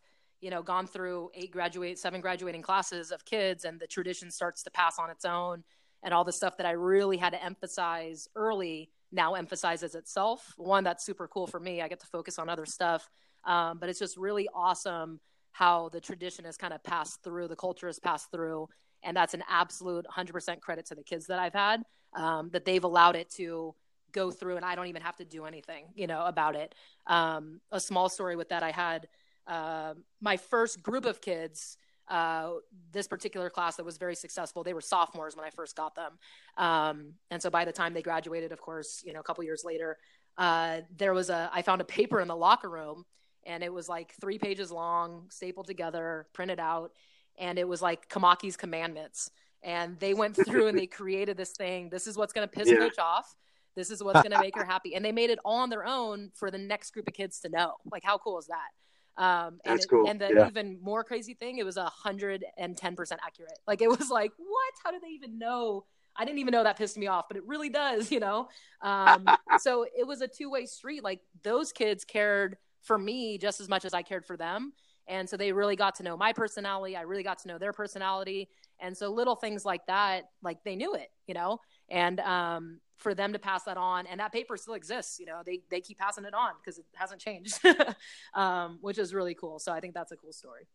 you 0.41 0.51
know, 0.51 0.63
gone 0.63 0.87
through 0.87 1.31
eight 1.35 1.51
graduate, 1.51 1.99
seven 1.99 2.21
graduating 2.21 2.63
classes 2.63 3.11
of 3.11 3.25
kids 3.25 3.65
and 3.65 3.81
the 3.81 3.87
tradition 3.87 4.31
starts 4.31 4.63
to 4.65 4.71
pass 4.71 4.99
on 4.99 5.11
its 5.11 5.25
own 5.25 5.65
and 6.05 6.15
all 6.15 6.23
the 6.23 6.33
stuff 6.33 6.59
that 6.59 6.67
I 6.67 6.73
really 6.73 7.17
had 7.17 7.31
to 7.31 7.43
emphasize 7.43 8.29
early 8.37 8.91
now 9.11 9.35
emphasizes 9.35 9.95
itself. 9.95 10.53
One, 10.57 10.85
that's 10.85 11.05
super 11.05 11.27
cool 11.27 11.47
for 11.47 11.59
me. 11.59 11.81
I 11.81 11.89
get 11.89 12.01
to 12.01 12.07
focus 12.07 12.39
on 12.39 12.49
other 12.49 12.67
stuff. 12.67 13.09
Um, 13.45 13.79
but 13.79 13.89
it's 13.89 13.99
just 13.99 14.17
really 14.17 14.49
awesome 14.55 15.21
how 15.53 15.89
the 15.91 16.01
tradition 16.01 16.45
has 16.45 16.57
kind 16.57 16.73
of 16.75 16.83
passed 16.83 17.23
through, 17.23 17.49
the 17.49 17.57
culture 17.57 17.87
has 17.87 17.99
passed 17.99 18.31
through. 18.31 18.69
And 19.03 19.17
that's 19.17 19.35
an 19.35 19.45
absolute 19.49 20.07
100% 20.15 20.61
credit 20.61 20.87
to 20.87 20.95
the 20.95 21.03
kids 21.03 21.27
that 21.27 21.39
I've 21.39 21.53
had, 21.53 21.83
um, 22.15 22.51
that 22.53 22.65
they've 22.65 22.85
allowed 22.85 23.17
it 23.17 23.31
to 23.37 23.75
go 24.13 24.31
through 24.31 24.57
and 24.57 24.65
I 24.65 24.75
don't 24.75 24.87
even 24.87 25.03
have 25.03 25.17
to 25.17 25.25
do 25.25 25.45
anything, 25.45 25.87
you 25.95 26.07
know, 26.07 26.25
about 26.25 26.57
it. 26.57 26.75
Um, 27.07 27.61
a 27.71 27.81
small 27.81 28.09
story 28.09 28.37
with 28.37 28.49
that, 28.49 28.63
I 28.63 28.71
had 28.71 29.09
uh, 29.47 29.95
my 30.21 30.37
first 30.37 30.83
group 30.83 31.05
of 31.05 31.21
kids, 31.21 31.77
uh, 32.09 32.51
this 32.93 33.07
particular 33.07 33.51
class 33.51 33.77
that 33.77 33.85
was 33.85 33.97
very 33.97 34.15
successful. 34.15 34.63
They 34.63 34.75
were 34.75 34.81
sophomores 34.81 35.37
when 35.37 35.45
I 35.45 35.51
first 35.51 35.77
got 35.77 35.95
them. 35.95 36.13
Um, 36.57 37.15
and 37.31 37.41
so 37.41 37.51
by 37.51 37.65
the 37.65 37.73
time 37.73 37.95
they 37.95 38.03
graduated, 38.03 38.53
of 38.53 38.61
course, 38.61 39.03
you 39.05 39.13
know, 39.13 39.21
a 39.21 39.23
couple 39.23 39.45
years 39.45 39.63
later, 39.65 39.97
uh, 40.37 40.81
there 40.97 41.15
was 41.15 41.31
a, 41.31 41.51
I 41.53 41.63
found 41.63 41.81
a 41.81 41.85
paper 41.85 42.21
in 42.21 42.29
the 42.29 42.37
locker 42.37 42.69
room 42.69 43.05
and 43.47 43.63
it 43.63 43.73
was 43.73 43.89
like 43.89 44.15
three 44.21 44.39
pages 44.39 44.71
long, 44.71 45.27
stapled 45.31 45.67
together, 45.67 46.27
printed 46.33 46.59
out, 46.59 46.93
and 47.39 47.59
it 47.59 47.69
was 47.69 47.83
like 47.83 48.09
Komaki's 48.09 48.57
commandments. 48.57 49.31
And 49.63 49.99
they 49.99 50.15
went 50.15 50.37
through 50.47 50.69
and 50.69 50.79
they 50.79 50.87
created 50.87 51.37
this 51.37 51.53
thing. 51.53 51.89
This 51.91 52.07
is 52.07 52.17
what's 52.17 52.33
going 52.33 52.49
to 52.49 52.53
piss 52.53 52.69
yeah. 52.69 52.77
coach 52.77 52.99
off. 52.99 53.35
This 53.77 53.91
is 53.91 54.03
what's 54.03 54.23
going 54.23 54.33
to 54.33 54.41
make 54.41 54.57
her 54.57 54.65
happy. 54.69 54.95
And 54.95 55.05
they 55.05 55.13
made 55.13 55.31
it 55.31 55.39
all 55.45 55.59
on 55.59 55.71
their 55.71 55.87
own 55.87 56.31
for 56.35 56.51
the 56.51 56.59
next 56.59 56.93
group 56.93 57.09
of 57.09 57.15
kids 57.15 57.41
to 57.41 57.49
know. 57.49 57.75
Like, 57.91 58.05
how 58.05 58.19
cool 58.19 58.39
is 58.39 58.47
that? 58.47 58.69
Um, 59.17 59.61
and, 59.65 59.75
That's 59.75 59.85
it, 59.85 59.89
cool. 59.89 60.09
and 60.09 60.21
the 60.21 60.33
yeah. 60.35 60.49
even 60.49 60.79
more 60.83 61.05
crazy 61.05 61.35
thing, 61.35 61.59
it 61.59 61.65
was 61.65 61.77
a 61.77 61.85
hundred 61.85 62.45
and 62.57 62.77
ten 62.77 62.97
percent 62.97 63.21
accurate. 63.25 63.59
Like 63.67 63.81
it 63.81 63.89
was 63.89 64.11
like, 64.11 64.33
what? 64.37 64.75
How 64.83 64.91
do 64.91 64.99
they 65.01 65.11
even 65.11 65.39
know? 65.39 65.85
I 66.17 66.25
didn't 66.25 66.39
even 66.39 66.53
know 66.53 66.63
that 66.63 66.77
pissed 66.77 66.97
me 66.97 67.07
off, 67.07 67.27
but 67.29 67.37
it 67.37 67.45
really 67.47 67.69
does, 67.69 68.11
you 68.13 68.21
know? 68.21 68.49
Um, 68.83 69.27
so 69.59 69.87
it 69.97 70.07
was 70.07 70.21
a 70.21 70.29
two 70.29 70.51
way 70.51 70.67
street. 70.67 71.05
Like 71.05 71.21
those 71.43 71.73
kids 71.73 72.05
cared 72.05 72.57
for 72.83 72.99
me 72.99 73.39
just 73.39 73.61
as 73.61 73.69
much 73.69 73.85
as 73.85 73.95
I 73.95 74.03
cared 74.03 74.27
for 74.27 74.37
them. 74.37 74.73
And 75.07 75.29
so 75.29 75.37
they 75.37 75.53
really 75.53 75.77
got 75.77 75.97
to 75.97 76.03
know 76.03 76.17
my 76.17 76.33
personality. 76.33 76.97
I 76.97 77.03
really 77.03 77.23
got 77.23 77.39
to 77.41 77.49
know 77.49 77.59
their 77.59 77.73
personality. 77.73 78.49
And 78.81 78.97
so 78.97 79.11
little 79.11 79.37
things 79.37 79.65
like 79.65 79.87
that, 79.87 80.31
like 80.43 80.65
they 80.65 80.77
knew 80.77 80.95
it, 80.95 81.11
you 81.27 81.35
know, 81.35 81.61
and 81.89 82.21
um, 82.21 82.81
for 82.97 83.15
them 83.15 83.33
to 83.33 83.39
pass 83.39 83.65
that 83.65 83.77
on 83.77 84.07
and 84.07 84.21
that 84.21 84.33
paper 84.33 84.57
still 84.57 84.75
exists, 84.75 85.19
you 85.19 85.27
know, 85.27 85.43
they, 85.45 85.61
they 85.71 85.81
keep 85.81 85.99
passing 85.99 86.25
it 86.25 86.35
on 86.35 86.53
because 86.61 86.79
it 86.79 86.87
hasn't 86.95 87.21
changed, 87.21 87.61
um, 88.35 88.79
which 88.81 88.99
is 88.99 89.13
really 89.13 89.35
cool. 89.35 89.59
So 89.59 89.73
I 89.73 89.81
think 89.81 89.95
that's 89.95 90.13
a 90.13 90.17
cool 90.17 90.33
story. 90.33 90.67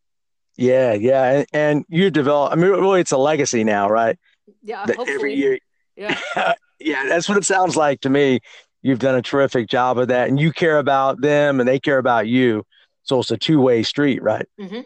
Yeah. 0.55 0.93
Yeah. 0.93 1.23
And, 1.23 1.45
and 1.53 1.85
you 1.89 2.11
develop, 2.11 2.51
I 2.51 2.55
mean, 2.55 2.69
really 2.69 3.01
it's 3.01 3.11
a 3.11 3.17
legacy 3.17 3.63
now, 3.63 3.89
right? 3.89 4.17
Yeah. 4.61 4.85
every 5.07 5.35
year. 5.35 5.59
Yeah. 5.95 6.19
yeah. 6.79 7.05
That's 7.07 7.27
what 7.27 7.37
it 7.37 7.45
sounds 7.45 7.75
like 7.75 8.01
to 8.01 8.09
me 8.09 8.41
you've 8.81 8.99
done 8.99 9.15
a 9.15 9.21
terrific 9.21 9.67
job 9.67 9.97
of 9.97 10.07
that 10.07 10.29
and 10.29 10.39
you 10.39 10.51
care 10.51 10.77
about 10.77 11.21
them 11.21 11.59
and 11.59 11.67
they 11.67 11.79
care 11.79 11.97
about 11.97 12.27
you 12.27 12.65
so 13.03 13.19
it's 13.19 13.31
a 13.31 13.37
two-way 13.37 13.83
street 13.83 14.21
right 14.21 14.45
mm-hmm. 14.59 14.81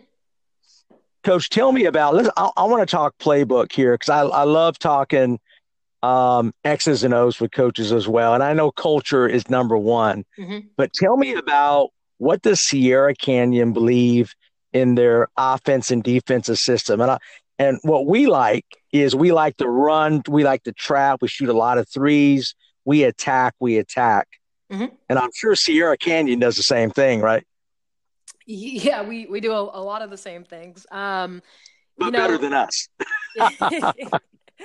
coach 1.23 1.49
tell 1.49 1.71
me 1.71 1.85
about 1.85 2.15
let's 2.15 2.29
i, 2.37 2.49
I 2.57 2.63
want 2.63 2.87
to 2.87 2.91
talk 2.91 3.15
playbook 3.19 3.71
here 3.71 3.93
because 3.93 4.09
I, 4.09 4.21
I 4.21 4.43
love 4.43 4.79
talking 4.79 5.39
um, 6.03 6.53
x's 6.63 7.03
and 7.03 7.13
o's 7.13 7.39
with 7.39 7.51
coaches 7.51 7.91
as 7.91 8.07
well 8.07 8.33
and 8.33 8.43
i 8.43 8.53
know 8.53 8.71
culture 8.71 9.27
is 9.27 9.49
number 9.49 9.77
one 9.77 10.23
mm-hmm. 10.37 10.59
but 10.77 10.93
tell 10.93 11.17
me 11.17 11.33
about 11.33 11.89
what 12.17 12.41
does 12.41 12.61
sierra 12.61 13.15
canyon 13.15 13.73
believe 13.73 14.33
in 14.73 14.95
their 14.95 15.27
offense 15.37 15.89
and 15.89 16.03
defensive 16.03 16.57
system 16.57 17.01
and 17.01 17.11
I, 17.11 17.17
and 17.57 17.79
what 17.83 18.05
we 18.05 18.27
like 18.27 18.65
is 18.91 19.15
we 19.15 19.31
like 19.31 19.57
to 19.57 19.67
run 19.67 20.21
we 20.27 20.43
like 20.43 20.63
to 20.63 20.73
trap 20.73 21.19
we 21.21 21.27
shoot 21.27 21.49
a 21.49 21.53
lot 21.53 21.77
of 21.77 21.87
threes 21.87 22.53
we 22.85 23.03
attack, 23.03 23.55
we 23.59 23.77
attack. 23.77 24.27
Mm-hmm. 24.71 24.95
And 25.09 25.19
I'm 25.19 25.29
sure 25.35 25.55
Sierra 25.55 25.97
Canyon 25.97 26.39
does 26.39 26.55
the 26.55 26.63
same 26.63 26.89
thing, 26.89 27.21
right? 27.21 27.45
Yeah, 28.45 29.03
we, 29.03 29.25
we 29.25 29.39
do 29.39 29.51
a, 29.51 29.61
a 29.61 29.81
lot 29.81 30.01
of 30.01 30.09
the 30.09 30.17
same 30.17 30.43
things. 30.43 30.85
Um, 30.91 31.41
but 31.97 32.05
you 32.05 32.11
know, 32.11 32.19
better 32.19 32.37
than 32.37 32.53
us. 32.53 32.89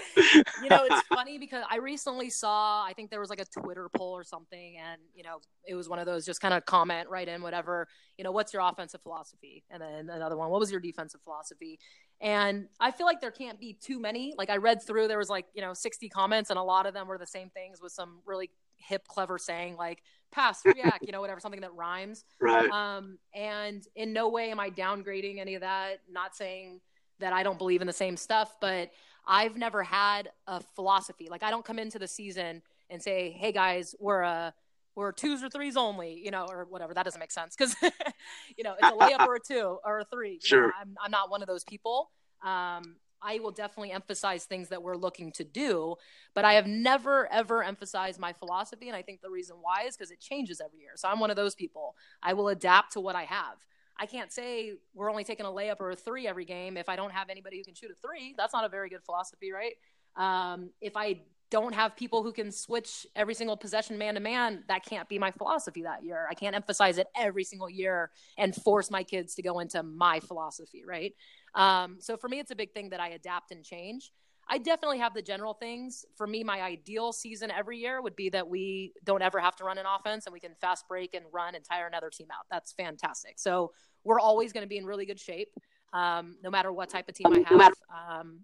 you 0.16 0.68
know, 0.68 0.84
it's 0.84 1.02
funny 1.08 1.38
because 1.38 1.64
I 1.70 1.76
recently 1.76 2.30
saw, 2.30 2.84
I 2.84 2.92
think 2.92 3.10
there 3.10 3.20
was 3.20 3.30
like 3.30 3.40
a 3.40 3.44
Twitter 3.44 3.88
poll 3.96 4.12
or 4.12 4.24
something, 4.24 4.76
and 4.76 5.00
you 5.14 5.22
know, 5.22 5.38
it 5.66 5.74
was 5.74 5.88
one 5.88 5.98
of 5.98 6.06
those 6.06 6.24
just 6.24 6.40
kind 6.40 6.54
of 6.54 6.64
comment 6.64 7.08
right 7.08 7.28
in 7.28 7.42
whatever, 7.42 7.88
you 8.16 8.24
know, 8.24 8.32
what's 8.32 8.52
your 8.52 8.62
offensive 8.62 9.02
philosophy? 9.02 9.64
And 9.70 9.82
then 9.82 10.10
another 10.10 10.36
one, 10.36 10.50
what 10.50 10.60
was 10.60 10.70
your 10.70 10.80
defensive 10.80 11.20
philosophy? 11.22 11.78
And 12.20 12.68
I 12.80 12.90
feel 12.90 13.06
like 13.06 13.20
there 13.20 13.30
can't 13.30 13.60
be 13.60 13.74
too 13.74 14.00
many. 14.00 14.34
Like 14.36 14.50
I 14.50 14.56
read 14.56 14.82
through, 14.82 15.08
there 15.08 15.18
was 15.18 15.30
like, 15.30 15.46
you 15.54 15.62
know, 15.62 15.74
60 15.74 16.08
comments, 16.08 16.50
and 16.50 16.58
a 16.58 16.62
lot 16.62 16.86
of 16.86 16.94
them 16.94 17.06
were 17.06 17.18
the 17.18 17.26
same 17.26 17.50
things 17.50 17.80
with 17.80 17.92
some 17.92 18.20
really 18.26 18.50
hip, 18.76 19.06
clever 19.06 19.38
saying 19.38 19.76
like 19.76 20.02
pass, 20.30 20.64
react, 20.64 21.02
you 21.02 21.12
know, 21.12 21.20
whatever, 21.20 21.40
something 21.40 21.60
that 21.60 21.74
rhymes. 21.74 22.24
Right. 22.40 22.70
Um, 22.70 23.18
and 23.34 23.86
in 23.94 24.12
no 24.12 24.28
way 24.28 24.50
am 24.50 24.60
I 24.60 24.70
downgrading 24.70 25.38
any 25.38 25.54
of 25.54 25.62
that, 25.62 26.00
not 26.10 26.36
saying 26.36 26.80
that 27.18 27.32
I 27.32 27.42
don't 27.42 27.58
believe 27.58 27.80
in 27.80 27.86
the 27.86 27.92
same 27.92 28.16
stuff, 28.16 28.56
but 28.60 28.90
I've 29.28 29.56
never 29.56 29.82
had 29.82 30.30
a 30.46 30.60
philosophy. 30.74 31.28
Like 31.30 31.42
I 31.42 31.50
don't 31.50 31.64
come 31.64 31.78
into 31.78 31.98
the 31.98 32.08
season 32.08 32.62
and 32.90 33.02
say, 33.02 33.30
"Hey 33.30 33.52
guys, 33.52 33.94
we're 34.00 34.22
a 34.22 34.54
we're 34.96 35.12
twos 35.12 35.42
or 35.44 35.50
threes 35.50 35.76
only," 35.76 36.20
you 36.24 36.30
know, 36.30 36.46
or 36.48 36.64
whatever. 36.64 36.94
That 36.94 37.04
doesn't 37.04 37.20
make 37.20 37.30
sense 37.30 37.54
because 37.54 37.76
you 38.56 38.64
know 38.64 38.74
it's 38.80 38.88
a 38.88 38.92
layup 38.92 39.26
or 39.26 39.34
a 39.36 39.40
two 39.40 39.78
or 39.84 40.00
a 40.00 40.04
three. 40.06 40.40
Sure, 40.42 40.62
you 40.62 40.66
know, 40.68 40.72
I'm 40.80 40.96
I'm 41.04 41.10
not 41.10 41.30
one 41.30 41.42
of 41.42 41.48
those 41.48 41.62
people. 41.64 42.10
Um, 42.42 42.96
I 43.20 43.40
will 43.40 43.50
definitely 43.50 43.90
emphasize 43.90 44.44
things 44.44 44.68
that 44.68 44.82
we're 44.82 44.96
looking 44.96 45.32
to 45.32 45.44
do, 45.44 45.96
but 46.34 46.44
I 46.44 46.54
have 46.54 46.66
never 46.66 47.30
ever 47.30 47.62
emphasized 47.62 48.18
my 48.18 48.32
philosophy, 48.32 48.88
and 48.88 48.96
I 48.96 49.02
think 49.02 49.20
the 49.20 49.30
reason 49.30 49.56
why 49.60 49.84
is 49.86 49.96
because 49.96 50.10
it 50.10 50.20
changes 50.20 50.60
every 50.64 50.80
year. 50.80 50.92
So 50.96 51.08
I'm 51.08 51.20
one 51.20 51.30
of 51.30 51.36
those 51.36 51.54
people. 51.54 51.96
I 52.22 52.32
will 52.32 52.48
adapt 52.48 52.92
to 52.94 53.00
what 53.00 53.14
I 53.14 53.24
have. 53.24 53.58
I 53.98 54.06
can't 54.06 54.32
say 54.32 54.72
we're 54.94 55.10
only 55.10 55.24
taking 55.24 55.46
a 55.46 55.48
layup 55.48 55.80
or 55.80 55.90
a 55.90 55.96
three 55.96 56.26
every 56.26 56.44
game 56.44 56.76
if 56.76 56.88
I 56.88 56.96
don't 56.96 57.12
have 57.12 57.30
anybody 57.30 57.58
who 57.58 57.64
can 57.64 57.74
shoot 57.74 57.90
a 57.90 58.06
three. 58.06 58.34
That's 58.36 58.52
not 58.52 58.64
a 58.64 58.68
very 58.68 58.88
good 58.88 59.02
philosophy, 59.04 59.50
right? 59.52 59.74
Um, 60.16 60.70
if 60.80 60.96
I 60.96 61.22
don't 61.50 61.74
have 61.74 61.96
people 61.96 62.22
who 62.22 62.32
can 62.32 62.52
switch 62.52 63.06
every 63.16 63.34
single 63.34 63.56
possession 63.56 63.96
man 63.96 64.14
to 64.14 64.20
man, 64.20 64.64
that 64.68 64.84
can't 64.84 65.08
be 65.08 65.18
my 65.18 65.30
philosophy 65.30 65.82
that 65.82 66.04
year. 66.04 66.26
I 66.30 66.34
can't 66.34 66.54
emphasize 66.54 66.98
it 66.98 67.06
every 67.16 67.44
single 67.44 67.70
year 67.70 68.10
and 68.36 68.54
force 68.54 68.90
my 68.90 69.02
kids 69.02 69.34
to 69.36 69.42
go 69.42 69.60
into 69.60 69.82
my 69.82 70.20
philosophy, 70.20 70.84
right? 70.86 71.14
Um, 71.54 71.96
so 72.00 72.16
for 72.16 72.28
me, 72.28 72.38
it's 72.38 72.50
a 72.50 72.56
big 72.56 72.72
thing 72.72 72.90
that 72.90 73.00
I 73.00 73.08
adapt 73.08 73.50
and 73.50 73.64
change. 73.64 74.12
I 74.50 74.58
definitely 74.58 74.98
have 74.98 75.14
the 75.14 75.22
general 75.22 75.54
things. 75.54 76.06
For 76.16 76.26
me, 76.26 76.42
my 76.42 76.62
ideal 76.62 77.12
season 77.12 77.50
every 77.50 77.78
year 77.78 78.00
would 78.00 78.16
be 78.16 78.30
that 78.30 78.48
we 78.48 78.94
don't 79.04 79.22
ever 79.22 79.40
have 79.40 79.56
to 79.56 79.64
run 79.64 79.76
an 79.76 79.84
offense 79.86 80.26
and 80.26 80.32
we 80.32 80.40
can 80.40 80.54
fast 80.60 80.88
break 80.88 81.14
and 81.14 81.24
run 81.32 81.54
and 81.54 81.64
tire 81.64 81.86
another 81.86 82.10
team 82.10 82.28
out. 82.30 82.46
That's 82.50 82.72
fantastic. 82.72 83.38
So 83.38 83.72
we're 84.04 84.20
always 84.20 84.52
going 84.52 84.64
to 84.64 84.68
be 84.68 84.78
in 84.78 84.86
really 84.86 85.06
good 85.06 85.20
shape, 85.20 85.48
um, 85.92 86.36
no 86.42 86.50
matter 86.50 86.72
what 86.72 86.88
type 86.88 87.08
of 87.08 87.14
team 87.14 87.26
I 87.28 87.44
have. 87.48 87.72
Um, 87.90 88.40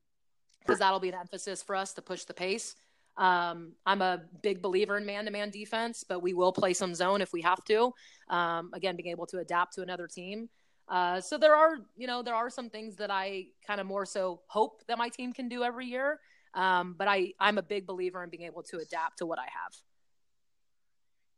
because 0.61 0.79
that'll 0.79 1.01
be 1.01 1.11
an 1.11 1.14
emphasis 1.14 1.62
for 1.62 1.77
us 1.77 1.93
to 1.93 2.03
push 2.03 2.25
the 2.25 2.33
pace. 2.33 2.75
Um, 3.17 3.73
I'm 3.85 4.03
a 4.03 4.23
big 4.43 4.62
believer 4.62 4.97
in 4.97 5.05
man-to-man 5.05 5.51
defense, 5.51 6.05
but 6.09 6.21
we 6.23 6.33
will 6.33 6.53
play 6.53 6.73
some 6.73 6.95
zone 6.95 7.21
if 7.21 7.33
we 7.33 7.43
have 7.43 7.62
to. 7.64 7.93
Um, 8.29 8.71
again, 8.73 8.97
being 8.97 9.11
able 9.11 9.27
to 9.27 9.38
adapt 9.38 9.75
to 9.75 9.83
another 9.83 10.07
team. 10.09 10.49
Uh, 10.88 11.21
so 11.21 11.38
there 11.38 11.55
are, 11.55 11.77
you 11.97 12.07
know, 12.07 12.23
there 12.23 12.35
are 12.35 12.51
some 12.51 12.71
things 12.71 12.97
that 12.97 13.11
I 13.11 13.47
kind 13.67 13.81
of 13.81 13.87
more 13.87 14.07
so 14.07 14.40
hope 14.47 14.83
that 14.88 14.99
my 14.99 15.09
team 15.09 15.33
can 15.33 15.49
do 15.49 15.62
every 15.62 15.87
year. 15.87 16.19
Um, 16.55 16.95
but 16.99 17.09
I, 17.09 17.33
I'm 17.38 17.59
a 17.59 17.62
big 17.62 17.87
believer 17.87 18.23
in 18.25 18.31
being 18.31 18.45
able 18.45 18.62
to 18.64 18.79
adapt 18.79 19.19
to 19.19 19.27
what 19.27 19.38
I 19.38 19.43
have. 19.45 19.75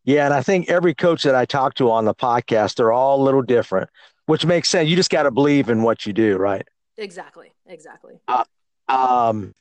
Yeah, 0.06 0.24
and 0.24 0.32
I 0.32 0.40
think 0.40 0.70
every 0.70 0.94
coach 0.94 1.24
that 1.24 1.34
I 1.34 1.44
talk 1.44 1.74
to 1.74 1.90
on 1.90 2.04
the 2.04 2.14
podcast, 2.14 2.76
they're 2.76 2.92
all 2.92 3.20
a 3.20 3.24
little 3.24 3.42
different, 3.42 3.90
which 4.26 4.46
makes 4.46 4.68
sense. 4.68 4.88
You 4.88 4.94
just 4.94 5.10
got 5.10 5.24
to 5.24 5.32
believe 5.32 5.68
in 5.68 5.82
what 5.82 6.06
you 6.06 6.12
do, 6.12 6.36
right? 6.36 6.66
Exactly. 6.96 7.52
Exactly. 7.66 8.14
Uh, 8.28 8.44
um, 8.88 9.52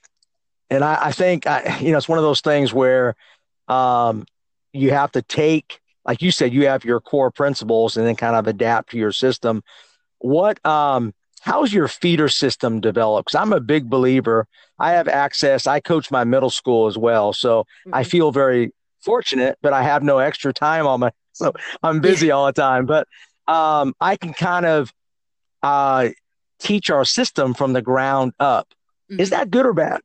and 0.69 0.83
I, 0.83 1.05
I 1.05 1.11
think 1.11 1.47
I, 1.47 1.79
you 1.79 1.91
know 1.91 1.97
it's 1.97 2.07
one 2.07 2.19
of 2.19 2.23
those 2.23 2.41
things 2.41 2.73
where 2.73 3.15
um, 3.67 4.25
you 4.71 4.91
have 4.91 5.11
to 5.13 5.23
take, 5.23 5.79
like 6.05 6.21
you 6.21 6.29
said, 6.29 6.53
you 6.53 6.67
have 6.67 6.85
your 6.85 6.99
core 7.01 7.31
principles 7.31 7.97
and 7.97 8.05
then 8.05 8.15
kind 8.15 8.35
of 8.35 8.45
adapt 8.47 8.91
to 8.91 8.97
your 8.97 9.11
system. 9.11 9.63
What 10.19 10.63
um, 10.63 11.13
how's 11.41 11.73
your 11.73 11.87
feeder 11.87 12.29
system 12.29 12.81
developed? 12.81 13.29
Because 13.29 13.41
I'm 13.41 13.53
a 13.53 13.59
big 13.59 13.89
believer. 13.89 14.47
I 14.77 14.91
have 14.91 15.07
access. 15.07 15.65
I 15.65 15.79
coach 15.79 16.11
my 16.11 16.23
middle 16.23 16.51
school 16.51 16.85
as 16.85 16.97
well, 16.97 17.33
so 17.33 17.61
mm-hmm. 17.61 17.95
I 17.95 18.03
feel 18.03 18.31
very 18.31 18.71
fortunate. 19.05 19.57
But 19.61 19.73
I 19.73 19.83
have 19.83 20.03
no 20.03 20.17
extra 20.17 20.51
time 20.51 20.87
on 20.87 20.99
my, 20.99 21.11
so 21.31 21.53
I'm 21.81 22.01
busy 22.01 22.31
all 22.31 22.47
the 22.47 22.53
time. 22.53 22.85
But 22.85 23.07
um, 23.47 23.93
I 24.01 24.17
can 24.17 24.33
kind 24.33 24.65
of 24.65 24.91
uh, 25.63 26.09
teach 26.59 26.89
our 26.89 27.05
system 27.05 27.53
from 27.53 27.73
the 27.73 27.81
ground 27.81 28.33
up. 28.39 28.73
Mm-hmm. 29.11 29.21
Is 29.21 29.29
that 29.29 29.51
good 29.51 29.65
or 29.65 29.73
bad? 29.73 30.01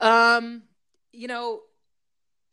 Um, 0.00 0.62
you 1.12 1.28
know, 1.28 1.60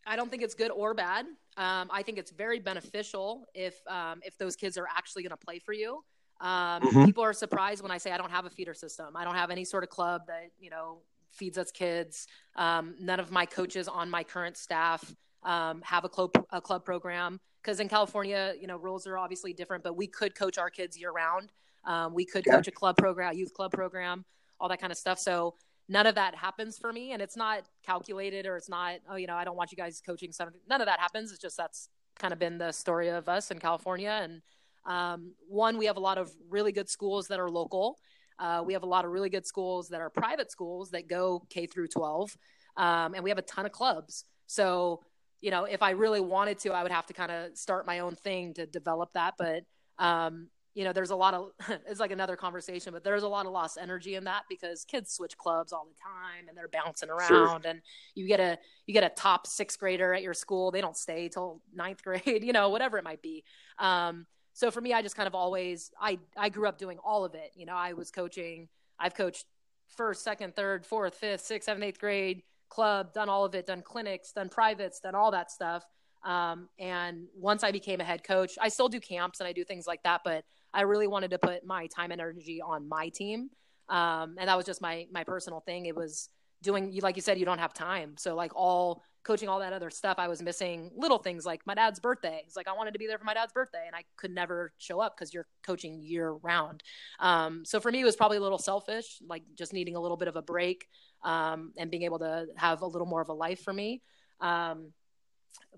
I 0.06 0.16
don't 0.16 0.30
think 0.30 0.44
it's 0.44 0.56
good 0.56 0.72
or 0.72 0.94
bad. 0.94 1.26
Um, 1.58 1.90
I 1.92 2.04
think 2.04 2.18
it's 2.18 2.32
very 2.32 2.60
beneficial 2.60 3.46
if 3.54 3.76
um, 3.88 4.20
if 4.24 4.38
those 4.38 4.56
kids 4.56 4.78
are 4.78 4.88
actually 4.88 5.24
going 5.24 5.32
to 5.32 5.46
play 5.46 5.60
for 5.60 5.74
you. 5.74 6.04
Um, 6.42 6.82
mm-hmm. 6.82 7.06
People 7.06 7.24
are 7.24 7.34
surprised 7.34 7.82
when 7.82 7.92
I 7.92 7.98
say 7.98 8.12
I 8.12 8.18
don't 8.18 8.32
have 8.32 8.46
a 8.46 8.50
feeder 8.50 8.74
system. 8.74 9.16
I 9.16 9.24
don't 9.24 9.36
have 9.36 9.52
any 9.52 9.64
sort 9.64 9.84
of 9.84 9.90
club 9.90 10.24
that 10.28 10.50
you 10.60 10.70
know 10.70 11.00
feeds 11.36 11.58
us 11.58 11.72
kids. 11.72 12.28
Um, 12.56 12.96
none 13.00 13.20
of 13.20 13.32
my 13.32 13.46
coaches 13.46 13.88
on 13.88 14.10
my 14.10 14.24
current 14.24 14.58
staff 14.58 15.14
um, 15.44 15.82
have 15.84 16.04
a 16.06 16.10
club 16.10 16.32
a 16.52 16.62
club 16.62 16.84
program 16.86 17.40
because 17.62 17.80
in 17.80 17.90
California, 17.90 18.54
you 18.60 18.68
know, 18.68 18.78
rules 18.78 19.06
are 19.08 19.18
obviously 19.18 19.54
different. 19.54 19.84
But 19.84 19.96
we 19.96 20.08
could 20.08 20.36
coach 20.36 20.58
our 20.58 20.70
kids 20.70 20.98
year 20.98 21.12
round. 21.12 21.52
Um, 21.86 22.14
we 22.14 22.26
could 22.26 22.46
yeah. 22.46 22.56
coach 22.56 22.68
a 22.68 22.72
club 22.72 22.98
program, 22.98 23.34
a 23.34 23.36
youth 23.36 23.54
club 23.54 23.72
program, 23.72 24.26
all 24.60 24.70
that 24.70 24.80
kind 24.80 24.92
of 24.92 24.98
stuff. 24.98 25.20
So 25.20 25.56
none 25.88 26.08
of 26.08 26.16
that 26.16 26.36
happens 26.36 26.78
for 26.78 26.92
me 26.92 27.12
and 27.12 27.22
it's 27.22 27.38
not 27.38 27.64
calculated 27.86 28.46
or 28.46 28.58
it's 28.58 28.70
not 28.70 28.96
oh 29.10 29.16
you 29.16 29.28
know 29.28 29.36
i 29.36 29.44
don't 29.44 29.56
want 29.56 29.72
you 29.72 29.78
guys 29.78 30.02
coaching 30.06 30.32
something 30.32 30.60
none 30.68 30.82
of 30.82 30.88
that 30.88 31.00
happens 31.00 31.32
it's 31.32 31.42
just 31.42 31.58
that's 31.58 31.90
kind 32.18 32.34
of 32.34 32.40
been 32.40 32.58
the 32.58 32.72
story 32.72 33.10
of 33.10 33.30
us 33.30 33.52
in 33.52 33.60
california 33.60 34.20
and 34.24 34.42
um, 34.88 35.34
one 35.48 35.78
we 35.80 35.88
have 35.88 35.98
a 35.98 36.00
lot 36.00 36.20
of 36.20 36.32
really 36.48 36.72
good 36.72 36.88
schools 36.88 37.28
that 37.28 37.40
are 37.40 37.50
local 37.50 37.98
uh, 38.40 38.64
we 38.66 38.74
have 38.74 38.84
a 38.84 38.88
lot 38.88 39.06
of 39.06 39.12
really 39.12 39.30
good 39.30 39.46
schools 39.46 39.90
that 39.90 40.02
are 40.02 40.10
private 40.10 40.52
schools 40.52 40.92
that 40.92 41.08
go 41.08 41.46
k 41.50 41.66
through 41.66 41.88
12 41.88 42.38
um, 42.78 43.14
and 43.14 43.24
we 43.24 43.30
have 43.30 43.40
a 43.40 43.44
ton 43.44 43.66
of 43.66 43.72
clubs 43.72 44.26
so 44.48 45.02
you 45.42 45.52
know 45.52 45.66
if 45.66 45.82
i 45.82 45.92
really 45.92 46.22
wanted 46.22 46.60
to 46.60 46.72
i 46.72 46.84
would 46.84 46.92
have 46.92 47.06
to 47.06 47.14
kind 47.14 47.32
of 47.32 47.58
start 47.58 47.86
my 47.86 48.00
own 48.00 48.16
thing 48.16 48.54
to 48.54 48.66
develop 48.66 49.10
that 49.14 49.34
but 49.38 49.64
um, 49.98 50.50
you 50.76 50.84
know, 50.84 50.92
there's 50.92 51.10
a 51.10 51.16
lot 51.16 51.34
of 51.34 51.52
it's 51.88 52.00
like 52.00 52.12
another 52.12 52.36
conversation, 52.36 52.94
but 52.94 53.04
there's 53.04 53.24
a 53.24 53.28
lot 53.28 53.46
of 53.46 53.54
lost 53.54 53.78
energy 53.82 54.16
in 54.16 54.26
that 54.26 54.44
because 54.50 54.84
kids 54.86 55.12
switch 55.12 55.38
clubs 55.38 55.74
all 55.74 55.88
the 55.88 55.96
time 56.04 56.48
and 56.48 56.58
they're 56.58 56.68
bouncing 56.68 57.10
around 57.10 57.28
sure. 57.28 57.62
and 57.66 57.82
you 58.14 58.28
get 58.28 58.40
a 58.40 58.60
you 58.86 58.94
get 58.94 59.04
a 59.04 59.10
top 59.10 59.48
sixth 59.48 59.80
grader 59.80 60.14
at 60.14 60.22
your 60.22 60.34
school, 60.34 60.70
they 60.72 60.82
don't 60.82 60.98
stay 60.98 61.30
till 61.30 61.62
ninth 61.74 62.04
grade, 62.04 62.22
you 62.44 62.54
know, 62.54 62.70
whatever 62.70 62.98
it 62.98 63.04
might 63.04 63.22
be. 63.22 63.44
Um, 63.80 64.28
so 64.56 64.72
for 64.72 64.80
me, 64.80 64.94
I 64.94 65.02
just 65.02 65.18
kind 65.18 65.28
of 65.28 65.36
always 65.36 65.92
I 66.00 66.18
I 66.38 66.48
grew 66.48 66.68
up 66.68 66.78
doing 66.78 66.98
all 67.04 67.26
of 67.26 67.36
it. 67.36 67.52
You 67.56 67.66
know, 67.66 67.76
I 67.76 67.92
was 67.92 68.10
coaching, 68.10 68.70
I've 68.98 69.14
coached 69.14 69.46
first, 69.90 70.24
second, 70.24 70.56
third, 70.56 70.86
fourth, 70.86 71.14
fifth, 71.16 71.42
sixth, 71.42 71.66
seventh, 71.66 71.84
eighth 71.84 72.00
grade, 72.00 72.42
club, 72.70 73.14
done 73.14 73.28
all 73.28 73.44
of 73.44 73.54
it, 73.54 73.68
done 73.68 73.82
clinics, 73.82 74.32
done 74.32 74.48
privates, 74.48 75.02
done 75.02 75.14
all 75.14 75.32
that 75.32 75.52
stuff. 75.52 75.84
Um, 76.24 76.70
and 76.80 77.28
once 77.36 77.66
I 77.66 77.74
became 77.74 78.00
a 78.00 78.06
head 78.06 78.24
coach, 78.24 78.58
I 78.60 78.70
still 78.70 78.88
do 78.88 79.02
camps 79.02 79.42
and 79.42 79.48
I 79.48 79.52
do 79.52 79.66
things 79.66 79.86
like 79.86 80.02
that, 80.04 80.22
but 80.24 80.46
I 80.74 80.82
really 80.82 81.08
wanted 81.08 81.32
to 81.32 81.38
put 81.38 81.66
my 81.66 81.88
time 81.88 82.12
and 82.12 82.22
energy 82.22 82.62
on 82.62 82.88
my 82.88 83.10
team. 83.10 83.50
Um, 83.90 84.38
and 84.40 84.48
that 84.48 84.56
was 84.56 84.66
just 84.66 84.82
my 84.82 85.06
my 85.12 85.26
personal 85.26 85.60
thing. 85.60 85.86
It 85.86 85.98
was 85.98 86.30
doing 86.64 86.94
you 86.94 87.02
like 87.02 87.18
you 87.18 87.22
said, 87.22 87.38
you 87.38 87.46
don't 87.46 87.60
have 87.60 87.74
time. 87.74 88.16
So 88.18 88.36
like 88.36 88.56
all 88.56 89.04
coaching 89.26 89.50
all 89.50 89.60
that 89.60 89.74
other 89.74 89.90
stuff, 89.90 90.16
I 90.20 90.28
was 90.28 90.42
missing 90.42 90.92
little 90.96 91.18
things 91.18 91.46
like 91.46 91.66
my 91.66 91.74
dad's 91.74 92.00
birthday. 92.00 92.44
It's 92.46 92.56
like 92.56 92.68
I 92.68 92.74
wanted 92.74 92.94
to 92.94 93.00
be 93.00 93.08
there 93.08 93.18
for 93.18 93.26
my 93.26 93.34
dad's 93.34 93.52
birthday, 93.52 93.84
and 93.88 93.96
I 93.96 94.04
could 94.18 94.32
never 94.32 94.72
show 94.78 95.02
up 95.02 95.18
because 95.18 95.34
you're 95.34 95.48
coaching 95.66 96.02
year 96.02 96.32
round. 96.32 96.84
Um, 97.20 97.66
so 97.66 97.80
for 97.80 97.92
me, 97.92 98.02
it 98.02 98.06
was 98.06 98.16
probably 98.16 98.38
a 98.38 98.42
little 98.42 98.60
selfish, 98.60 99.18
like 99.28 99.44
just 99.56 99.74
needing 99.74 99.96
a 99.96 100.00
little 100.00 100.16
bit 100.16 100.28
of 100.28 100.36
a 100.36 100.42
break 100.42 100.88
um, 101.24 101.74
and 101.78 101.90
being 101.90 102.04
able 102.04 102.20
to 102.20 102.46
have 102.56 102.82
a 102.82 102.86
little 102.86 103.08
more 103.08 103.22
of 103.22 103.30
a 103.30 103.34
life 103.34 103.62
for 103.62 103.74
me. 103.74 104.04
Um, 104.40 104.94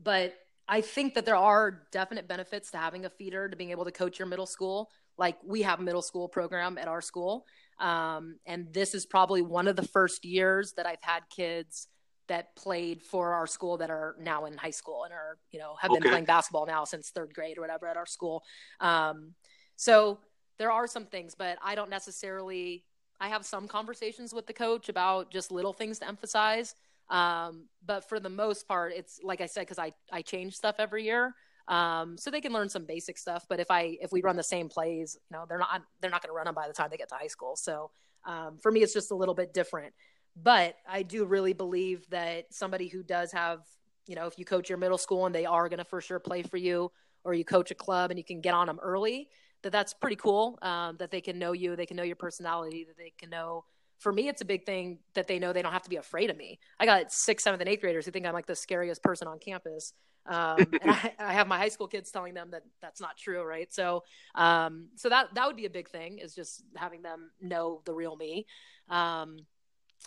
but 0.03 0.35
I 0.67 0.81
think 0.81 1.13
that 1.13 1.25
there 1.25 1.37
are 1.37 1.83
definite 1.91 2.27
benefits 2.27 2.71
to 2.71 2.77
having 2.77 3.05
a 3.05 3.09
feeder 3.09 3.47
to 3.47 3.55
being 3.55 3.71
able 3.71 3.85
to 3.85 3.91
coach 3.91 4.19
your 4.19 4.27
middle 4.27 4.45
school. 4.45 4.89
Like 5.17 5.37
we 5.45 5.61
have 5.61 5.79
a 5.79 5.83
middle 5.83 6.01
school 6.01 6.27
program 6.27 6.77
at 6.77 6.89
our 6.89 7.01
school. 7.01 7.45
Um, 7.79 8.39
and 8.45 8.73
this 8.73 8.93
is 8.93 9.05
probably 9.05 9.41
one 9.41 9.67
of 9.67 9.75
the 9.77 9.87
first 9.87 10.25
years 10.25 10.73
that 10.73 10.85
I've 10.85 11.01
had 11.01 11.23
kids 11.33 11.87
that 12.27 12.55
played 12.55 13.01
for 13.03 13.33
our 13.33 13.47
school 13.47 13.77
that 13.77 13.89
are 13.89 14.15
now 14.19 14.45
in 14.45 14.57
high 14.57 14.71
school 14.71 15.03
and 15.03 15.13
are, 15.13 15.37
you 15.51 15.59
know, 15.59 15.75
have 15.79 15.91
been 15.91 16.01
playing 16.01 16.25
basketball 16.25 16.65
now 16.65 16.83
since 16.83 17.09
third 17.09 17.33
grade 17.33 17.57
or 17.57 17.61
whatever 17.61 17.87
at 17.87 17.97
our 17.97 18.05
school. 18.05 18.43
Um, 18.79 19.33
so 19.75 20.19
there 20.57 20.71
are 20.71 20.87
some 20.87 21.05
things, 21.05 21.35
but 21.35 21.57
I 21.63 21.75
don't 21.75 21.89
necessarily, 21.89 22.83
I 23.19 23.29
have 23.29 23.45
some 23.45 23.67
conversations 23.67 24.33
with 24.33 24.47
the 24.47 24.53
coach 24.53 24.89
about 24.89 25.31
just 25.31 25.51
little 25.51 25.73
things 25.73 25.99
to 25.99 26.07
emphasize. 26.07 26.75
Um, 27.09 27.69
but 27.85 28.07
for 28.09 28.19
the 28.19 28.29
most 28.29 28.67
part, 28.67 28.93
it's 28.93 29.19
like 29.23 29.39
I 29.39 29.45
said, 29.45 29.61
because 29.61 29.79
I, 29.79 29.93
I 30.11 30.21
change 30.21 30.55
stuff 30.55 30.75
every 30.79 31.03
year. 31.05 31.33
Um, 31.67 32.17
so 32.17 32.31
they 32.31 32.41
can 32.41 32.53
learn 32.53 32.69
some 32.69 32.85
basic 32.85 33.17
stuff. 33.17 33.45
But 33.49 33.59
if 33.59 33.69
I 33.69 33.97
if 34.01 34.11
we 34.11 34.21
run 34.21 34.37
the 34.37 34.43
same 34.43 34.69
plays, 34.69 35.17
you 35.29 35.37
know, 35.37 35.45
they're 35.47 35.57
not 35.57 35.83
they're 35.99 36.11
not 36.11 36.21
going 36.21 36.29
to 36.29 36.35
run 36.35 36.45
them 36.45 36.55
by 36.55 36.67
the 36.67 36.73
time 36.73 36.87
they 36.89 36.97
get 36.97 37.09
to 37.09 37.15
high 37.15 37.27
school. 37.27 37.55
So 37.55 37.91
um, 38.25 38.57
for 38.61 38.71
me, 38.71 38.81
it's 38.83 38.93
just 38.93 39.11
a 39.11 39.15
little 39.15 39.35
bit 39.35 39.53
different. 39.53 39.93
But 40.41 40.75
I 40.87 41.03
do 41.03 41.25
really 41.25 41.53
believe 41.53 42.09
that 42.09 42.53
somebody 42.53 42.87
who 42.87 43.03
does 43.03 43.31
have, 43.31 43.61
you 44.07 44.15
know, 44.15 44.27
if 44.27 44.37
you 44.37 44.45
coach 44.45 44.69
your 44.69 44.77
middle 44.77 44.97
school 44.97 45.25
and 45.25 45.33
they 45.33 45.45
are 45.45 45.67
going 45.69 45.79
to 45.79 45.85
for 45.85 46.01
sure 46.01 46.19
play 46.19 46.43
for 46.43 46.57
you, 46.57 46.91
or 47.23 47.33
you 47.33 47.43
coach 47.43 47.71
a 47.71 47.75
club 47.75 48.09
and 48.11 48.17
you 48.17 48.23
can 48.23 48.39
get 48.39 48.53
on 48.53 48.67
them 48.67 48.79
early, 48.81 49.29
that 49.63 49.71
that's 49.71 49.93
pretty 49.93 50.15
cool. 50.15 50.57
Um, 50.61 50.95
that 50.97 51.11
they 51.11 51.19
can 51.21 51.39
know 51.39 51.51
you, 51.51 51.75
they 51.75 51.85
can 51.85 51.97
know 51.97 52.03
your 52.03 52.15
personality, 52.15 52.85
that 52.85 52.97
they 52.97 53.11
can 53.17 53.29
know 53.29 53.65
for 53.99 54.11
me, 54.11 54.27
it's 54.27 54.41
a 54.41 54.45
big 54.45 54.65
thing 54.65 54.99
that 55.15 55.27
they 55.27 55.39
know 55.39 55.53
they 55.53 55.61
don't 55.61 55.73
have 55.73 55.83
to 55.83 55.89
be 55.89 55.95
afraid 55.95 56.29
of 56.29 56.37
me. 56.37 56.59
I 56.79 56.85
got 56.85 57.11
sixth, 57.11 57.43
seventh, 57.43 57.61
and 57.61 57.69
eighth 57.69 57.81
graders 57.81 58.05
who 58.05 58.11
think 58.11 58.25
I'm 58.25 58.33
like 58.33 58.45
the 58.45 58.55
scariest 58.55 59.01
person 59.01 59.27
on 59.27 59.39
campus. 59.39 59.93
Um, 60.25 60.57
and 60.81 60.91
I, 60.91 61.13
I, 61.19 61.33
have 61.33 61.47
my 61.47 61.57
high 61.57 61.69
school 61.69 61.87
kids 61.87 62.11
telling 62.11 62.33
them 62.33 62.51
that 62.51 62.63
that's 62.81 63.01
not 63.01 63.17
true, 63.17 63.43
right? 63.43 63.73
So, 63.73 64.03
um, 64.35 64.89
so 64.95 65.09
that 65.09 65.33
that 65.33 65.47
would 65.47 65.55
be 65.55 65.65
a 65.65 65.69
big 65.69 65.89
thing 65.89 66.19
is 66.19 66.35
just 66.35 66.63
having 66.75 67.01
them 67.01 67.31
know 67.41 67.81
the 67.85 67.93
real 67.93 68.15
me. 68.15 68.45
Um, 68.89 69.37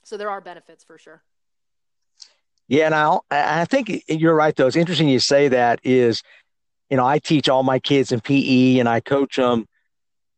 so 0.04 0.16
there 0.16 0.30
are 0.30 0.40
benefits 0.40 0.84
for 0.84 0.98
sure. 0.98 1.22
Yeah, 2.68 2.88
now 2.88 3.22
I 3.30 3.64
think 3.64 4.04
you're 4.08 4.34
right. 4.34 4.54
Though 4.54 4.68
it's 4.68 4.76
interesting 4.76 5.08
you 5.08 5.18
say 5.18 5.48
that. 5.48 5.80
Is 5.82 6.22
you 6.88 6.96
know 6.96 7.06
I 7.06 7.18
teach 7.18 7.48
all 7.48 7.62
my 7.62 7.78
kids 7.78 8.12
in 8.12 8.20
PE 8.20 8.78
and 8.78 8.88
I 8.88 9.00
coach 9.00 9.36
them. 9.36 9.66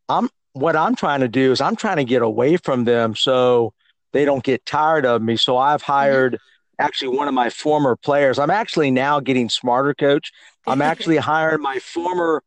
I'm 0.08 0.30
what 0.54 0.76
I'm 0.76 0.94
trying 0.94 1.20
to 1.20 1.28
do 1.28 1.52
is 1.52 1.60
I'm 1.60 1.76
trying 1.76 1.96
to 1.96 2.04
get 2.04 2.22
away 2.22 2.56
from 2.56 2.84
them 2.84 3.14
so 3.14 3.72
they 4.12 4.24
don't 4.24 4.44
get 4.44 4.64
tired 4.66 5.06
of 5.06 5.22
me. 5.22 5.36
So 5.36 5.56
I've 5.56 5.82
mm-hmm. 5.82 5.92
hired 5.92 6.32
mm-hmm. 6.34 6.84
actually 6.84 7.16
one 7.16 7.28
of 7.28 7.34
my 7.34 7.50
former 7.50 7.96
players. 7.96 8.38
I'm 8.38 8.50
actually 8.50 8.90
now 8.90 9.20
getting 9.20 9.48
smarter, 9.48 9.94
coach. 9.94 10.32
I'm 10.66 10.82
actually 10.92 11.16
hiring 11.16 11.62
my 11.62 11.78
former 11.78 12.42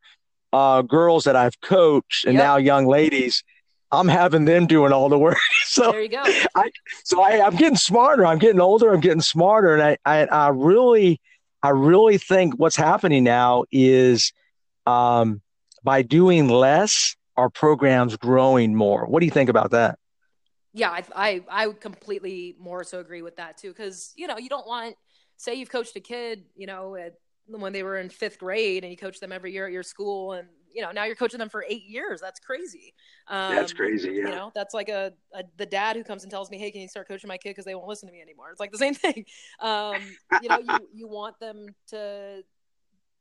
uh, 0.54 0.82
girls 0.84 1.26
that 1.26 1.36
I've 1.36 1.60
coached 1.62 2.26
and 2.26 2.36
yep. 2.36 2.44
now 2.44 2.58
young 2.58 2.88
ladies. 2.88 3.44
I'm 3.92 4.08
having 4.08 4.46
them 4.46 4.68
doing 4.68 4.92
all 4.92 5.10
the 5.10 5.20
work. 5.20 5.38
so 5.66 5.92
there 5.92 6.02
you 6.02 6.10
go. 6.10 6.24
I, 6.56 6.72
so 7.04 7.22
I, 7.22 7.46
I'm 7.46 7.56
getting 7.56 7.78
smarter. 7.78 8.26
I'm 8.26 8.40
getting 8.40 8.60
older. 8.60 8.94
I'm 8.94 9.00
getting 9.00 9.22
smarter. 9.22 9.74
And 9.74 9.82
I, 9.82 9.98
I, 10.06 10.26
I 10.26 10.48
really, 10.50 11.22
I 11.64 11.70
really 11.70 12.18
think 12.18 12.60
what's 12.60 12.76
happening 12.76 13.24
now 13.24 13.66
is 13.72 14.34
um, 14.86 15.42
by 15.84 16.02
doing 16.02 16.50
less, 16.50 17.16
our 17.38 17.50
programs 17.50 18.16
growing 18.16 18.76
more. 18.76 19.06
What 19.06 19.20
do 19.20 19.26
you 19.26 19.32
think 19.32 19.50
about 19.50 19.72
that? 19.72 20.00
Yeah, 20.74 20.90
I 20.90 21.04
I, 21.16 21.44
I 21.50 21.68
would 21.68 21.80
completely 21.80 22.56
more 22.60 22.84
so 22.84 23.00
agree 23.00 23.22
with 23.22 23.38
that 23.38 23.58
too, 23.58 23.70
because 23.70 24.12
you 24.16 24.28
know 24.28 24.38
you 24.38 24.50
don't 24.50 24.68
want 24.68 24.96
say 25.38 25.56
you've 25.56 25.70
coached 25.70 25.96
a 25.96 26.00
kid, 26.00 26.46
you 26.56 26.68
know, 26.68 26.96
at, 26.96 27.14
when 27.48 27.74
they 27.74 27.84
were 27.84 27.98
in 27.98 28.10
fifth 28.10 28.40
grade 28.40 28.84
and 28.84 28.92
you 28.92 28.98
coach 28.98 29.20
them 29.20 29.32
every 29.32 29.54
year 29.54 29.66
at 29.66 29.72
your 29.72 29.84
school, 29.84 30.34
and 30.34 30.48
you 30.76 30.82
know, 30.82 30.92
now 30.92 31.06
you're 31.06 31.16
coaching 31.16 31.40
them 31.40 31.50
for 31.50 31.66
eight 31.68 31.86
years. 31.86 32.20
That's 32.20 32.40
crazy. 32.40 32.94
Um, 33.28 33.56
that's 33.56 33.72
crazy. 33.72 34.10
Yeah. 34.10 34.30
You 34.30 34.36
know, 34.36 34.52
that's 34.54 34.74
like 34.74 34.90
a, 34.90 35.14
a, 35.34 35.44
the 35.58 35.66
dad 35.66 35.96
who 35.96 36.04
comes 36.04 36.24
and 36.24 36.32
tells 36.32 36.52
me, 36.52 36.58
"Hey, 36.58 36.70
can 36.70 36.82
you 36.82 36.90
start 36.90 37.08
coaching 37.08 37.30
my 37.30 37.38
kid 37.38 37.52
because 37.52 37.66
they 37.66 37.74
won't 37.74 37.88
listen 37.88 38.10
to 38.10 38.14
me 38.14 38.22
anymore?" 38.22 38.52
It's 38.52 38.60
like 38.60 38.72
the 38.72 38.78
same 38.78 38.94
thing. 39.06 39.26
Um, 39.62 40.02
you 40.42 40.50
know, 40.50 40.60
you 40.60 40.78
you 40.94 41.08
want 41.08 41.40
them 41.40 41.68
to, 41.88 42.44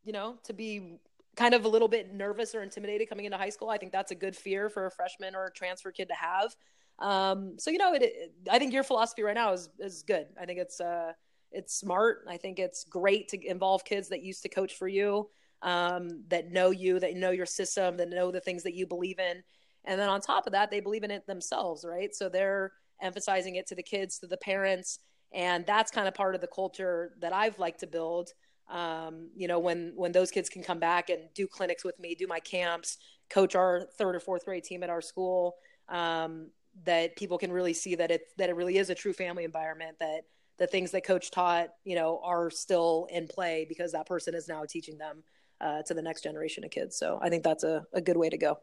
you 0.05 0.13
know, 0.13 0.37
to 0.45 0.53
be 0.53 0.99
kind 1.37 1.55
of 1.55 1.65
a 1.65 1.69
little 1.69 1.89
bit 1.89 2.13
nervous 2.13 2.55
or 2.55 2.63
intimidated 2.63 3.09
coming 3.09 3.25
into 3.25 3.39
high 3.39 3.51
school. 3.51 3.71
I 3.71 3.79
think 3.79 3.93
that's 3.93 4.11
a 4.11 4.17
good 4.17 4.35
fear 4.35 4.69
for 4.69 4.87
a 4.87 4.91
freshman 4.91 5.35
or 5.35 5.47
a 5.47 5.53
transfer 5.53 5.93
kid 5.93 6.09
to 6.09 6.15
have. 6.15 6.55
Um, 6.99 7.55
so 7.59 7.71
you 7.71 7.79
know, 7.79 7.95
it, 7.95 8.03
it, 8.03 8.33
I 8.51 8.59
think 8.59 8.73
your 8.73 8.85
philosophy 8.85 9.23
right 9.23 9.35
now 9.35 9.53
is 9.53 9.69
is 9.79 10.03
good. 10.03 10.27
I 10.41 10.45
think 10.45 10.59
it's 10.59 10.81
uh, 10.81 11.13
it's 11.53 11.75
smart. 11.75 12.25
I 12.29 12.37
think 12.37 12.59
it's 12.59 12.85
great 12.85 13.29
to 13.29 13.47
involve 13.47 13.85
kids 13.85 14.09
that 14.09 14.23
used 14.23 14.43
to 14.43 14.49
coach 14.49 14.75
for 14.75 14.89
you, 14.89 15.29
um, 15.65 16.23
that 16.29 16.53
know 16.53 16.71
you, 16.71 17.01
that 17.01 17.17
know 17.17 17.31
your 17.31 17.47
system, 17.47 17.97
that 17.97 18.11
know 18.11 18.31
the 18.31 18.41
things 18.41 18.63
that 18.63 18.75
you 18.75 18.87
believe 18.87 19.19
in, 19.19 19.43
and 19.85 20.01
then 20.01 20.09
on 20.09 20.21
top 20.21 20.47
of 20.47 20.53
that, 20.53 20.71
they 20.71 20.81
believe 20.81 21.03
in 21.03 21.11
it 21.11 21.27
themselves, 21.27 21.85
right? 21.85 22.15
So 22.15 22.29
they're 22.29 22.73
emphasizing 23.03 23.57
it 23.57 23.67
to 23.69 23.75
the 23.75 23.83
kids, 23.83 24.19
to 24.21 24.27
the 24.27 24.37
parents, 24.37 25.01
and 25.33 25.67
that's 25.67 25.91
kind 25.91 26.07
of 26.07 26.15
part 26.15 26.37
of 26.37 26.41
the 26.41 26.47
culture 26.47 27.15
that 27.21 27.33
I've 27.33 27.59
liked 27.59 27.81
to 27.81 27.87
build. 27.87 28.31
Um, 28.71 29.31
you 29.37 29.49
know, 29.49 29.59
when 29.59 29.93
when 29.97 30.13
those 30.13 30.31
kids 30.31 30.49
can 30.49 30.63
come 30.63 30.79
back 30.79 31.11
and 31.11 31.23
do 31.35 31.49
clinics 31.49 31.85
with 31.85 31.99
me, 31.99 32.15
do 32.15 32.27
my 32.27 32.41
camps, 32.41 32.99
coach 33.29 33.57
our 33.57 33.89
third 33.99 34.15
or 34.15 34.21
fourth 34.21 34.45
grade 34.45 34.65
team 34.65 34.83
at 34.83 34.91
our 34.91 35.03
school. 35.03 35.57
Um, 35.89 36.51
that 36.85 37.15
people 37.17 37.39
can 37.39 37.53
really 37.53 37.73
see 37.73 37.95
that 37.95 38.11
it 38.11 38.23
that 38.37 38.49
it 38.49 38.57
really 38.57 38.79
is 38.79 38.91
a 38.91 38.95
true 38.95 39.13
family 39.13 39.45
environment 39.45 39.97
that 40.01 40.23
the 40.59 40.67
things 40.67 40.91
that 40.91 41.05
coach 41.05 41.31
taught 41.31 41.69
you 41.85 41.95
know 41.95 42.21
are 42.25 42.51
still 42.51 43.07
in 43.11 43.29
play 43.29 43.65
because 43.69 43.93
that 43.93 44.07
person 44.07 44.35
is 44.35 44.49
now 44.49 44.65
teaching 44.69 44.99
them 44.99 45.23
uh, 45.61 45.83
to 45.83 45.95
the 45.95 46.03
next 46.03 46.23
generation 46.23 46.65
of 46.65 46.71
kids 46.71 46.97
so 46.97 47.19
i 47.23 47.29
think 47.29 47.43
that's 47.43 47.65
a, 47.65 47.85
a 47.93 48.01
good 48.01 48.17
way 48.17 48.29
to 48.29 48.37
go 48.39 48.59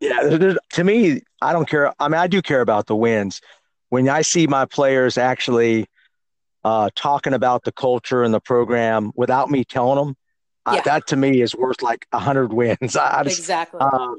yeah 0.00 0.56
to 0.70 0.84
me 0.84 1.20
i 1.42 1.52
don't 1.52 1.68
care 1.68 1.92
i 1.98 2.08
mean 2.08 2.18
i 2.18 2.26
do 2.26 2.42
care 2.42 2.60
about 2.60 2.86
the 2.86 2.96
wins 2.96 3.40
when 3.88 4.08
i 4.08 4.22
see 4.22 4.46
my 4.46 4.64
players 4.64 5.18
actually 5.18 5.86
uh, 6.64 6.90
talking 6.96 7.32
about 7.32 7.62
the 7.62 7.72
culture 7.72 8.24
and 8.24 8.34
the 8.34 8.40
program 8.40 9.12
without 9.14 9.48
me 9.48 9.64
telling 9.64 9.96
them 9.96 10.16
yeah. 10.74 10.80
that 10.82 11.06
to 11.06 11.16
me 11.16 11.40
is 11.40 11.54
worth 11.54 11.82
like 11.82 12.06
a 12.12 12.18
hundred 12.18 12.52
wins 12.52 12.96
I, 12.96 13.20
I 13.20 13.22
just, 13.22 13.38
exactly 13.38 13.80
um, 13.80 14.18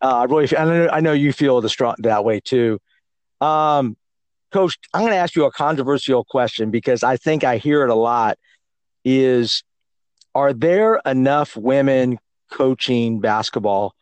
uh, 0.00 0.16
I 0.20 0.24
really, 0.24 0.56
I 0.56 0.64
know, 0.64 0.88
I 0.90 1.00
know 1.00 1.12
you 1.12 1.32
feel 1.32 1.60
the 1.60 1.68
strong 1.68 1.94
that 1.98 2.24
way 2.24 2.40
too. 2.40 2.78
Um, 3.40 3.96
Coach, 4.50 4.78
I'm 4.94 5.02
going 5.02 5.12
to 5.12 5.18
ask 5.18 5.36
you 5.36 5.44
a 5.44 5.52
controversial 5.52 6.24
question 6.24 6.70
because 6.70 7.02
I 7.02 7.16
think 7.16 7.44
I 7.44 7.58
hear 7.58 7.84
it 7.84 7.90
a 7.90 7.94
lot. 7.94 8.38
Is 9.04 9.62
are 10.34 10.52
there 10.52 11.00
enough 11.06 11.56
women 11.56 12.18
coaching 12.50 13.20
basketball? 13.20 13.94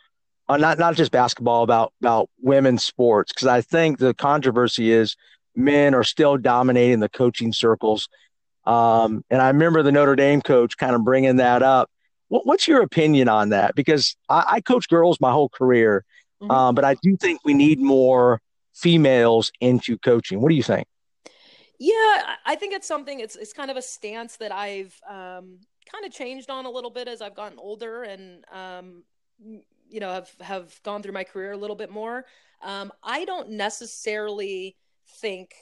Uh, 0.49 0.57
not 0.57 0.79
not 0.79 0.95
just 0.95 1.13
basketball, 1.13 1.63
about 1.63 1.93
about 2.01 2.31
women's 2.41 2.85
sports. 2.85 3.33
Because 3.33 3.49
I 3.49 3.61
think 3.61 3.99
the 3.99 4.15
controversy 4.15 4.91
is 4.91 5.17
men 5.55 5.95
are 5.95 6.05
still 6.05 6.37
dominating 6.37 7.01
the 7.01 7.09
coaching 7.09 7.53
circles. 7.53 8.09
Um, 8.65 9.25
and 9.31 9.41
I 9.41 9.49
remember 9.49 9.83
the 9.83 9.93
Notre 9.93 10.17
Dame 10.17 10.43
coach 10.43 10.77
kind 10.77 10.95
of 10.95 11.05
bringing 11.05 11.37
that 11.37 11.63
up 11.63 11.91
what, 12.29 12.47
what's 12.47 12.69
your 12.69 12.83
opinion 12.83 13.29
on 13.29 13.51
that? 13.51 13.75
Because 13.75 14.17
I, 14.29 14.45
I 14.49 14.61
coach 14.61 14.89
girls 14.89 15.21
my 15.21 15.33
whole 15.33 15.49
career, 15.49 16.05
mm-hmm. 16.41 16.51
um, 16.51 16.75
but 16.75 16.85
I 16.85 16.95
do 17.03 17.17
think 17.17 17.41
we 17.45 17.55
need 17.55 17.81
more 17.81 18.41
females 18.75 19.51
into 19.61 19.99
coaching. 19.99 20.41
What 20.41 20.51
do 20.51 20.55
you 20.55 20.63
think? 20.63 20.87
Yeah, 21.81 22.35
I 22.45 22.57
think 22.57 22.75
it's 22.75 22.89
something. 22.89 23.21
It's 23.21 23.37
it's 23.37 23.53
kind 23.53 23.71
of 23.71 23.77
a 23.77 23.83
stance 23.83 24.37
that 24.37 24.51
I've 24.51 25.01
um, 25.09 25.61
kind 25.91 26.05
of 26.05 26.13
changed 26.13 26.51
on 26.51 26.67
a 26.67 26.71
little 26.71 26.91
bit 26.91 27.09
as 27.09 27.21
I've 27.23 27.35
gotten 27.35 27.59
older 27.59 28.03
and 28.03 28.45
um, 28.53 29.03
you 29.91 30.01
know 30.01 30.13
have 30.13 30.31
have 30.41 30.83
gone 30.83 31.03
through 31.03 31.13
my 31.13 31.25
career 31.25 31.53
a 31.53 31.57
little 31.57 31.77
bit 31.77 31.91
more. 31.91 32.25
Um, 32.63 32.93
I 33.03 33.25
don't 33.25 33.51
necessarily 33.51 34.77
think 35.21 35.55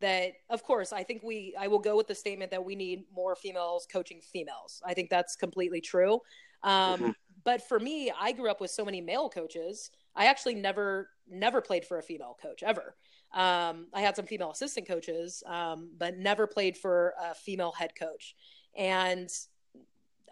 that 0.00 0.32
of 0.50 0.62
course 0.62 0.92
i 0.92 1.02
think 1.02 1.22
we 1.22 1.54
i 1.58 1.68
will 1.68 1.78
go 1.78 1.96
with 1.96 2.06
the 2.08 2.14
statement 2.14 2.50
that 2.50 2.64
we 2.64 2.74
need 2.74 3.04
more 3.14 3.36
females 3.36 3.86
coaching 3.90 4.20
females. 4.20 4.82
I 4.84 4.94
think 4.94 5.08
that's 5.08 5.36
completely 5.36 5.80
true. 5.80 6.20
Um, 6.62 7.00
mm-hmm. 7.00 7.10
but 7.44 7.66
for 7.66 7.78
me 7.78 8.12
i 8.20 8.32
grew 8.32 8.50
up 8.50 8.60
with 8.60 8.70
so 8.70 8.84
many 8.84 9.00
male 9.00 9.28
coaches. 9.28 9.90
I 10.16 10.26
actually 10.26 10.56
never 10.56 11.10
never 11.28 11.60
played 11.60 11.84
for 11.84 11.98
a 11.98 12.02
female 12.02 12.36
coach 12.42 12.62
ever. 12.62 12.96
Um, 13.32 13.86
i 13.94 14.00
had 14.00 14.16
some 14.16 14.26
female 14.26 14.50
assistant 14.50 14.86
coaches 14.88 15.42
um, 15.46 15.90
but 15.96 16.18
never 16.18 16.46
played 16.46 16.76
for 16.76 17.14
a 17.22 17.34
female 17.34 17.72
head 17.72 17.92
coach. 17.98 18.34
And 18.76 19.30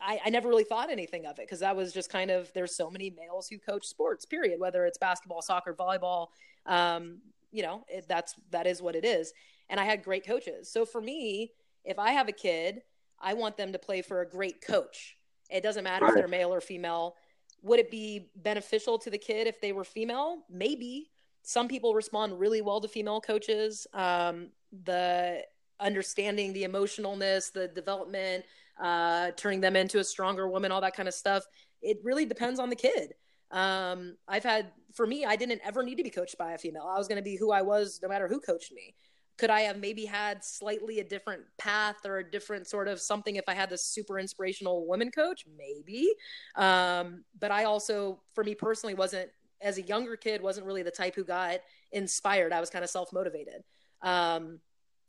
I, 0.04 0.20
I, 0.26 0.30
never 0.30 0.48
really 0.48 0.64
thought 0.64 0.90
anything 0.90 1.26
of 1.26 1.38
it 1.38 1.46
because 1.46 1.60
that 1.60 1.76
was 1.76 1.92
just 1.92 2.10
kind 2.10 2.30
of 2.30 2.52
there's 2.54 2.74
so 2.74 2.90
many 2.90 3.10
males 3.10 3.48
who 3.48 3.58
coach 3.58 3.86
sports 3.86 4.24
period 4.24 4.58
whether 4.58 4.84
it's 4.84 4.98
basketball 4.98 5.42
soccer 5.42 5.72
volleyball 5.74 6.28
um, 6.66 7.18
you 7.52 7.62
know 7.62 7.84
it, 7.88 8.06
that's 8.08 8.34
that 8.50 8.66
is 8.66 8.82
what 8.82 8.96
it 8.96 9.04
is 9.04 9.32
and 9.72 9.80
I 9.80 9.84
had 9.84 10.04
great 10.04 10.24
coaches. 10.26 10.70
So 10.70 10.84
for 10.84 11.00
me, 11.00 11.52
if 11.82 11.98
I 11.98 12.10
have 12.12 12.28
a 12.28 12.32
kid, 12.32 12.82
I 13.18 13.32
want 13.32 13.56
them 13.56 13.72
to 13.72 13.78
play 13.78 14.02
for 14.02 14.20
a 14.20 14.28
great 14.28 14.60
coach. 14.60 15.16
It 15.50 15.62
doesn't 15.62 15.82
matter 15.82 16.04
right. 16.04 16.10
if 16.10 16.14
they're 16.14 16.28
male 16.28 16.52
or 16.52 16.60
female. 16.60 17.16
Would 17.62 17.78
it 17.78 17.90
be 17.90 18.28
beneficial 18.36 18.98
to 18.98 19.10
the 19.10 19.18
kid 19.18 19.46
if 19.46 19.60
they 19.62 19.72
were 19.72 19.84
female? 19.84 20.42
Maybe. 20.50 21.10
Some 21.42 21.68
people 21.68 21.94
respond 21.94 22.38
really 22.38 22.60
well 22.60 22.80
to 22.82 22.88
female 22.88 23.20
coaches. 23.20 23.86
Um, 23.94 24.50
the 24.84 25.42
understanding 25.80 26.52
the 26.52 26.64
emotionalness, 26.64 27.50
the 27.50 27.68
development, 27.68 28.44
uh, 28.80 29.30
turning 29.36 29.60
them 29.60 29.76
into 29.76 29.98
a 29.98 30.04
stronger 30.04 30.48
woman, 30.48 30.72
all 30.72 30.80
that 30.80 30.96
kind 30.96 31.08
of 31.08 31.14
stuff. 31.14 31.44
It 31.80 31.98
really 32.02 32.26
depends 32.26 32.60
on 32.60 32.70
the 32.70 32.76
kid. 32.76 33.14
Um, 33.50 34.16
I've 34.28 34.44
had, 34.44 34.70
for 34.94 35.06
me, 35.06 35.24
I 35.24 35.36
didn't 35.36 35.60
ever 35.64 35.82
need 35.82 35.96
to 35.96 36.04
be 36.04 36.10
coached 36.10 36.38
by 36.38 36.52
a 36.52 36.58
female. 36.58 36.88
I 36.88 36.96
was 36.96 37.08
going 37.08 37.16
to 37.16 37.22
be 37.22 37.36
who 37.36 37.52
I 37.52 37.62
was 37.62 38.00
no 38.02 38.08
matter 38.08 38.28
who 38.28 38.40
coached 38.40 38.72
me 38.72 38.94
could 39.38 39.50
I 39.50 39.62
have 39.62 39.78
maybe 39.78 40.04
had 40.04 40.44
slightly 40.44 41.00
a 41.00 41.04
different 41.04 41.42
path 41.58 41.96
or 42.04 42.18
a 42.18 42.30
different 42.30 42.66
sort 42.66 42.88
of 42.88 43.00
something 43.00 43.36
if 43.36 43.44
I 43.48 43.54
had 43.54 43.70
this 43.70 43.84
super 43.84 44.18
inspirational 44.18 44.86
woman 44.86 45.10
coach? 45.10 45.46
Maybe. 45.58 46.12
Um, 46.54 47.24
but 47.40 47.50
I 47.50 47.64
also, 47.64 48.20
for 48.34 48.44
me 48.44 48.54
personally, 48.54 48.94
wasn't 48.94 49.30
as 49.60 49.78
a 49.78 49.82
younger 49.82 50.16
kid, 50.16 50.42
wasn't 50.42 50.66
really 50.66 50.82
the 50.82 50.90
type 50.90 51.14
who 51.14 51.24
got 51.24 51.58
inspired. 51.92 52.52
I 52.52 52.60
was 52.60 52.70
kind 52.70 52.84
of 52.84 52.90
self 52.90 53.12
motivated. 53.12 53.64
Um, 54.02 54.60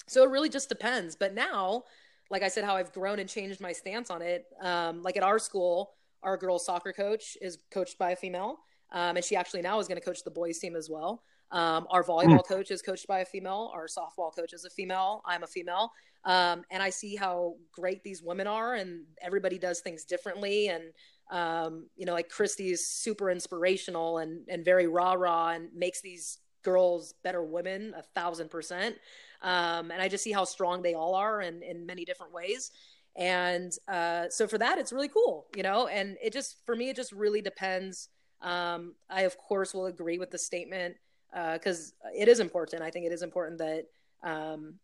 so 0.07 0.23
it 0.23 0.29
really 0.29 0.49
just 0.49 0.69
depends. 0.69 1.15
But 1.15 1.33
now, 1.33 1.83
like 2.29 2.43
I 2.43 2.47
said, 2.47 2.63
how 2.63 2.75
I've 2.75 2.91
grown 2.91 3.19
and 3.19 3.29
changed 3.29 3.61
my 3.61 3.71
stance 3.71 4.09
on 4.09 4.21
it. 4.21 4.45
Um, 4.61 5.01
like 5.01 5.17
at 5.17 5.23
our 5.23 5.39
school, 5.39 5.91
our 6.23 6.37
girls 6.37 6.65
soccer 6.65 6.93
coach 6.93 7.37
is 7.41 7.59
coached 7.71 7.97
by 7.97 8.11
a 8.11 8.15
female. 8.15 8.57
Um, 8.91 9.17
and 9.17 9.25
she 9.25 9.35
actually 9.35 9.61
now 9.61 9.79
is 9.79 9.87
going 9.87 9.99
to 9.99 10.05
coach 10.05 10.23
the 10.23 10.31
boys 10.31 10.59
team 10.59 10.75
as 10.75 10.89
well. 10.89 11.23
Um, 11.51 11.85
our 11.91 12.03
volleyball 12.03 12.39
mm. 12.39 12.47
coach 12.47 12.71
is 12.71 12.81
coached 12.81 13.07
by 13.07 13.19
a 13.19 13.25
female. 13.25 13.71
Our 13.73 13.87
softball 13.87 14.35
coach 14.35 14.53
is 14.53 14.65
a 14.65 14.69
female. 14.69 15.21
I'm 15.25 15.43
a 15.43 15.47
female. 15.47 15.91
Um, 16.25 16.63
and 16.71 16.81
I 16.81 16.89
see 16.89 17.15
how 17.15 17.55
great 17.73 18.03
these 18.03 18.23
women 18.23 18.47
are, 18.47 18.75
and 18.75 19.03
everybody 19.21 19.59
does 19.59 19.81
things 19.81 20.05
differently. 20.05 20.69
And 20.69 20.83
um, 21.31 21.87
you 21.95 22.05
know, 22.05 22.13
like 22.13 22.29
Christy 22.29 22.71
is 22.71 22.87
super 22.87 23.29
inspirational 23.29 24.19
and 24.19 24.47
and 24.47 24.63
very 24.63 24.87
rah 24.87 25.13
rah, 25.13 25.49
and 25.49 25.69
makes 25.75 26.01
these 26.01 26.39
girls 26.63 27.13
better 27.23 27.43
women 27.43 27.93
a 27.97 28.03
thousand 28.15 28.49
percent. 28.49 28.95
Um, 29.43 29.91
and 29.91 30.01
I 30.01 30.07
just 30.07 30.23
see 30.23 30.31
how 30.31 30.45
strong 30.45 30.81
they 30.81 30.93
all 30.93 31.15
are, 31.15 31.41
in 31.41 31.61
in 31.61 31.85
many 31.85 32.05
different 32.05 32.33
ways. 32.33 32.71
And 33.15 33.71
uh, 33.87 34.29
so 34.29 34.47
for 34.47 34.57
that, 34.57 34.77
it's 34.79 34.91
really 34.91 35.09
cool, 35.09 35.45
you 35.55 35.63
know. 35.63 35.87
And 35.87 36.17
it 36.23 36.33
just 36.33 36.57
for 36.65 36.75
me, 36.75 36.89
it 36.89 36.95
just 36.95 37.11
really 37.11 37.41
depends. 37.41 38.09
Um, 38.41 38.95
I 39.09 39.21
of 39.21 39.37
course 39.37 39.73
will 39.73 39.85
agree 39.85 40.17
with 40.17 40.31
the 40.31 40.37
statement 40.37 40.95
because 41.31 41.93
uh, 42.05 42.09
it 42.15 42.27
is 42.27 42.39
important. 42.39 42.81
I 42.81 42.89
think 42.89 43.05
it 43.05 43.11
is 43.11 43.21
important 43.21 43.59
that 43.59 43.85
um, 44.23 44.75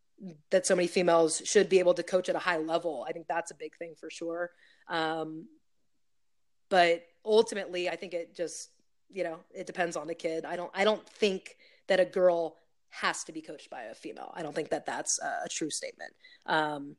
that 0.50 0.68
so 0.68 0.76
many 0.76 0.88
females 0.88 1.42
should 1.46 1.70
be 1.70 1.80
able 1.80 1.94
to 1.94 2.04
coach 2.04 2.30
at 2.30 2.36
a 2.36 2.40
high 2.40 2.58
level. 2.58 3.06
I 3.08 3.14
think 3.14 3.28
that's 3.28 3.52
a 3.52 3.56
big 3.56 3.76
thing 3.78 3.96
for 3.98 4.10
sure. 4.10 4.52
Um, 4.88 5.48
but 6.70 7.04
ultimately, 7.26 7.90
I 7.90 7.96
think 7.96 8.14
it 8.14 8.36
just 8.36 8.70
you 9.12 9.24
know 9.24 9.40
it 9.52 9.66
depends 9.66 9.96
on 9.96 10.08
the 10.08 10.16
kid. 10.16 10.46
I 10.46 10.56
don't 10.56 10.72
I 10.74 10.84
don't 10.84 11.08
think 11.08 11.56
that 11.88 12.00
a 12.00 12.06
girl 12.06 12.58
has 12.90 13.24
to 13.26 13.32
be 13.32 13.42
coached 13.42 13.70
by 13.70 13.84
a 13.84 13.94
female. 13.94 14.32
I 14.36 14.42
don't 14.42 14.56
think 14.56 14.70
that 14.70 14.86
that's 14.86 15.20
a, 15.20 15.48
true 15.50 15.70
statement. 15.70 16.14
Um, 16.46 16.96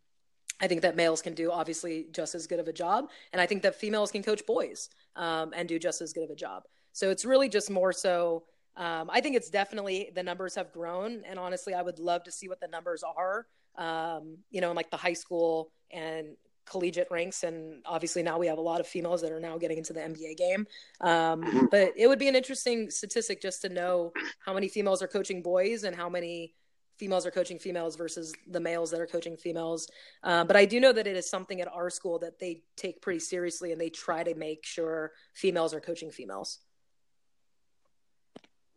I 0.60 0.68
think 0.68 0.82
that 0.82 0.96
males 0.96 1.22
can 1.22 1.34
do 1.34 1.50
obviously 1.50 2.06
just 2.12 2.34
as 2.34 2.46
good 2.46 2.60
of 2.60 2.68
a 2.68 2.72
job, 2.72 3.10
and 3.32 3.40
I 3.40 3.46
think 3.46 3.62
that 3.62 3.74
females 3.74 4.10
can 4.10 4.22
coach 4.22 4.44
boys 4.46 4.88
um, 5.16 5.52
and 5.56 5.68
do 5.68 5.78
just 5.78 6.00
as 6.00 6.12
good 6.12 6.24
of 6.24 6.30
a 6.30 6.36
job. 6.36 6.64
So 6.92 7.10
it's 7.10 7.24
really 7.24 7.48
just 7.48 7.70
more 7.70 7.92
so 7.92 8.44
um, 8.76 9.10
I 9.12 9.20
think 9.20 9.36
it's 9.36 9.50
definitely 9.50 10.10
the 10.14 10.22
numbers 10.22 10.54
have 10.54 10.72
grown, 10.72 11.22
and 11.26 11.38
honestly, 11.38 11.74
I 11.74 11.82
would 11.82 11.98
love 11.98 12.24
to 12.24 12.32
see 12.32 12.48
what 12.48 12.60
the 12.60 12.68
numbers 12.68 13.02
are. 13.02 13.46
Um, 13.76 14.38
you 14.50 14.60
know, 14.60 14.70
in 14.70 14.76
like 14.76 14.90
the 14.90 14.96
high 14.96 15.12
school 15.12 15.70
and 15.92 16.36
collegiate 16.70 17.08
ranks, 17.10 17.42
and 17.42 17.82
obviously 17.84 18.22
now 18.22 18.38
we 18.38 18.46
have 18.46 18.58
a 18.58 18.62
lot 18.62 18.80
of 18.80 18.86
females 18.86 19.20
that 19.22 19.32
are 19.32 19.40
now 19.40 19.58
getting 19.58 19.78
into 19.78 19.92
the 19.92 20.00
NBA 20.00 20.36
game. 20.36 20.66
Um, 21.00 21.42
mm-hmm. 21.42 21.66
but 21.70 21.92
it 21.96 22.06
would 22.06 22.18
be 22.18 22.28
an 22.28 22.36
interesting 22.36 22.90
statistic 22.90 23.42
just 23.42 23.62
to 23.62 23.68
know 23.68 24.12
how 24.44 24.54
many 24.54 24.68
females 24.68 25.02
are 25.02 25.08
coaching 25.08 25.42
boys 25.42 25.84
and 25.84 25.94
how 25.94 26.08
many 26.08 26.54
females 26.98 27.24
are 27.26 27.30
coaching 27.30 27.58
females 27.58 27.96
versus 27.96 28.34
the 28.46 28.60
males 28.60 28.90
that 28.90 29.00
are 29.00 29.06
coaching 29.06 29.36
females. 29.36 29.88
Uh, 30.22 30.44
but 30.44 30.54
I 30.54 30.66
do 30.66 30.78
know 30.78 30.92
that 30.92 31.06
it 31.06 31.16
is 31.16 31.28
something 31.28 31.60
at 31.60 31.68
our 31.68 31.88
school 31.88 32.18
that 32.18 32.38
they 32.38 32.62
take 32.76 33.00
pretty 33.00 33.20
seriously 33.20 33.72
and 33.72 33.80
they 33.80 33.88
try 33.88 34.22
to 34.22 34.34
make 34.34 34.64
sure 34.66 35.12
females 35.34 35.72
are 35.72 35.80
coaching 35.80 36.10
females. 36.10 36.58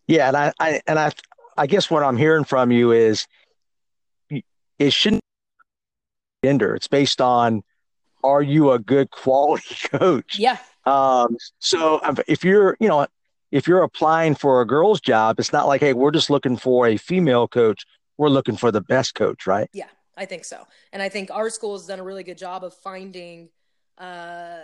Yeah, 0.07 0.29
and 0.29 0.37
I, 0.37 0.53
I 0.59 0.81
and 0.87 0.99
I 0.99 1.11
I 1.57 1.67
guess 1.67 1.89
what 1.89 2.03
I'm 2.03 2.17
hearing 2.17 2.43
from 2.43 2.71
you 2.71 2.91
is 2.91 3.27
it 4.79 4.91
shouldn't 4.91 5.21
gender. 6.43 6.75
It's 6.75 6.87
based 6.87 7.21
on 7.21 7.63
are 8.23 8.41
you 8.41 8.71
a 8.71 8.79
good 8.79 9.11
quality 9.11 9.75
coach? 9.89 10.39
Yeah. 10.39 10.57
Um, 10.85 11.37
so 11.59 12.01
if 12.27 12.43
you're, 12.43 12.77
you 12.79 12.87
know, 12.87 13.07
if 13.51 13.67
you're 13.67 13.83
applying 13.83 14.35
for 14.35 14.61
a 14.61 14.67
girl's 14.67 14.99
job, 14.99 15.39
it's 15.39 15.53
not 15.53 15.67
like, 15.67 15.81
hey, 15.81 15.93
we're 15.93 16.11
just 16.11 16.29
looking 16.29 16.57
for 16.57 16.87
a 16.87 16.97
female 16.97 17.47
coach. 17.47 17.85
We're 18.17 18.29
looking 18.29 18.57
for 18.57 18.71
the 18.71 18.81
best 18.81 19.15
coach, 19.15 19.45
right? 19.47 19.69
Yeah, 19.73 19.89
I 20.17 20.25
think 20.25 20.45
so. 20.45 20.63
And 20.91 21.01
I 21.01 21.09
think 21.09 21.29
our 21.31 21.49
school 21.49 21.73
has 21.73 21.85
done 21.85 21.99
a 21.99 22.03
really 22.03 22.23
good 22.23 22.37
job 22.37 22.63
of 22.63 22.73
finding 22.73 23.49
uh, 23.97 24.57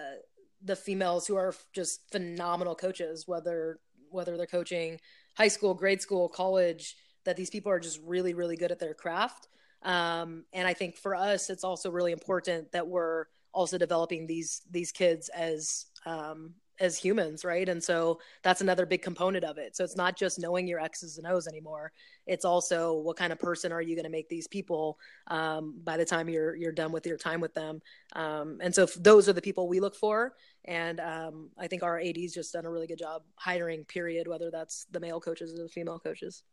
the 0.64 0.76
females 0.76 1.28
who 1.28 1.36
are 1.36 1.53
just 1.74 2.01
phenomenal 2.12 2.76
coaches, 2.76 3.28
whether 3.28 3.80
whether 4.12 4.38
they're 4.38 4.47
coaching 4.47 4.99
high 5.38 5.47
school, 5.47 5.74
grade 5.74 6.01
school, 6.01 6.28
college, 6.28 6.95
that 7.26 7.38
these 7.38 7.49
people 7.49 7.72
are 7.72 7.80
just 7.80 7.99
really, 8.03 8.34
really 8.34 8.57
good 8.57 8.72
at 8.72 8.80
their 8.80 8.93
craft. 8.93 9.47
Um, 9.84 10.45
and 10.51 10.68
I 10.68 10.74
think 10.74 10.97
for 10.97 11.16
us, 11.16 11.49
it's 11.49 11.64
also 11.64 11.91
really 11.91 12.12
important 12.12 12.72
that 12.72 12.88
we're 12.88 13.26
also 13.54 13.78
developing 13.78 14.28
these 14.28 14.62
these 14.72 14.91
kids 14.91 15.30
as 15.30 15.86
um, 16.06 16.54
as 16.80 16.97
humans, 16.97 17.43
right? 17.43 17.68
And 17.68 17.84
so 17.84 18.20
that's 18.41 18.62
another 18.62 18.86
big 18.86 19.02
component 19.02 19.43
of 19.43 19.58
it. 19.58 19.76
So 19.76 19.84
it's 19.84 19.97
not 19.97 20.18
just 20.18 20.39
knowing 20.39 20.68
your 20.68 20.80
X's 20.80 21.18
and 21.18 21.28
O's 21.28 21.47
anymore. 21.47 21.91
It's 22.26 22.45
also 22.45 22.93
what 22.93 23.18
kind 23.18 23.34
of 23.34 23.39
person 23.39 23.72
are 23.72 23.82
you 23.82 23.95
going 23.95 24.06
to 24.06 24.10
make 24.10 24.30
these 24.30 24.47
people 24.47 24.97
um, 25.28 25.76
by 25.84 25.97
the 25.97 26.06
time 26.06 26.30
you're 26.30 26.56
you're 26.56 26.72
done 26.72 26.91
with 26.91 27.06
your 27.06 27.18
time 27.18 27.41
with 27.41 27.54
them. 27.54 27.82
Um, 28.14 28.60
and 28.62 28.74
so 28.74 28.86
those 28.97 29.28
are 29.28 29.34
the 29.34 29.41
people 29.41 29.68
we 29.68 29.80
look 29.80 29.95
for. 29.95 30.34
And 30.66 31.00
um, 31.00 31.50
I 31.58 31.68
think 31.68 31.84
our 31.84 32.00
AD's 32.00 32.34
just 32.34 32.54
done 32.54 32.66
a 32.66 32.72
really 32.72 32.88
good 32.88 33.00
job 33.00 33.24
hiring. 33.36 33.84
Period. 33.86 34.28
Whether 34.28 34.52
that's 34.52 34.86
the 34.91 35.00
male 35.00 35.20
coaches 35.20 35.54
or 35.54 35.64
the 35.64 35.70
female 35.70 36.00
coaches. 36.00 36.43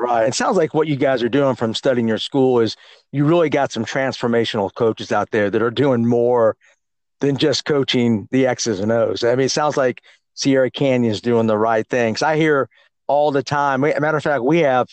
Right. 0.00 0.26
It 0.26 0.34
sounds 0.34 0.56
like 0.56 0.72
what 0.72 0.88
you 0.88 0.96
guys 0.96 1.22
are 1.22 1.28
doing 1.28 1.56
from 1.56 1.74
studying 1.74 2.08
your 2.08 2.16
school 2.16 2.58
is 2.60 2.74
you 3.12 3.26
really 3.26 3.50
got 3.50 3.70
some 3.70 3.84
transformational 3.84 4.72
coaches 4.72 5.12
out 5.12 5.30
there 5.30 5.50
that 5.50 5.60
are 5.60 5.70
doing 5.70 6.06
more 6.06 6.56
than 7.20 7.36
just 7.36 7.66
coaching 7.66 8.26
the 8.30 8.46
X's 8.46 8.80
and 8.80 8.90
O's. 8.90 9.22
I 9.22 9.34
mean, 9.34 9.44
it 9.44 9.50
sounds 9.50 9.76
like 9.76 10.00
Sierra 10.32 10.70
Canyon's 10.70 11.20
doing 11.20 11.46
the 11.46 11.58
right 11.58 11.86
things. 11.86 12.22
I 12.22 12.38
hear 12.38 12.70
all 13.08 13.30
the 13.30 13.42
time. 13.42 13.82
Matter 13.82 14.16
of 14.16 14.22
fact, 14.22 14.42
we 14.42 14.60
have 14.60 14.88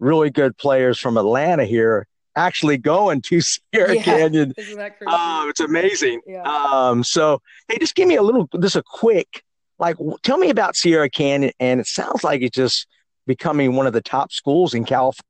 really 0.00 0.28
good 0.28 0.56
players 0.56 0.98
from 0.98 1.16
Atlanta 1.16 1.64
here 1.64 2.08
actually 2.34 2.78
going 2.78 3.20
to 3.22 3.40
Sierra 3.72 3.94
yeah. 3.94 4.02
Canyon. 4.02 4.54
Isn't 4.56 4.76
that 4.76 4.98
crazy? 4.98 5.12
Um, 5.12 5.48
it's 5.50 5.60
amazing. 5.60 6.20
Yeah. 6.26 6.42
Um, 6.42 7.04
so, 7.04 7.40
hey, 7.68 7.78
just 7.78 7.94
give 7.94 8.08
me 8.08 8.16
a 8.16 8.22
little, 8.22 8.48
just 8.60 8.74
a 8.74 8.82
quick, 8.82 9.44
like, 9.78 9.96
tell 10.24 10.38
me 10.38 10.50
about 10.50 10.74
Sierra 10.74 11.08
Canyon. 11.08 11.52
And 11.60 11.78
it 11.78 11.86
sounds 11.86 12.24
like 12.24 12.42
it's 12.42 12.56
just 12.56 12.88
becoming 13.28 13.76
one 13.76 13.86
of 13.86 13.92
the 13.92 14.00
top 14.00 14.32
schools 14.32 14.74
in 14.74 14.84
California. 14.84 15.22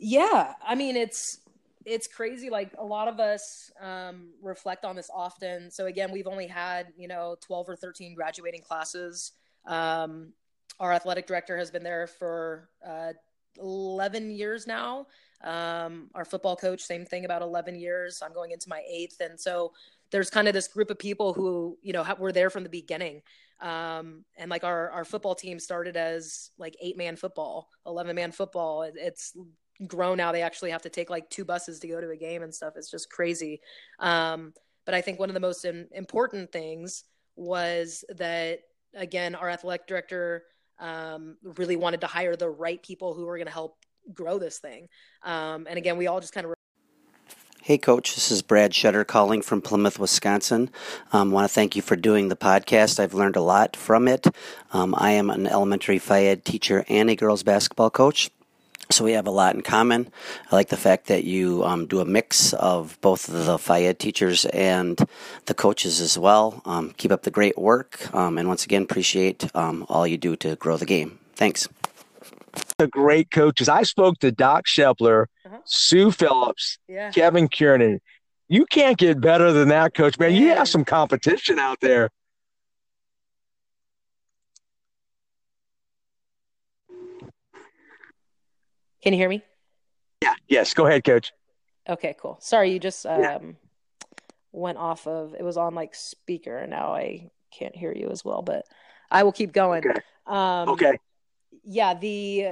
Yeah. 0.00 0.54
I 0.66 0.74
mean, 0.74 0.96
it's, 0.96 1.38
it's 1.86 2.08
crazy. 2.08 2.50
Like 2.50 2.72
a 2.76 2.84
lot 2.84 3.06
of 3.06 3.20
us 3.20 3.70
um, 3.80 4.30
reflect 4.42 4.84
on 4.84 4.96
this 4.96 5.08
often. 5.14 5.70
So 5.70 5.86
again, 5.86 6.10
we've 6.10 6.26
only 6.26 6.48
had 6.48 6.88
you 6.98 7.06
know 7.06 7.36
twelve 7.40 7.68
or 7.68 7.76
thirteen 7.76 8.14
graduating 8.14 8.62
classes. 8.62 9.32
Um, 9.66 10.32
our 10.80 10.92
athletic 10.92 11.28
director 11.28 11.56
has 11.56 11.70
been 11.70 11.84
there 11.84 12.08
for 12.08 12.68
uh, 12.84 13.12
eleven 13.56 14.32
years 14.32 14.66
now. 14.66 15.06
Um, 15.44 16.10
our 16.14 16.24
football 16.24 16.56
coach, 16.56 16.82
same 16.82 17.06
thing, 17.06 17.24
about 17.24 17.40
eleven 17.40 17.76
years. 17.76 18.20
I'm 18.20 18.32
going 18.32 18.50
into 18.50 18.68
my 18.68 18.82
eighth, 18.90 19.20
and 19.20 19.38
so 19.38 19.72
there's 20.10 20.28
kind 20.28 20.48
of 20.48 20.54
this 20.54 20.66
group 20.66 20.90
of 20.90 20.98
people 20.98 21.34
who 21.34 21.78
you 21.82 21.92
know 21.92 22.04
were 22.18 22.32
there 22.32 22.50
from 22.50 22.64
the 22.64 22.68
beginning. 22.68 23.22
Um, 23.60 24.24
and 24.36 24.50
like 24.50 24.64
our 24.64 24.90
our 24.90 25.04
football 25.04 25.34
team 25.34 25.58
started 25.58 25.96
as 25.96 26.50
like 26.58 26.76
eight 26.80 26.96
man 26.96 27.16
football, 27.16 27.68
eleven 27.86 28.16
man 28.16 28.32
football. 28.32 28.82
It's 28.82 29.36
grown 29.86 30.16
now. 30.16 30.32
They 30.32 30.42
actually 30.42 30.70
have 30.70 30.82
to 30.82 30.90
take 30.90 31.10
like 31.10 31.28
two 31.30 31.44
buses 31.44 31.80
to 31.80 31.88
go 31.88 32.00
to 32.00 32.10
a 32.10 32.16
game 32.16 32.42
and 32.42 32.54
stuff. 32.54 32.74
It's 32.76 32.90
just 32.90 33.10
crazy. 33.10 33.60
Um, 33.98 34.52
but 34.86 34.94
i 34.94 35.02
think 35.02 35.18
one 35.18 35.28
of 35.28 35.34
the 35.34 35.40
most 35.40 35.66
in, 35.66 35.88
important 35.92 36.50
things 36.50 37.04
was 37.34 38.04
that 38.16 38.60
again 38.94 39.34
our 39.34 39.50
athletic 39.50 39.86
director 39.86 40.44
um, 40.78 41.36
really 41.42 41.76
wanted 41.76 42.02
to 42.02 42.06
hire 42.06 42.36
the 42.36 42.48
right 42.48 42.82
people 42.82 43.14
who 43.14 43.24
were 43.24 43.38
going 43.38 43.46
to 43.46 43.52
help 43.52 43.78
grow 44.12 44.38
this 44.38 44.58
thing. 44.58 44.88
Um, 45.22 45.66
and 45.68 45.78
again 45.78 45.96
we 45.96 46.06
all 46.06 46.20
just 46.20 46.34
kind 46.34 46.46
of 46.46 46.55
Hey, 47.66 47.78
Coach, 47.78 48.14
this 48.14 48.30
is 48.30 48.42
Brad 48.42 48.72
Shutter 48.72 49.04
calling 49.04 49.42
from 49.42 49.60
Plymouth, 49.60 49.98
Wisconsin. 49.98 50.70
I 51.12 51.22
um, 51.22 51.32
want 51.32 51.48
to 51.48 51.52
thank 51.52 51.74
you 51.74 51.82
for 51.82 51.96
doing 51.96 52.28
the 52.28 52.36
podcast. 52.36 53.00
I've 53.00 53.12
learned 53.12 53.34
a 53.34 53.40
lot 53.40 53.74
from 53.74 54.06
it. 54.06 54.28
Um, 54.72 54.94
I 54.96 55.10
am 55.10 55.30
an 55.30 55.48
elementary 55.48 56.00
ed 56.08 56.44
teacher 56.44 56.84
and 56.88 57.10
a 57.10 57.16
girls 57.16 57.42
basketball 57.42 57.90
coach. 57.90 58.30
So 58.92 59.04
we 59.04 59.14
have 59.14 59.26
a 59.26 59.32
lot 59.32 59.56
in 59.56 59.62
common. 59.62 60.12
I 60.48 60.54
like 60.54 60.68
the 60.68 60.76
fact 60.76 61.08
that 61.08 61.24
you 61.24 61.64
um, 61.64 61.86
do 61.86 61.98
a 61.98 62.04
mix 62.04 62.52
of 62.52 63.00
both 63.00 63.26
the 63.26 63.58
ed 63.68 63.98
teachers 63.98 64.44
and 64.44 65.04
the 65.46 65.54
coaches 65.54 66.00
as 66.00 66.16
well. 66.16 66.62
Um, 66.66 66.94
keep 66.96 67.10
up 67.10 67.24
the 67.24 67.32
great 67.32 67.58
work, 67.58 68.14
um, 68.14 68.38
and 68.38 68.46
once 68.46 68.64
again, 68.64 68.82
appreciate 68.82 69.50
um, 69.56 69.84
all 69.88 70.06
you 70.06 70.18
do 70.18 70.36
to 70.36 70.54
grow 70.54 70.76
the 70.76 70.86
game. 70.86 71.18
Thanks. 71.34 71.68
The 72.78 72.88
great 72.88 73.30
coaches. 73.30 73.68
I 73.68 73.82
spoke 73.84 74.18
to 74.18 74.30
Doc 74.30 74.66
Scheppler, 74.66 75.26
uh-huh. 75.44 75.58
Sue 75.64 76.10
Phillips, 76.10 76.78
yeah. 76.88 77.10
Kevin 77.10 77.48
Kiernan. 77.48 78.00
You 78.48 78.66
can't 78.66 78.96
get 78.96 79.20
better 79.20 79.50
than 79.52 79.68
that, 79.68 79.94
Coach. 79.94 80.18
Man, 80.18 80.34
you 80.34 80.48
have 80.48 80.68
some 80.68 80.84
competition 80.84 81.58
out 81.58 81.80
there. 81.80 82.10
Can 89.02 89.12
you 89.12 89.18
hear 89.18 89.28
me? 89.28 89.42
Yeah. 90.22 90.34
Yes. 90.48 90.74
Go 90.74 90.86
ahead, 90.86 91.04
Coach. 91.04 91.32
Okay. 91.88 92.14
Cool. 92.20 92.38
Sorry, 92.40 92.72
you 92.72 92.78
just 92.78 93.06
um, 93.06 93.20
yeah. 93.20 93.38
went 94.52 94.78
off 94.78 95.06
of. 95.06 95.34
It 95.38 95.42
was 95.44 95.56
on 95.56 95.74
like 95.74 95.94
speaker, 95.94 96.58
and 96.58 96.70
now 96.70 96.94
I 96.94 97.30
can't 97.50 97.74
hear 97.74 97.92
you 97.92 98.10
as 98.10 98.24
well. 98.24 98.42
But 98.42 98.64
I 99.10 99.22
will 99.22 99.32
keep 99.32 99.52
going. 99.52 99.84
Okay. 99.86 100.00
Um, 100.26 100.68
okay. 100.70 100.98
Yeah. 101.66 101.94
The 101.94 102.46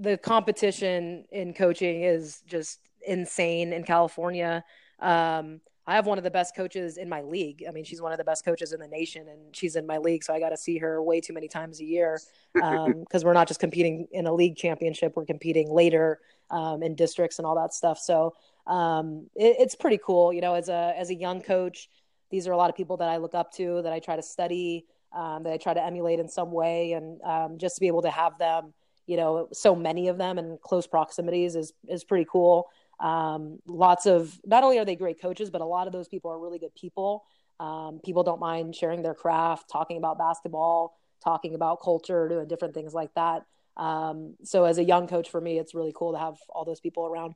the 0.00 0.18
competition 0.18 1.24
in 1.30 1.54
coaching 1.54 2.02
is 2.02 2.42
just 2.46 2.80
insane 3.06 3.72
in 3.72 3.84
California. 3.84 4.64
Um, 5.00 5.60
I 5.86 5.94
have 5.94 6.06
one 6.06 6.18
of 6.18 6.24
the 6.24 6.30
best 6.30 6.56
coaches 6.56 6.96
in 6.96 7.08
my 7.08 7.22
league. 7.22 7.64
I 7.68 7.70
mean, 7.70 7.84
she's 7.84 8.02
one 8.02 8.10
of 8.10 8.18
the 8.18 8.24
best 8.24 8.44
coaches 8.44 8.72
in 8.72 8.80
the 8.80 8.88
nation, 8.88 9.28
and 9.28 9.54
she's 9.54 9.76
in 9.76 9.86
my 9.86 9.98
league, 9.98 10.24
so 10.24 10.34
I 10.34 10.40
got 10.40 10.48
to 10.48 10.56
see 10.56 10.78
her 10.78 11.00
way 11.00 11.20
too 11.20 11.32
many 11.32 11.46
times 11.46 11.80
a 11.80 11.84
year 11.84 12.18
because 12.52 12.64
um, 13.22 13.22
we're 13.22 13.32
not 13.32 13.46
just 13.46 13.60
competing 13.60 14.08
in 14.10 14.26
a 14.26 14.32
league 14.32 14.56
championship; 14.56 15.12
we're 15.14 15.24
competing 15.24 15.70
later 15.70 16.18
um, 16.50 16.82
in 16.82 16.96
districts 16.96 17.38
and 17.38 17.46
all 17.46 17.54
that 17.54 17.72
stuff. 17.72 18.00
So 18.00 18.34
um, 18.66 19.28
it, 19.36 19.56
it's 19.60 19.76
pretty 19.76 20.00
cool, 20.04 20.32
you 20.32 20.40
know. 20.40 20.54
As 20.54 20.68
a 20.68 20.92
as 20.96 21.10
a 21.10 21.14
young 21.14 21.40
coach, 21.40 21.88
these 22.30 22.48
are 22.48 22.52
a 22.52 22.56
lot 22.56 22.68
of 22.68 22.76
people 22.76 22.96
that 22.96 23.08
I 23.08 23.18
look 23.18 23.34
up 23.36 23.52
to, 23.52 23.80
that 23.82 23.92
I 23.92 24.00
try 24.00 24.16
to 24.16 24.22
study, 24.22 24.86
um, 25.16 25.42
that 25.44 25.52
I 25.52 25.56
try 25.56 25.74
to 25.74 25.82
emulate 25.82 26.20
in 26.20 26.28
some 26.28 26.52
way, 26.52 26.92
and 26.92 27.20
um, 27.22 27.58
just 27.58 27.76
to 27.76 27.80
be 27.80 27.86
able 27.86 28.02
to 28.02 28.10
have 28.10 28.38
them, 28.38 28.74
you 29.06 29.16
know, 29.16 29.48
so 29.52 29.74
many 29.74 30.08
of 30.08 30.18
them 30.18 30.38
in 30.38 30.58
close 30.62 30.86
proximities 30.86 31.56
is 31.56 31.72
is 31.88 32.04
pretty 32.04 32.26
cool. 32.30 32.68
Um, 33.00 33.58
lots 33.66 34.06
of 34.06 34.38
not 34.44 34.62
only 34.62 34.78
are 34.78 34.84
they 34.84 34.96
great 34.96 35.20
coaches, 35.20 35.50
but 35.50 35.60
a 35.60 35.64
lot 35.64 35.86
of 35.86 35.92
those 35.92 36.08
people 36.08 36.30
are 36.30 36.38
really 36.38 36.58
good 36.58 36.74
people. 36.74 37.24
Um, 37.58 38.00
people 38.04 38.22
don't 38.22 38.40
mind 38.40 38.76
sharing 38.76 39.02
their 39.02 39.14
craft, 39.14 39.70
talking 39.70 39.96
about 39.96 40.18
basketball, 40.18 40.98
talking 41.24 41.54
about 41.54 41.80
culture, 41.82 42.28
doing 42.28 42.46
different 42.48 42.74
things 42.74 42.92
like 42.92 43.12
that. 43.14 43.46
Um, 43.76 44.36
so 44.42 44.64
as 44.64 44.78
a 44.78 44.84
young 44.84 45.06
coach 45.06 45.30
for 45.30 45.40
me, 45.40 45.58
it's 45.58 45.74
really 45.74 45.92
cool 45.94 46.12
to 46.12 46.18
have 46.18 46.36
all 46.48 46.64
those 46.64 46.80
people 46.80 47.06
around. 47.06 47.34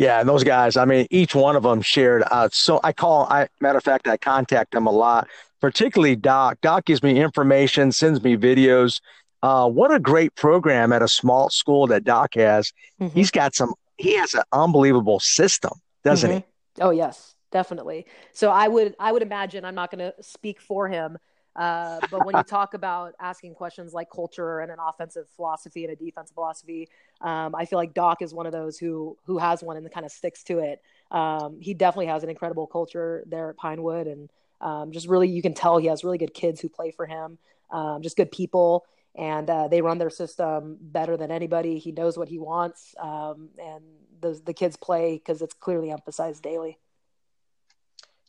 Yeah, 0.00 0.18
and 0.18 0.26
those 0.26 0.44
guys, 0.44 0.78
I 0.78 0.86
mean, 0.86 1.06
each 1.10 1.34
one 1.34 1.56
of 1.56 1.62
them 1.62 1.82
shared. 1.82 2.22
Uh, 2.30 2.48
so 2.50 2.80
I 2.82 2.90
call, 2.90 3.26
I 3.30 3.48
matter 3.60 3.76
of 3.76 3.84
fact, 3.84 4.08
I 4.08 4.16
contact 4.16 4.72
them 4.72 4.86
a 4.86 4.90
lot, 4.90 5.28
particularly 5.60 6.16
Doc. 6.16 6.56
Doc 6.62 6.86
gives 6.86 7.02
me 7.02 7.20
information, 7.20 7.92
sends 7.92 8.24
me 8.24 8.34
videos. 8.34 9.02
Uh, 9.42 9.68
what 9.68 9.92
a 9.92 10.00
great 10.00 10.34
program 10.36 10.90
at 10.94 11.02
a 11.02 11.08
small 11.08 11.50
school 11.50 11.86
that 11.88 12.02
Doc 12.02 12.32
has. 12.32 12.72
Mm-hmm. 12.98 13.14
He's 13.14 13.30
got 13.30 13.54
some. 13.54 13.74
He 13.98 14.14
has 14.14 14.32
an 14.32 14.42
unbelievable 14.52 15.20
system, 15.20 15.72
doesn't 16.02 16.30
mm-hmm. 16.30 16.38
he? 16.78 16.82
Oh 16.82 16.92
yes, 16.92 17.34
definitely. 17.52 18.06
So 18.32 18.50
I 18.50 18.68
would 18.68 18.96
I 18.98 19.12
would 19.12 19.22
imagine 19.22 19.66
I'm 19.66 19.74
not 19.74 19.90
going 19.90 19.98
to 19.98 20.14
speak 20.22 20.62
for 20.62 20.88
him, 20.88 21.18
uh, 21.56 22.00
but 22.10 22.24
when 22.24 22.36
you 22.36 22.42
talk 22.42 22.74
about 22.74 23.14
asking 23.20 23.54
questions 23.54 23.92
like 23.92 24.10
culture 24.10 24.60
and 24.60 24.70
an 24.70 24.78
offensive 24.80 25.26
philosophy 25.36 25.84
and 25.84 25.92
a 25.92 25.96
defensive 25.96 26.34
philosophy, 26.34 26.88
um, 27.20 27.54
I 27.54 27.64
feel 27.64 27.78
like 27.78 27.94
Doc 27.94 28.22
is 28.22 28.32
one 28.34 28.46
of 28.46 28.52
those 28.52 28.78
who 28.78 29.16
who 29.24 29.38
has 29.38 29.62
one 29.62 29.76
and 29.76 29.90
kind 29.92 30.06
of 30.06 30.12
sticks 30.12 30.42
to 30.44 30.58
it. 30.58 30.82
Um, 31.10 31.60
he 31.60 31.74
definitely 31.74 32.06
has 32.06 32.22
an 32.22 32.30
incredible 32.30 32.66
culture 32.66 33.24
there 33.26 33.50
at 33.50 33.56
Pinewood, 33.56 34.06
and 34.06 34.30
um, 34.60 34.92
just 34.92 35.08
really 35.08 35.28
you 35.28 35.42
can 35.42 35.54
tell 35.54 35.78
he 35.78 35.88
has 35.88 36.04
really 36.04 36.18
good 36.18 36.34
kids 36.34 36.60
who 36.60 36.68
play 36.68 36.90
for 36.90 37.06
him, 37.06 37.38
um, 37.70 38.02
just 38.02 38.16
good 38.16 38.30
people 38.30 38.84
and 39.16 39.50
uh, 39.50 39.68
they 39.68 39.82
run 39.82 39.98
their 39.98 40.10
system 40.10 40.78
better 40.80 41.16
than 41.16 41.30
anybody. 41.30 41.78
He 41.78 41.92
knows 41.92 42.16
what 42.16 42.28
he 42.28 42.38
wants, 42.38 42.94
um, 42.98 43.48
and 43.58 43.82
the 44.20 44.40
the 44.44 44.54
kids 44.54 44.76
play 44.76 45.14
because 45.14 45.42
it's 45.42 45.54
clearly 45.54 45.90
emphasized 45.90 46.42
daily. 46.42 46.78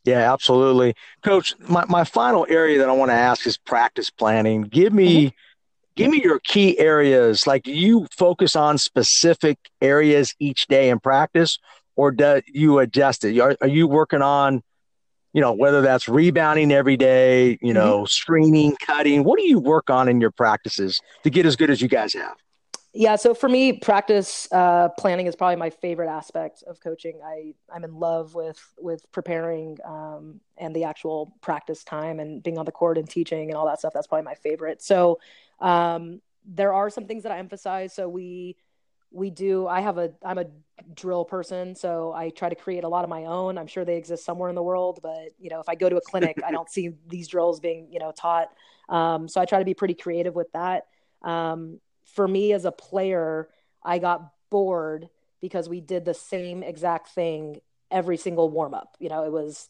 Yeah, 0.04 0.32
absolutely, 0.32 0.94
Coach. 1.22 1.54
My 1.60 1.84
my 1.88 2.04
final 2.04 2.46
area 2.48 2.78
that 2.78 2.88
I 2.88 2.92
want 2.92 3.10
to 3.10 3.16
ask 3.16 3.46
is 3.46 3.56
practice 3.56 4.10
planning. 4.10 4.62
Give 4.62 4.92
me. 4.92 5.26
Mm-hmm. 5.26 5.36
Give 5.94 6.10
me 6.10 6.22
your 6.22 6.38
key 6.38 6.78
areas. 6.78 7.46
Like, 7.46 7.64
do 7.64 7.70
you 7.70 8.06
focus 8.16 8.56
on 8.56 8.78
specific 8.78 9.58
areas 9.82 10.34
each 10.38 10.66
day 10.66 10.88
in 10.88 10.98
practice, 10.98 11.58
or 11.96 12.10
do 12.10 12.40
you 12.46 12.78
adjust 12.78 13.26
it? 13.26 13.38
Are, 13.38 13.58
are 13.60 13.68
you 13.68 13.86
working 13.86 14.22
on 14.22 14.62
you 15.32 15.40
know, 15.40 15.52
whether 15.52 15.80
that's 15.80 16.08
rebounding 16.08 16.72
every 16.72 16.96
day, 16.96 17.58
you 17.62 17.72
know, 17.72 17.98
mm-hmm. 17.98 18.06
screening, 18.06 18.76
cutting. 18.76 19.24
What 19.24 19.38
do 19.38 19.46
you 19.46 19.58
work 19.58 19.88
on 19.88 20.08
in 20.08 20.20
your 20.20 20.30
practices 20.30 21.00
to 21.24 21.30
get 21.30 21.46
as 21.46 21.56
good 21.56 21.70
as 21.70 21.80
you 21.80 21.88
guys 21.88 22.12
have? 22.14 22.36
Yeah, 22.94 23.16
so 23.16 23.32
for 23.32 23.48
me, 23.48 23.72
practice 23.72 24.46
uh, 24.52 24.90
planning 24.98 25.26
is 25.26 25.34
probably 25.34 25.56
my 25.56 25.70
favorite 25.70 26.10
aspect 26.10 26.62
of 26.66 26.78
coaching. 26.80 27.20
I 27.24 27.54
I'm 27.74 27.84
in 27.84 27.94
love 27.94 28.34
with 28.34 28.60
with 28.78 29.10
preparing 29.12 29.78
um, 29.84 30.40
and 30.58 30.76
the 30.76 30.84
actual 30.84 31.34
practice 31.40 31.84
time 31.84 32.20
and 32.20 32.42
being 32.42 32.58
on 32.58 32.66
the 32.66 32.72
court 32.72 32.98
and 32.98 33.08
teaching 33.08 33.48
and 33.48 33.56
all 33.56 33.66
that 33.66 33.78
stuff. 33.78 33.94
That's 33.94 34.06
probably 34.06 34.24
my 34.24 34.34
favorite. 34.34 34.82
So 34.82 35.20
um, 35.60 36.20
there 36.44 36.74
are 36.74 36.90
some 36.90 37.06
things 37.06 37.22
that 37.22 37.32
I 37.32 37.38
emphasize. 37.38 37.94
So 37.94 38.08
we 38.08 38.56
we 39.14 39.28
do 39.30 39.66
i 39.66 39.80
have 39.80 39.98
a 39.98 40.10
i'm 40.24 40.38
a 40.38 40.46
drill 40.94 41.24
person 41.24 41.74
so 41.74 42.12
i 42.14 42.30
try 42.30 42.48
to 42.48 42.54
create 42.54 42.82
a 42.82 42.88
lot 42.88 43.04
of 43.04 43.10
my 43.10 43.26
own 43.26 43.58
i'm 43.58 43.66
sure 43.66 43.84
they 43.84 43.96
exist 43.96 44.24
somewhere 44.24 44.48
in 44.48 44.54
the 44.54 44.62
world 44.62 45.00
but 45.02 45.28
you 45.38 45.50
know 45.50 45.60
if 45.60 45.68
i 45.68 45.74
go 45.74 45.88
to 45.88 45.96
a 45.96 46.00
clinic 46.00 46.40
i 46.46 46.50
don't 46.50 46.70
see 46.70 46.90
these 47.08 47.28
drills 47.28 47.60
being 47.60 47.86
you 47.90 47.98
know 47.98 48.10
taught 48.12 48.48
um, 48.88 49.28
so 49.28 49.40
i 49.40 49.44
try 49.44 49.58
to 49.58 49.64
be 49.66 49.74
pretty 49.74 49.94
creative 49.94 50.34
with 50.34 50.50
that 50.52 50.86
um, 51.22 51.78
for 52.12 52.26
me 52.26 52.52
as 52.52 52.64
a 52.64 52.72
player 52.72 53.48
i 53.82 53.98
got 53.98 54.32
bored 54.50 55.08
because 55.40 55.68
we 55.68 55.80
did 55.80 56.04
the 56.04 56.14
same 56.14 56.62
exact 56.62 57.08
thing 57.08 57.60
every 57.90 58.16
single 58.16 58.48
warm 58.48 58.74
up 58.74 58.96
you 58.98 59.08
know 59.08 59.24
it 59.24 59.32
was 59.32 59.68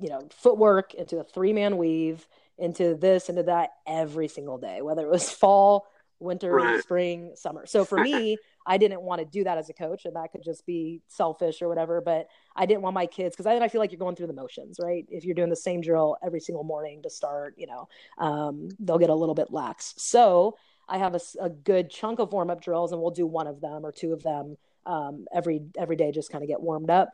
you 0.00 0.08
know 0.08 0.26
footwork 0.30 0.94
into 0.94 1.18
a 1.18 1.24
three 1.24 1.52
man 1.52 1.76
weave 1.76 2.26
into 2.58 2.94
this 2.94 3.28
into 3.28 3.42
that 3.42 3.70
every 3.86 4.28
single 4.28 4.58
day 4.58 4.82
whether 4.82 5.02
it 5.02 5.10
was 5.10 5.30
fall 5.42 5.86
winter, 6.18 6.52
right. 6.52 6.82
spring, 6.82 7.32
summer. 7.34 7.66
So 7.66 7.84
for 7.84 7.98
me, 7.98 8.38
I 8.66 8.78
didn't 8.78 9.02
want 9.02 9.20
to 9.20 9.24
do 9.24 9.44
that 9.44 9.58
as 9.58 9.68
a 9.68 9.72
coach, 9.72 10.04
and 10.04 10.16
that 10.16 10.32
could 10.32 10.42
just 10.42 10.66
be 10.66 11.02
selfish 11.08 11.62
or 11.62 11.68
whatever. 11.68 12.00
But 12.00 12.26
I 12.54 12.66
didn't 12.66 12.82
want 12.82 12.94
my 12.94 13.06
kids 13.06 13.34
because 13.34 13.44
then 13.44 13.62
I 13.62 13.68
feel 13.68 13.80
like 13.80 13.92
you're 13.92 13.98
going 13.98 14.16
through 14.16 14.26
the 14.28 14.32
motions, 14.32 14.78
right? 14.82 15.06
If 15.10 15.24
you're 15.24 15.34
doing 15.34 15.50
the 15.50 15.56
same 15.56 15.80
drill 15.80 16.16
every 16.24 16.40
single 16.40 16.64
morning 16.64 17.02
to 17.02 17.10
start, 17.10 17.54
you 17.56 17.66
know, 17.66 17.88
um, 18.18 18.68
they'll 18.80 18.98
get 18.98 19.10
a 19.10 19.14
little 19.14 19.34
bit 19.34 19.52
lax. 19.52 19.94
So 19.98 20.56
I 20.88 20.98
have 20.98 21.14
a, 21.14 21.20
a 21.40 21.50
good 21.50 21.90
chunk 21.90 22.18
of 22.18 22.32
warm 22.32 22.50
up 22.50 22.60
drills, 22.60 22.92
and 22.92 23.00
we'll 23.00 23.10
do 23.10 23.26
one 23.26 23.46
of 23.46 23.60
them 23.60 23.84
or 23.84 23.92
two 23.92 24.12
of 24.12 24.22
them 24.22 24.56
um, 24.86 25.26
every 25.32 25.62
every 25.76 25.96
day, 25.96 26.12
just 26.12 26.30
kind 26.30 26.44
of 26.44 26.48
get 26.48 26.60
warmed 26.60 26.90
up. 26.90 27.10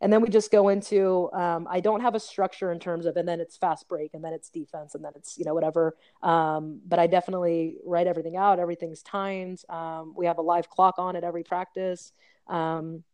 And 0.00 0.12
then 0.12 0.20
we 0.20 0.28
just 0.28 0.50
go 0.50 0.68
into 0.68 1.30
um, 1.32 1.66
i 1.70 1.80
don't 1.80 2.02
have 2.02 2.14
a 2.14 2.20
structure 2.20 2.70
in 2.70 2.78
terms 2.78 3.06
of 3.06 3.16
and 3.16 3.26
then 3.26 3.40
it's 3.40 3.56
fast 3.56 3.88
break 3.88 4.12
and 4.12 4.22
then 4.22 4.34
it's 4.34 4.50
defense 4.50 4.94
and 4.94 5.02
then 5.02 5.12
it's 5.16 5.38
you 5.38 5.44
know 5.44 5.54
whatever. 5.54 5.96
Um, 6.22 6.80
but 6.86 6.98
i 6.98 7.06
definitely 7.06 7.76
write 7.84 8.06
everything 8.06 8.36
out 8.36 8.58
everything's 8.58 9.02
timed 9.02 9.62
um, 9.70 10.12
we 10.16 10.26
have 10.26 10.38
a 10.38 10.42
live 10.42 10.68
clock 10.68 10.96
on 10.98 11.16
at 11.16 11.24
every 11.24 11.44
practice 11.44 12.12
um, 12.46 13.04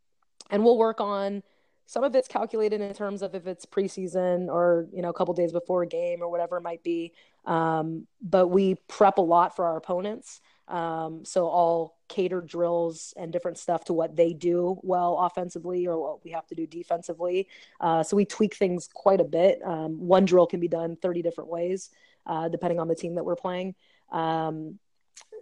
and 0.51 0.65
we'll 0.65 0.77
work 0.77 1.01
on 1.01 1.43
some 1.87 2.05
of 2.05 2.15
it's 2.15 2.29
calculated 2.29 2.81
in 2.81 2.93
terms 2.95 3.23
of 3.23 3.35
if 3.35 3.47
it's 3.47 3.67
preseason 3.67 4.49
or 4.49 4.87
you 4.93 5.03
know 5.03 5.11
a 5.11 5.15
couple 5.15 5.35
days 5.35 5.53
before 5.53 5.83
a 5.83 5.87
game 5.87 6.23
or 6.23 6.29
whatever 6.29 6.57
it 6.57 6.63
might 6.63 6.83
be 6.83 7.13
um, 7.45 8.07
but 8.21 8.49
we 8.49 8.77
prep 8.89 9.19
a 9.19 9.23
lot 9.23 9.55
for 9.57 9.65
our 9.67 9.77
opponents 9.77 10.41
um, 10.69 11.25
so 11.25 11.47
all 11.49 11.99
cater 12.09 12.41
drills 12.41 13.13
and 13.17 13.33
different 13.33 13.59
stuff 13.59 13.85
to 13.85 13.93
what 13.93 14.17
they 14.17 14.33
do 14.33 14.79
well 14.83 15.19
offensively 15.19 15.87
or 15.87 16.01
what 16.01 16.25
we 16.25 16.31
have 16.31 16.47
to 16.47 16.55
do 16.55 16.67
defensively. 16.67 17.49
Uh, 17.81 18.03
so 18.03 18.17
we 18.17 18.25
tweak 18.25 18.55
things 18.55 18.89
quite 18.93 19.21
a 19.21 19.25
bit. 19.25 19.61
Um, 19.65 19.99
one 19.99 20.25
drill 20.25 20.47
can 20.47 20.61
be 20.61 20.69
done 20.69 20.97
30 20.97 21.23
different 21.23 21.51
ways, 21.51 21.91
uh, 22.27 22.49
depending 22.49 22.79
on 22.79 22.89
the 22.89 22.95
team 22.95 23.17
that 23.17 23.25
we're 23.25 23.37
playing. 23.37 23.75
Um, 24.11 24.79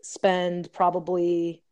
spend 0.03 0.73
probably 0.73 1.63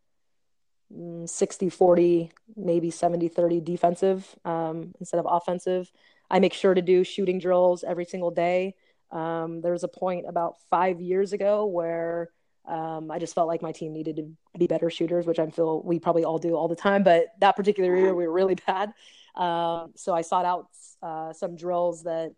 60 1.26 1.70
40, 1.70 2.32
maybe 2.56 2.90
70 2.90 3.28
30 3.28 3.60
defensive 3.60 4.36
um, 4.44 4.94
instead 5.00 5.18
of 5.18 5.26
offensive. 5.28 5.90
I 6.30 6.38
make 6.40 6.54
sure 6.54 6.74
to 6.74 6.82
do 6.82 7.04
shooting 7.04 7.38
drills 7.38 7.84
every 7.84 8.04
single 8.04 8.30
day. 8.30 8.74
Um, 9.10 9.60
there 9.60 9.72
was 9.72 9.84
a 9.84 9.88
point 9.88 10.26
about 10.28 10.56
five 10.70 11.00
years 11.00 11.32
ago 11.32 11.66
where 11.66 12.30
um, 12.66 13.10
I 13.10 13.18
just 13.18 13.34
felt 13.34 13.48
like 13.48 13.62
my 13.62 13.72
team 13.72 13.92
needed 13.92 14.16
to 14.16 14.58
be 14.58 14.66
better 14.66 14.90
shooters, 14.90 15.26
which 15.26 15.38
I 15.38 15.48
feel 15.48 15.82
we 15.82 15.98
probably 15.98 16.24
all 16.24 16.38
do 16.38 16.54
all 16.54 16.68
the 16.68 16.76
time. 16.76 17.02
But 17.02 17.28
that 17.40 17.56
particular 17.56 17.96
year, 17.96 18.14
we 18.14 18.26
were 18.26 18.32
really 18.32 18.56
bad. 18.66 18.92
Um, 19.34 19.92
so 19.96 20.14
I 20.14 20.20
sought 20.22 20.44
out 20.44 20.68
uh, 21.02 21.32
some 21.32 21.56
drills 21.56 22.02
that 22.02 22.32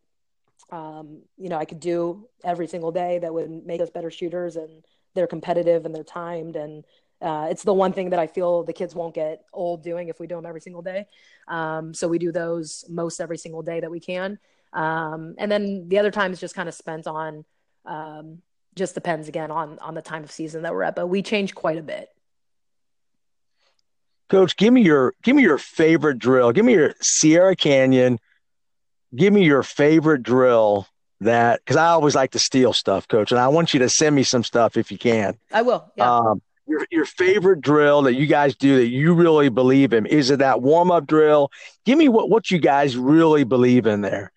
um, 0.71 1.23
you 1.37 1.49
know 1.49 1.57
I 1.57 1.65
could 1.65 1.81
do 1.81 2.29
every 2.45 2.69
single 2.69 2.93
day 2.93 3.19
that 3.19 3.35
would 3.35 3.51
make 3.67 3.81
us 3.81 3.91
better 3.91 4.11
shooters, 4.11 4.55
and 4.55 4.85
they're 5.15 5.27
competitive 5.27 5.85
and 5.85 5.95
they're 5.95 6.05
timed. 6.05 6.55
And 6.55 6.85
uh, 7.21 7.49
it's 7.51 7.63
the 7.63 7.75
one 7.75 7.93
thing 7.93 8.11
that 8.11 8.19
I 8.19 8.27
feel 8.27 8.65
the 8.65 8.73
kids 8.73 8.95
won't 8.95 9.15
get 9.15 9.45
old 9.53 9.83
doing 9.83 10.09
if 10.09 10.19
we 10.21 10.27
do 10.27 10.37
them 10.37 10.47
every 10.47 10.61
single 10.61 10.83
day. 10.83 11.07
Um, 11.49 11.93
so 11.93 12.09
we 12.09 12.19
do 12.19 12.33
those 12.33 12.85
most 12.89 13.21
every 13.21 13.39
single 13.39 13.63
day 13.63 13.81
that 13.81 13.91
we 13.91 14.01
can. 14.01 14.39
Um, 14.73 15.35
and 15.39 15.51
then 15.51 15.89
the 15.89 15.99
other 15.99 16.11
time 16.11 16.33
is 16.33 16.41
just 16.41 16.55
kind 16.55 16.69
of 16.69 16.75
spent 16.75 17.07
on 17.07 17.45
um, 17.85 18.39
just 18.75 18.95
depends 18.95 19.29
again 19.29 19.51
on 19.51 19.79
on 19.81 19.95
the 19.95 20.03
time 20.03 20.23
of 20.23 20.31
season 20.31 20.63
that 20.63 20.73
we're 20.73 20.83
at, 20.83 20.95
but 20.95 21.09
we 21.09 21.23
change 21.23 21.55
quite 21.55 21.79
a 21.79 21.83
bit. 21.83 22.09
Coach, 24.29 24.57
give 24.57 24.73
me 24.73 24.83
your 24.83 25.15
give 25.23 25.35
me 25.35 25.43
your 25.43 25.59
favorite 25.59 26.19
drill. 26.19 26.53
Give 26.53 26.65
me 26.65 26.75
your 26.75 26.95
Sierra 27.01 27.57
Canyon. 27.57 28.19
Give 29.15 29.33
me 29.33 29.45
your 29.45 29.65
favorite 29.65 30.23
drill 30.23 30.87
that 31.21 31.61
because 31.65 31.77
I 31.77 31.89
always 31.89 32.15
like 32.15 32.31
to 32.33 32.39
steal 32.39 32.73
stuff, 32.73 33.09
Coach, 33.09 33.33
and 33.33 33.41
I 33.41 33.49
want 33.49 33.75
you 33.75 33.81
to 33.81 33.89
send 33.89 34.15
me 34.15 34.23
some 34.23 34.45
stuff 34.45 34.77
if 34.77 34.93
you 34.93 34.99
can. 34.99 35.37
I 35.53 35.63
will. 35.63 35.91
Yeah. 35.97 36.35
Your 36.71 36.87
your 36.91 37.05
favorite 37.05 37.63
drill 37.63 38.03
that 38.03 38.15
you 38.15 38.27
guys 38.27 38.55
do 38.55 38.77
that 38.77 38.87
you 38.87 39.13
really 39.13 39.49
believe 39.49 39.93
in 39.93 40.07
is 40.07 40.31
it 40.31 40.39
that 40.39 40.63
warm 40.63 40.93
up 40.93 41.07
drill? 41.07 41.51
Give 41.85 41.99
me 41.99 42.09
what 42.09 42.31
what 42.31 42.51
you 42.51 42.59
guys 42.59 42.97
really 42.97 43.43
believe 43.43 43.87
in 43.87 44.03
there. 44.03 44.31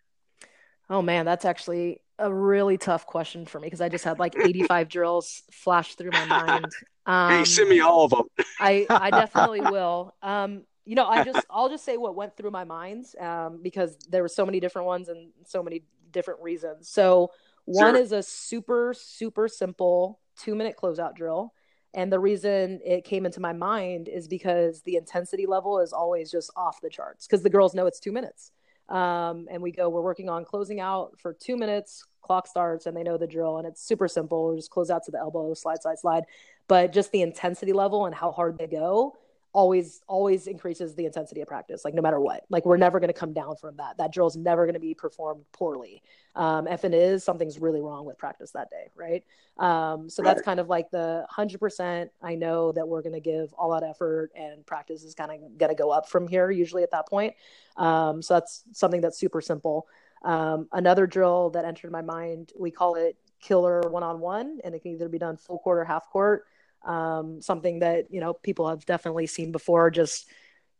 Oh 0.89 1.03
man, 1.03 1.25
that's 1.25 1.45
actually 1.45 2.01
a 2.17 2.34
really 2.34 2.77
tough 2.77 3.05
question 3.05 3.45
for 3.45 3.59
me 3.59 3.67
because 3.67 3.81
I 3.81 3.89
just 3.89 4.03
had 4.03 4.17
like 4.17 4.36
85 4.38 4.89
drills 4.89 5.43
flash 5.51 5.95
through 5.95 6.11
my 6.11 6.25
mind. 6.25 6.65
Um, 7.05 7.31
hey, 7.31 7.45
send 7.45 7.69
me 7.69 7.81
all 7.81 8.05
of 8.05 8.11
them. 8.11 8.27
I, 8.59 8.86
I 8.89 9.09
definitely 9.09 9.61
will. 9.61 10.15
Um, 10.21 10.63
you 10.86 10.95
know, 10.95 11.05
I 11.05 11.23
just 11.23 11.45
I'll 11.49 11.69
just 11.69 11.86
say 11.86 11.97
what 11.97 12.15
went 12.15 12.36
through 12.36 12.51
my 12.51 12.63
mind 12.63 13.05
um, 13.19 13.59
because 13.61 13.97
there 14.09 14.21
were 14.21 14.29
so 14.29 14.45
many 14.45 14.59
different 14.59 14.88
ones 14.88 15.09
and 15.09 15.31
so 15.45 15.61
many 15.61 15.84
different 16.11 16.41
reasons. 16.41 16.89
So 16.89 17.31
one 17.65 17.93
sure. 17.93 18.01
is 18.01 18.11
a 18.11 18.23
super 18.23 18.93
super 18.97 19.47
simple 19.47 20.19
two 20.38 20.55
minute 20.55 20.75
closeout 20.81 21.15
drill. 21.15 21.53
And 21.93 22.11
the 22.11 22.19
reason 22.19 22.79
it 22.83 23.03
came 23.03 23.25
into 23.25 23.39
my 23.39 23.53
mind 23.53 24.07
is 24.07 24.27
because 24.27 24.81
the 24.81 24.95
intensity 24.95 25.45
level 25.45 25.79
is 25.79 25.93
always 25.93 26.31
just 26.31 26.51
off 26.55 26.81
the 26.81 26.89
charts 26.89 27.27
because 27.27 27.43
the 27.43 27.49
girls 27.49 27.73
know 27.73 27.85
it's 27.85 27.99
two 27.99 28.11
minutes. 28.11 28.51
Um, 28.89 29.47
and 29.49 29.61
we 29.61 29.71
go, 29.71 29.89
we're 29.89 30.01
working 30.01 30.29
on 30.29 30.43
closing 30.43 30.79
out 30.79 31.19
for 31.19 31.33
two 31.33 31.55
minutes, 31.55 32.05
clock 32.21 32.47
starts, 32.47 32.85
and 32.85 32.97
they 32.97 33.03
know 33.03 33.17
the 33.17 33.27
drill. 33.27 33.57
And 33.57 33.67
it's 33.67 33.81
super 33.81 34.07
simple. 34.07 34.49
We 34.49 34.57
just 34.57 34.71
close 34.71 34.89
out 34.89 35.03
to 35.05 35.11
the 35.11 35.19
elbow, 35.19 35.53
slide, 35.53 35.81
slide, 35.81 35.99
slide. 35.99 36.23
But 36.67 36.93
just 36.93 37.11
the 37.11 37.21
intensity 37.21 37.73
level 37.73 38.05
and 38.05 38.15
how 38.15 38.31
hard 38.31 38.57
they 38.57 38.67
go 38.67 39.15
always 39.54 40.01
always 40.08 40.47
increases 40.47 40.95
the 40.95 41.06
intensity 41.06 41.41
of 41.41 41.47
practice 41.47 41.86
like 41.86 41.93
no 41.93 42.01
matter 42.01 42.20
what. 42.20 42.43
Like 42.49 42.66
we're 42.66 42.78
never 42.78 42.99
going 42.99 43.10
to 43.10 43.20
come 43.20 43.34
down 43.34 43.56
from 43.56 43.78
that. 43.78 43.97
That 43.97 44.12
drill 44.12 44.28
is 44.28 44.36
never 44.36 44.66
going 44.66 44.74
to 44.74 44.80
be 44.80 44.93
performed 44.93 45.45
poorly. 45.51 46.01
Um, 46.36 46.68
if 46.68 46.84
it 46.84 46.93
is 46.93 47.24
something's 47.24 47.60
really 47.60 47.80
wrong 47.80 48.06
with 48.06 48.18
practice 48.18 48.51
that 48.51 48.70
day 48.72 48.89
right? 48.95 49.24
Um, 49.58 50.10
so 50.10 50.24
that's 50.24 50.41
kind 50.41 50.60
of 50.60 50.68
like 50.68 50.89
the 50.89 51.28
100% 51.32 52.10
i 52.24 52.34
know 52.34 52.72
that 52.72 52.88
we're 52.88 53.04
going 53.04 53.14
to 53.14 53.20
give 53.20 53.54
all 53.54 53.70
that 53.72 53.84
effort 53.84 54.32
and 54.36 54.66
practice 54.66 55.04
is 55.04 55.14
kind 55.14 55.32
of 55.32 55.58
going 55.60 55.70
to 55.70 55.76
go 55.76 55.91
up 55.91 56.10
from 56.10 56.28
here 56.28 56.49
usually 56.49 56.82
at 56.82 56.89
that 56.89 57.08
point. 57.08 57.36
Um, 57.78 58.24
so 58.24 58.34
that's 58.34 58.64
something 58.72 59.01
that's 59.01 59.20
super 59.20 59.41
simple. 59.41 59.88
Um, 60.24 60.68
another 60.72 61.06
drill 61.06 61.51
that 61.51 61.66
entered 61.66 61.91
my 61.91 62.01
mind 62.01 62.54
we 62.58 62.72
call 62.72 62.95
it 62.95 63.16
killer 63.41 63.82
one-on-one 63.82 64.60
and 64.64 64.74
it 64.74 64.82
can 64.82 64.93
either 64.93 65.10
be 65.10 65.20
done 65.20 65.38
full 65.38 65.60
court 65.60 65.78
or 65.78 65.84
half 65.84 66.10
court 66.10 66.45
um, 66.84 67.41
something 67.41 67.79
that 67.79 68.11
you 68.11 68.19
know 68.19 68.34
people 68.34 68.69
have 68.69 68.86
definitely 68.86 69.27
seen 69.27 69.51
before. 69.51 69.89
Just 69.89 70.29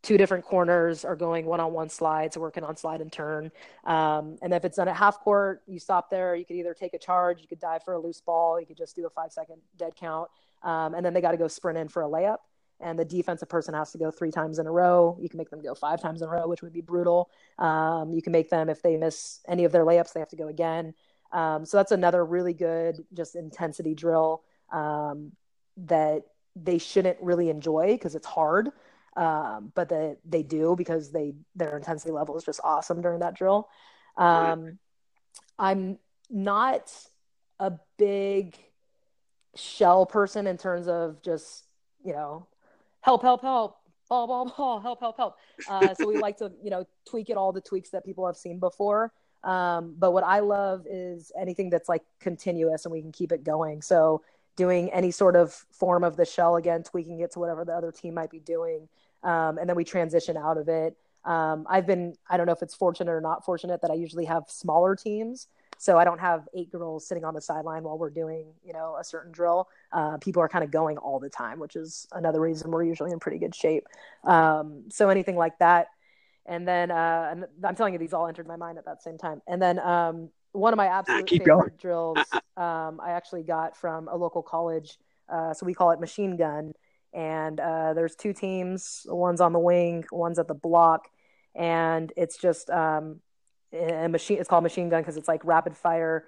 two 0.04 0.18
different 0.18 0.44
corners 0.44 1.04
are 1.04 1.16
going 1.16 1.46
one-on-one 1.46 1.88
slides, 1.88 2.36
working 2.36 2.62
on 2.62 2.76
slide 2.76 3.00
and 3.00 3.10
turn. 3.10 3.50
Um, 3.84 4.36
and 4.42 4.52
if 4.52 4.64
it's 4.64 4.76
done 4.76 4.86
at 4.86 4.96
half 4.96 5.18
court, 5.20 5.62
you 5.66 5.78
stop 5.78 6.10
there. 6.10 6.36
You 6.36 6.44
could 6.44 6.56
either 6.56 6.74
take 6.74 6.92
a 6.92 6.98
charge, 6.98 7.40
you 7.40 7.48
could 7.48 7.58
dive 7.58 7.82
for 7.84 7.94
a 7.94 7.98
loose 7.98 8.20
ball, 8.20 8.60
you 8.60 8.66
could 8.66 8.76
just 8.76 8.94
do 8.94 9.06
a 9.06 9.10
five-second 9.10 9.56
dead 9.78 9.96
count, 9.96 10.28
um, 10.62 10.94
and 10.94 11.04
then 11.04 11.14
they 11.14 11.22
got 11.22 11.32
to 11.32 11.38
go 11.38 11.48
sprint 11.48 11.78
in 11.78 11.88
for 11.88 12.02
a 12.02 12.06
layup. 12.06 12.38
And 12.80 12.98
the 12.98 13.04
defensive 13.04 13.48
person 13.48 13.72
has 13.72 13.92
to 13.92 13.98
go 13.98 14.10
three 14.10 14.30
times 14.30 14.58
in 14.58 14.66
a 14.66 14.70
row. 14.70 15.16
You 15.20 15.28
can 15.28 15.38
make 15.38 15.48
them 15.48 15.62
go 15.62 15.74
five 15.74 16.02
times 16.02 16.20
in 16.20 16.28
a 16.28 16.30
row, 16.30 16.46
which 16.48 16.60
would 16.60 16.72
be 16.72 16.82
brutal. 16.82 17.30
Um, 17.58 18.12
you 18.12 18.20
can 18.20 18.32
make 18.32 18.50
them 18.50 18.68
if 18.68 18.82
they 18.82 18.96
miss 18.96 19.40
any 19.48 19.64
of 19.64 19.72
their 19.72 19.84
layups, 19.84 20.12
they 20.12 20.20
have 20.20 20.28
to 20.30 20.36
go 20.36 20.48
again. 20.48 20.92
Um, 21.32 21.64
so 21.64 21.78
that's 21.78 21.92
another 21.92 22.24
really 22.24 22.52
good 22.52 23.04
just 23.14 23.36
intensity 23.36 23.94
drill 23.94 24.42
um, 24.72 25.32
that 25.76 26.22
they 26.56 26.78
shouldn't 26.78 27.18
really 27.20 27.50
enjoy 27.50 27.92
because 27.92 28.14
it's 28.14 28.26
hard. 28.26 28.70
Um, 29.16 29.70
but 29.76 29.90
that 29.90 30.18
they 30.24 30.42
do 30.42 30.74
because 30.74 31.12
they 31.12 31.34
their 31.54 31.76
intensity 31.76 32.10
level 32.10 32.36
is 32.36 32.42
just 32.42 32.60
awesome 32.64 33.00
during 33.00 33.20
that 33.20 33.34
drill. 33.34 33.68
Um, 34.16 34.78
I'm 35.56 35.98
not 36.28 36.92
a 37.60 37.72
big 37.96 38.58
shell 39.54 40.04
person 40.06 40.46
in 40.46 40.56
terms 40.56 40.88
of 40.88 41.22
just 41.22 41.64
you 42.04 42.12
know 42.12 42.46
help 43.00 43.22
help 43.22 43.40
help 43.40 43.76
ball 44.08 44.26
ball 44.26 44.52
ball 44.56 44.80
help 44.80 45.00
help 45.00 45.16
help 45.16 45.36
uh, 45.68 45.94
so 45.94 46.06
we 46.06 46.18
like 46.18 46.36
to 46.36 46.50
you 46.62 46.70
know 46.70 46.84
tweak 47.08 47.30
it 47.30 47.36
all 47.36 47.52
the 47.52 47.60
tweaks 47.60 47.90
that 47.90 48.04
people 48.04 48.26
have 48.26 48.36
seen 48.36 48.58
before 48.58 49.12
um, 49.44 49.94
but 49.98 50.10
what 50.10 50.24
i 50.24 50.40
love 50.40 50.86
is 50.90 51.30
anything 51.38 51.70
that's 51.70 51.88
like 51.88 52.02
continuous 52.20 52.84
and 52.84 52.92
we 52.92 53.00
can 53.00 53.12
keep 53.12 53.30
it 53.30 53.44
going 53.44 53.80
so 53.80 54.22
doing 54.56 54.90
any 54.90 55.10
sort 55.10 55.36
of 55.36 55.52
form 55.72 56.04
of 56.04 56.16
the 56.16 56.24
shell 56.24 56.56
again 56.56 56.82
tweaking 56.82 57.20
it 57.20 57.32
to 57.32 57.38
whatever 57.38 57.64
the 57.64 57.72
other 57.72 57.92
team 57.92 58.14
might 58.14 58.30
be 58.30 58.40
doing 58.40 58.88
um, 59.22 59.58
and 59.58 59.68
then 59.68 59.76
we 59.76 59.84
transition 59.84 60.36
out 60.36 60.56
of 60.56 60.68
it 60.68 60.96
um, 61.24 61.66
i've 61.68 61.86
been 61.86 62.14
i 62.28 62.36
don't 62.36 62.46
know 62.46 62.52
if 62.52 62.62
it's 62.62 62.74
fortunate 62.74 63.10
or 63.10 63.20
not 63.20 63.44
fortunate 63.44 63.80
that 63.82 63.90
i 63.90 63.94
usually 63.94 64.24
have 64.24 64.44
smaller 64.48 64.94
teams 64.94 65.48
so 65.78 65.98
I 65.98 66.04
don't 66.04 66.20
have 66.20 66.48
eight 66.54 66.70
girls 66.70 67.06
sitting 67.06 67.24
on 67.24 67.34
the 67.34 67.40
sideline 67.40 67.82
while 67.82 67.98
we're 67.98 68.10
doing, 68.10 68.46
you 68.64 68.72
know, 68.72 68.96
a 68.98 69.04
certain 69.04 69.32
drill. 69.32 69.68
Uh, 69.92 70.18
people 70.18 70.42
are 70.42 70.48
kind 70.48 70.64
of 70.64 70.70
going 70.70 70.98
all 70.98 71.18
the 71.18 71.28
time, 71.28 71.58
which 71.58 71.76
is 71.76 72.06
another 72.12 72.40
reason 72.40 72.70
we're 72.70 72.84
usually 72.84 73.12
in 73.12 73.18
pretty 73.18 73.38
good 73.38 73.54
shape. 73.54 73.86
Um, 74.24 74.84
so 74.90 75.08
anything 75.08 75.36
like 75.36 75.58
that. 75.58 75.88
And 76.46 76.68
then 76.68 76.90
uh, 76.90 77.34
I'm 77.64 77.74
telling 77.74 77.94
you, 77.94 77.98
these 77.98 78.12
all 78.12 78.26
entered 78.26 78.46
my 78.46 78.56
mind 78.56 78.78
at 78.78 78.84
that 78.84 79.02
same 79.02 79.16
time. 79.16 79.40
And 79.46 79.60
then 79.60 79.78
um, 79.78 80.28
one 80.54 80.72
of 80.72 80.76
my 80.76 80.86
absolute 80.86 81.28
favorite 81.28 81.44
going. 81.44 81.70
drills 81.78 82.18
um, 82.56 83.00
I 83.02 83.10
actually 83.10 83.42
got 83.42 83.76
from 83.76 84.08
a 84.08 84.16
local 84.16 84.42
college. 84.42 84.98
Uh, 85.28 85.52
so 85.52 85.66
we 85.66 85.74
call 85.74 85.90
it 85.90 86.00
machine 86.00 86.36
gun. 86.36 86.72
And 87.12 87.60
uh, 87.60 87.94
there's 87.94 88.16
two 88.16 88.32
teams. 88.32 89.06
One's 89.08 89.40
on 89.40 89.52
the 89.52 89.58
wing, 89.58 90.04
one's 90.10 90.38
at 90.38 90.48
the 90.48 90.54
block, 90.54 91.08
and 91.54 92.12
it's 92.16 92.36
just 92.36 92.68
um, 92.70 93.20
a 93.72 94.08
machine. 94.08 94.38
It's 94.38 94.48
called 94.48 94.64
machine 94.64 94.88
gun 94.88 95.02
because 95.02 95.16
it's 95.16 95.28
like 95.28 95.44
rapid 95.44 95.76
fire 95.76 96.24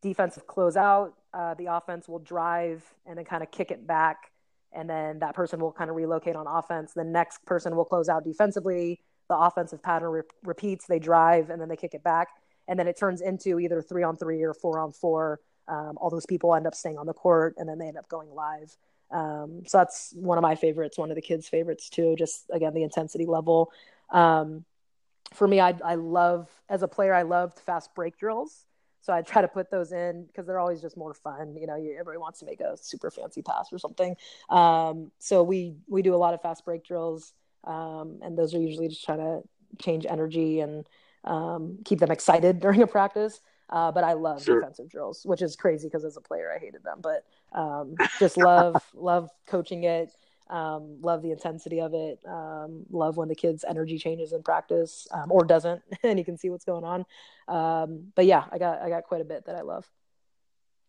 defensive 0.00 0.46
closeout. 0.46 1.12
Uh, 1.34 1.54
the 1.54 1.66
offense 1.66 2.08
will 2.08 2.20
drive 2.20 2.82
and 3.04 3.18
then 3.18 3.26
kind 3.26 3.42
of 3.42 3.50
kick 3.50 3.70
it 3.70 3.86
back, 3.86 4.32
and 4.72 4.88
then 4.88 5.18
that 5.18 5.34
person 5.34 5.60
will 5.60 5.72
kind 5.72 5.90
of 5.90 5.96
relocate 5.96 6.36
on 6.36 6.46
offense. 6.46 6.94
The 6.94 7.04
next 7.04 7.44
person 7.44 7.76
will 7.76 7.84
close 7.84 8.08
out 8.08 8.24
defensively. 8.24 9.00
The 9.28 9.36
offensive 9.36 9.82
pattern 9.82 10.08
re- 10.08 10.22
repeats. 10.42 10.86
They 10.86 10.98
drive 10.98 11.50
and 11.50 11.60
then 11.60 11.68
they 11.68 11.76
kick 11.76 11.92
it 11.92 12.02
back, 12.02 12.28
and 12.70 12.78
then 12.78 12.86
it 12.86 12.96
turns 12.96 13.20
into 13.20 13.58
either 13.58 13.82
three 13.82 14.04
on 14.04 14.16
three 14.16 14.42
or 14.42 14.54
four 14.54 14.78
on 14.78 14.92
four. 14.92 15.40
Um, 15.66 15.98
all 16.00 16.08
those 16.08 16.24
people 16.24 16.54
end 16.54 16.68
up 16.68 16.74
staying 16.74 16.96
on 16.96 17.04
the 17.04 17.12
court, 17.12 17.56
and 17.58 17.68
then 17.68 17.78
they 17.78 17.88
end 17.88 17.98
up 17.98 18.08
going 18.08 18.30
live. 18.30 18.74
Um, 19.10 19.64
so 19.66 19.78
that's 19.78 20.14
one 20.14 20.38
of 20.38 20.42
my 20.42 20.54
favorites, 20.54 20.96
one 20.96 21.10
of 21.10 21.16
the 21.16 21.20
kids' 21.22 21.48
favorites 21.48 21.90
too. 21.90 22.14
Just 22.16 22.44
again, 22.50 22.72
the 22.72 22.84
intensity 22.84 23.26
level. 23.26 23.72
Um, 24.10 24.64
for 25.34 25.48
me, 25.48 25.60
I, 25.60 25.74
I 25.84 25.96
love 25.96 26.48
as 26.68 26.82
a 26.82 26.88
player, 26.88 27.12
I 27.12 27.22
loved 27.22 27.58
fast 27.58 27.92
break 27.94 28.16
drills. 28.16 28.64
So 29.00 29.12
I 29.12 29.22
try 29.22 29.42
to 29.42 29.48
put 29.48 29.70
those 29.70 29.90
in 29.90 30.26
because 30.26 30.46
they're 30.46 30.60
always 30.60 30.80
just 30.80 30.96
more 30.96 31.14
fun. 31.14 31.56
You 31.56 31.66
know, 31.66 31.74
you, 31.74 31.92
everybody 31.92 32.18
wants 32.18 32.38
to 32.40 32.46
make 32.46 32.60
a 32.60 32.76
super 32.76 33.10
fancy 33.10 33.42
pass 33.42 33.72
or 33.72 33.78
something. 33.78 34.14
Um, 34.48 35.10
so 35.18 35.42
we 35.42 35.74
we 35.88 36.02
do 36.02 36.14
a 36.14 36.16
lot 36.16 36.34
of 36.34 36.42
fast 36.42 36.64
break 36.64 36.84
drills, 36.84 37.32
um, 37.64 38.20
and 38.22 38.38
those 38.38 38.54
are 38.54 38.60
usually 38.60 38.88
just 38.88 39.04
trying 39.04 39.18
to 39.18 39.42
change 39.80 40.06
energy 40.08 40.60
and 40.60 40.86
um, 41.24 41.78
keep 41.84 41.98
them 41.98 42.10
excited 42.10 42.60
during 42.64 42.82
a 42.82 42.86
practice. 42.86 43.40
Uh, 43.68 43.92
but 43.92 44.02
I 44.02 44.14
love 44.14 44.42
sure. 44.42 44.60
defensive 44.60 44.88
drills, 44.88 45.22
which 45.24 45.42
is 45.42 45.54
crazy 45.54 45.86
because 45.86 46.04
as 46.04 46.16
a 46.16 46.20
player 46.20 46.52
I 46.52 46.58
hated 46.58 46.82
them. 46.82 46.98
But 47.00 47.24
um, 47.52 47.94
just 48.18 48.36
love 48.36 48.82
love 48.94 49.30
coaching 49.46 49.84
it. 49.84 50.12
Um, 50.48 51.00
love 51.00 51.22
the 51.22 51.30
intensity 51.30 51.80
of 51.80 51.94
it. 51.94 52.18
Um, 52.26 52.84
love 52.90 53.16
when 53.16 53.28
the 53.28 53.36
kids' 53.36 53.64
energy 53.68 53.96
changes 53.96 54.32
in 54.32 54.42
practice 54.42 55.06
um, 55.12 55.30
or 55.30 55.44
doesn't, 55.44 55.82
and 56.02 56.18
you 56.18 56.24
can 56.24 56.36
see 56.36 56.50
what's 56.50 56.64
going 56.64 56.84
on. 56.84 57.06
Um, 57.46 58.12
but 58.16 58.26
yeah, 58.26 58.44
I 58.50 58.58
got 58.58 58.82
I 58.82 58.88
got 58.88 59.04
quite 59.04 59.20
a 59.20 59.24
bit 59.24 59.46
that 59.46 59.54
I 59.54 59.62
love. 59.62 59.88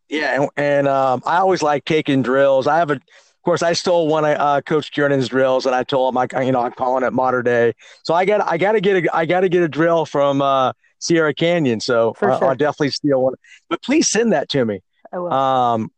Yeah, 0.09 0.41
and, 0.41 0.49
and 0.57 0.87
um, 0.87 1.21
I 1.25 1.37
always 1.37 1.61
like 1.61 1.85
taking 1.85 2.21
drills. 2.21 2.67
I 2.67 2.77
have 2.77 2.91
a, 2.91 2.95
of 2.95 3.43
course, 3.43 3.63
I 3.63 3.73
stole 3.73 4.07
one 4.07 4.25
of 4.25 4.37
uh, 4.37 4.61
Coach 4.61 4.91
Kiernan's 4.91 5.29
drills, 5.29 5.65
and 5.65 5.73
I 5.73 5.83
told 5.83 6.13
him, 6.13 6.17
I, 6.17 6.41
you 6.43 6.51
know, 6.51 6.61
I'm 6.61 6.73
calling 6.73 7.03
it 7.03 7.13
modern 7.13 7.45
day. 7.45 7.73
So 8.03 8.13
I 8.13 8.25
got 8.25 8.41
I 8.41 8.57
got 8.57 8.73
to 8.73 8.81
get 8.81 9.05
a 9.05 9.15
I 9.15 9.25
got 9.25 9.41
to 9.41 9.49
get 9.49 9.63
a 9.63 9.69
drill 9.69 10.05
from 10.05 10.41
uh, 10.41 10.73
Sierra 10.99 11.33
Canyon. 11.33 11.79
So 11.79 12.13
I, 12.21 12.37
will 12.37 12.55
definitely 12.55 12.91
steal 12.91 13.23
one. 13.23 13.33
But 13.69 13.81
please 13.83 14.09
send 14.09 14.33
that 14.33 14.49
to 14.49 14.65
me. 14.65 14.81
I 15.11 15.17
will. 15.19 15.33
Um, 15.33 15.91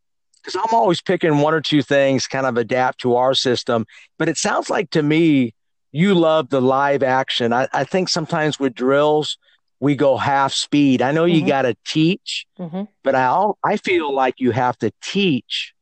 because 0.43 0.55
I'm 0.55 0.75
always 0.75 1.01
picking 1.01 1.37
one 1.37 1.53
or 1.53 1.61
two 1.61 1.81
things, 1.81 2.27
kind 2.27 2.45
of 2.45 2.57
adapt 2.57 2.99
to 3.01 3.15
our 3.15 3.33
system. 3.33 3.85
But 4.19 4.27
it 4.27 4.37
sounds 4.37 4.69
like 4.69 4.89
to 4.89 5.01
me, 5.01 5.53
you 5.93 6.15
love 6.15 6.49
the 6.49 6.61
live 6.61 7.01
action. 7.01 7.53
I, 7.53 7.69
I 7.71 7.85
think 7.85 8.09
sometimes 8.09 8.59
with 8.59 8.73
drills, 8.73 9.37
we 9.83 9.97
go 9.97 10.15
half 10.15 10.53
speed. 10.53 11.01
I 11.01 11.11
know 11.11 11.25
mm-hmm. 11.25 11.41
you 11.41 11.45
got 11.45 11.63
to 11.63 11.75
teach, 11.85 12.45
mm-hmm. 12.57 12.83
but 13.03 13.15
I 13.15 13.49
I 13.65 13.75
feel 13.75 14.13
like 14.13 14.35
you 14.37 14.51
have 14.51 14.77
to 14.77 14.93
teach, 15.01 15.73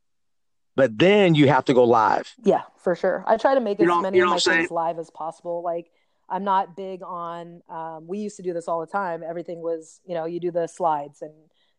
but 0.74 0.98
then 0.98 1.36
you 1.36 1.46
have 1.46 1.66
to 1.66 1.74
go 1.74 1.84
live. 1.84 2.34
Yeah, 2.42 2.62
for 2.78 2.96
sure. 2.96 3.22
I 3.28 3.36
try 3.36 3.54
to 3.54 3.60
make 3.60 3.78
as 3.78 3.86
many 3.86 4.18
of 4.18 4.28
my 4.28 4.38
things 4.38 4.72
live 4.72 4.98
as 4.98 5.08
possible. 5.10 5.62
Like 5.62 5.92
I'm 6.28 6.42
not 6.42 6.74
big 6.74 7.02
on. 7.04 7.62
Um, 7.68 8.08
we 8.08 8.18
used 8.18 8.36
to 8.38 8.42
do 8.42 8.52
this 8.52 8.66
all 8.66 8.80
the 8.80 8.88
time. 8.88 9.22
Everything 9.22 9.60
was, 9.60 10.00
you 10.04 10.14
know, 10.14 10.24
you 10.24 10.40
do 10.40 10.50
the 10.50 10.66
slides 10.66 11.22
and 11.22 11.32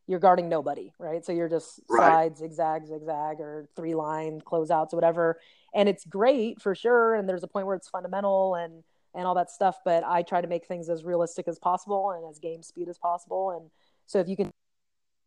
you're 0.08 0.20
guarding 0.20 0.48
nobody, 0.48 0.94
right? 1.00 1.26
So 1.26 1.34
you're 1.34 1.50
just 1.50 1.82
right. 1.90 2.08
slide, 2.08 2.38
zigzag, 2.38 2.88
zigzag, 2.88 3.42
or 3.42 3.68
three 3.76 3.96
line 3.96 4.40
closeouts 4.40 4.94
or 4.94 4.96
whatever. 4.96 5.42
And 5.76 5.90
it's 5.90 6.06
great 6.06 6.62
for 6.62 6.74
sure. 6.74 7.16
And 7.16 7.28
there's 7.28 7.44
a 7.44 7.48
point 7.48 7.68
where 7.68 7.76
it's 7.76 7.90
fundamental 7.90 8.56
and 8.56 8.84
and 9.16 9.26
all 9.26 9.36
that 9.36 9.52
stuff. 9.52 9.78
But 9.86 10.04
I 10.04 10.22
try 10.22 10.42
to 10.42 10.48
make 10.48 10.66
things 10.66 10.90
as 10.90 11.04
realistic 11.04 11.48
as 11.48 11.60
possible 11.60 12.12
and 12.12 12.30
as 12.30 12.40
game 12.40 12.64
speed 12.64 12.90
as 12.90 12.98
possible. 12.98 13.52
And 13.52 13.70
so 14.06 14.20
if 14.20 14.28
you 14.28 14.36
can 14.36 14.50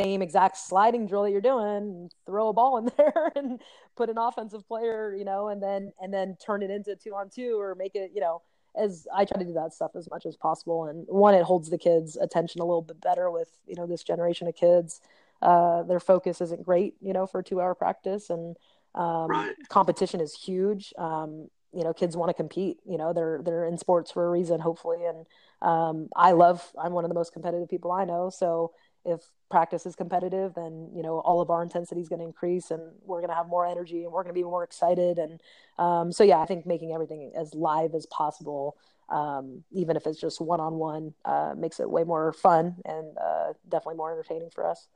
same 0.01 0.21
exact 0.21 0.59
sliding 0.59 1.07
drill 1.07 1.23
that 1.23 1.31
you're 1.31 1.41
doing, 1.41 2.11
throw 2.27 2.49
a 2.49 2.53
ball 2.53 2.77
in 2.79 2.91
there 2.99 3.33
and 3.35 3.61
put 3.97 4.11
an 4.11 4.19
offensive 4.19 4.67
player, 4.69 5.15
you 5.15 5.25
know, 5.25 5.49
and 5.49 5.63
then 5.63 5.93
and 6.01 6.13
then 6.13 6.37
turn 6.45 6.63
it 6.63 6.71
into 6.71 6.97
two 6.97 7.15
on 7.15 7.31
two 7.31 7.59
or 7.59 7.75
make 7.75 7.95
it, 7.95 8.11
you 8.15 8.21
know, 8.21 8.43
as 8.77 9.07
I 9.15 9.25
try 9.25 9.39
to 9.39 9.47
do 9.47 9.55
that 9.55 9.73
stuff 9.73 9.93
as 9.97 10.09
much 10.11 10.27
as 10.27 10.37
possible. 10.37 10.85
And 10.85 11.07
one, 11.09 11.35
it 11.35 11.43
holds 11.43 11.71
the 11.71 11.79
kids' 11.79 12.17
attention 12.17 12.61
a 12.61 12.65
little 12.65 12.83
bit 12.83 13.01
better 13.01 13.31
with 13.31 13.49
you 13.67 13.75
know 13.75 13.87
this 13.87 14.03
generation 14.03 14.47
of 14.49 14.55
kids. 14.55 15.01
Uh, 15.43 15.83
their 15.83 16.01
focus 16.01 16.41
isn't 16.41 16.63
great, 16.63 16.95
you 17.01 17.13
know, 17.13 17.27
for 17.27 17.41
a 17.41 17.45
two-hour 17.45 17.75
practice, 17.75 18.31
and 18.31 18.57
um, 18.95 19.29
right. 19.29 19.55
competition 19.69 20.21
is 20.21 20.35
huge. 20.35 20.95
Um, 20.97 21.49
you 21.77 21.85
know, 21.85 21.93
kids 21.93 22.17
want 22.17 22.31
to 22.31 22.35
compete. 22.35 22.79
You 22.87 22.97
know, 22.97 23.13
they're 23.13 23.43
they're 23.45 23.67
in 23.67 23.77
sports 23.77 24.11
for 24.11 24.27
a 24.27 24.31
reason, 24.31 24.61
hopefully. 24.61 25.05
And 25.05 25.27
um, 25.61 26.09
I 26.17 26.33
love. 26.33 26.73
I'm 26.83 26.93
one 26.93 27.05
of 27.05 27.11
the 27.11 27.15
most 27.15 27.35
competitive 27.35 27.69
people 27.69 27.93
I 27.93 28.05
know. 28.07 28.31
So 28.31 28.73
if 29.05 29.21
practice 29.51 29.85
is 29.85 29.95
competitive, 29.95 30.55
then 30.55 30.91
you 30.95 31.03
know 31.03 31.19
all 31.21 31.43
of 31.43 31.51
our 31.51 31.63
intensity 31.63 32.01
is 32.01 32.09
going 32.09 32.21
to 32.21 32.25
increase, 32.25 32.71
and 32.71 32.81
we're 33.05 33.21
going 33.21 33.29
to 33.29 33.37
have 33.37 33.49
more 33.49 33.67
energy, 33.67 34.05
and 34.05 34.13
we're 34.13 34.23
going 34.23 34.35
to 34.35 34.41
be 34.41 34.43
more 34.43 34.65
excited. 34.65 35.19
And 35.19 35.41
um, 35.79 36.13
so, 36.13 36.25
yeah, 36.25 36.39
I 36.39 36.47
think 36.47 36.65
making 36.65 36.93
everything 36.95 37.33
as 37.37 37.55
live 37.55 37.95
as 37.95 38.07
possible, 38.07 38.79
um, 39.11 39.63
even 39.71 39.97
if 39.97 40.07
it's 40.07 40.21
just 40.21 40.41
one 40.41 40.61
on 40.61 40.77
one, 40.77 41.13
makes 41.61 41.79
it 41.79 41.91
way 41.91 42.05
more 42.05 42.33
fun 42.33 42.77
and 42.87 43.19
uh, 43.19 43.53
definitely 43.69 43.97
more 43.97 44.13
entertaining 44.13 44.49
for 44.51 44.67
us. 44.67 44.89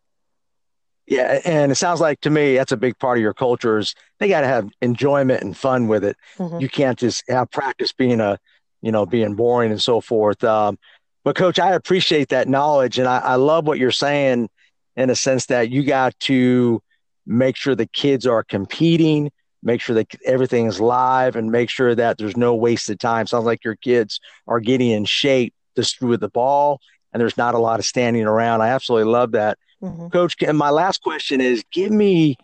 Yeah, 1.11 1.41
and 1.45 1.73
it 1.73 1.75
sounds 1.75 2.01
like 2.01 2.21
to 2.21 2.31
me 2.31 2.55
that's 2.55 2.71
a 2.71 2.77
big 2.77 2.97
part 2.97 3.19
of 3.19 3.23
your 3.23 3.35
culture 3.35 3.79
is 3.79 3.97
they 4.21 4.29
got 4.29 4.43
to 4.43 4.47
have 4.47 4.71
enjoyment 4.81 5.43
and 5.43 5.57
fun 5.57 5.89
with 5.89 6.05
it. 6.05 6.17
Mm-hmm. 6.39 6.61
You 6.61 6.69
can't 6.69 6.97
just 6.97 7.25
have 7.29 7.51
practice 7.51 7.93
being 7.93 8.21
a, 8.21 8.39
you 8.81 8.93
know, 8.93 9.07
being 9.07 9.35
boring 9.35 9.73
and 9.73 9.83
so 9.83 10.01
forth. 10.01 10.45
Um, 10.45 10.79
but 11.25 11.35
coach, 11.35 11.59
I 11.59 11.73
appreciate 11.73 12.29
that 12.29 12.49
knowledge, 12.49 13.01
and 13.01 13.09
I, 13.09 13.19
I 13.19 13.35
love 13.35 13.67
what 13.67 13.81
you're 13.81 13.91
saying 13.91 14.49
in 14.95 15.11
a 15.11 15.17
sense 15.17 15.47
that 15.47 15.69
you 15.69 15.83
got 15.83 16.19
to 16.21 16.81
make 17.27 17.57
sure 17.57 17.75
the 17.75 17.87
kids 17.87 18.25
are 18.25 18.45
competing, 18.45 19.33
make 19.65 19.81
sure 19.81 19.97
that 19.97 20.15
everything 20.25 20.67
is 20.67 20.81
live, 20.81 21.35
and 21.35 21.51
make 21.51 21.71
sure 21.71 21.93
that 21.93 22.19
there's 22.19 22.37
no 22.37 22.55
wasted 22.55 23.01
time. 23.01 23.27
Sounds 23.27 23.47
like 23.47 23.65
your 23.65 23.77
kids 23.77 24.21
are 24.47 24.61
getting 24.61 24.91
in 24.91 25.05
shape 25.07 25.55
just 25.75 26.01
with 26.01 26.21
the 26.21 26.29
ball, 26.29 26.81
and 27.13 27.21
there's 27.21 27.37
not 27.37 27.55
a 27.55 27.59
lot 27.59 27.79
of 27.79 27.87
standing 27.87 28.25
around. 28.25 28.61
I 28.61 28.69
absolutely 28.69 29.11
love 29.11 29.33
that, 29.33 29.59
mm-hmm. 29.83 30.09
coach. 30.09 30.37
And 30.47 30.57
my 30.57 30.71
last 30.71 31.03
question 31.03 31.41
is, 31.41 31.65
give 31.73 31.91
me 31.91 32.37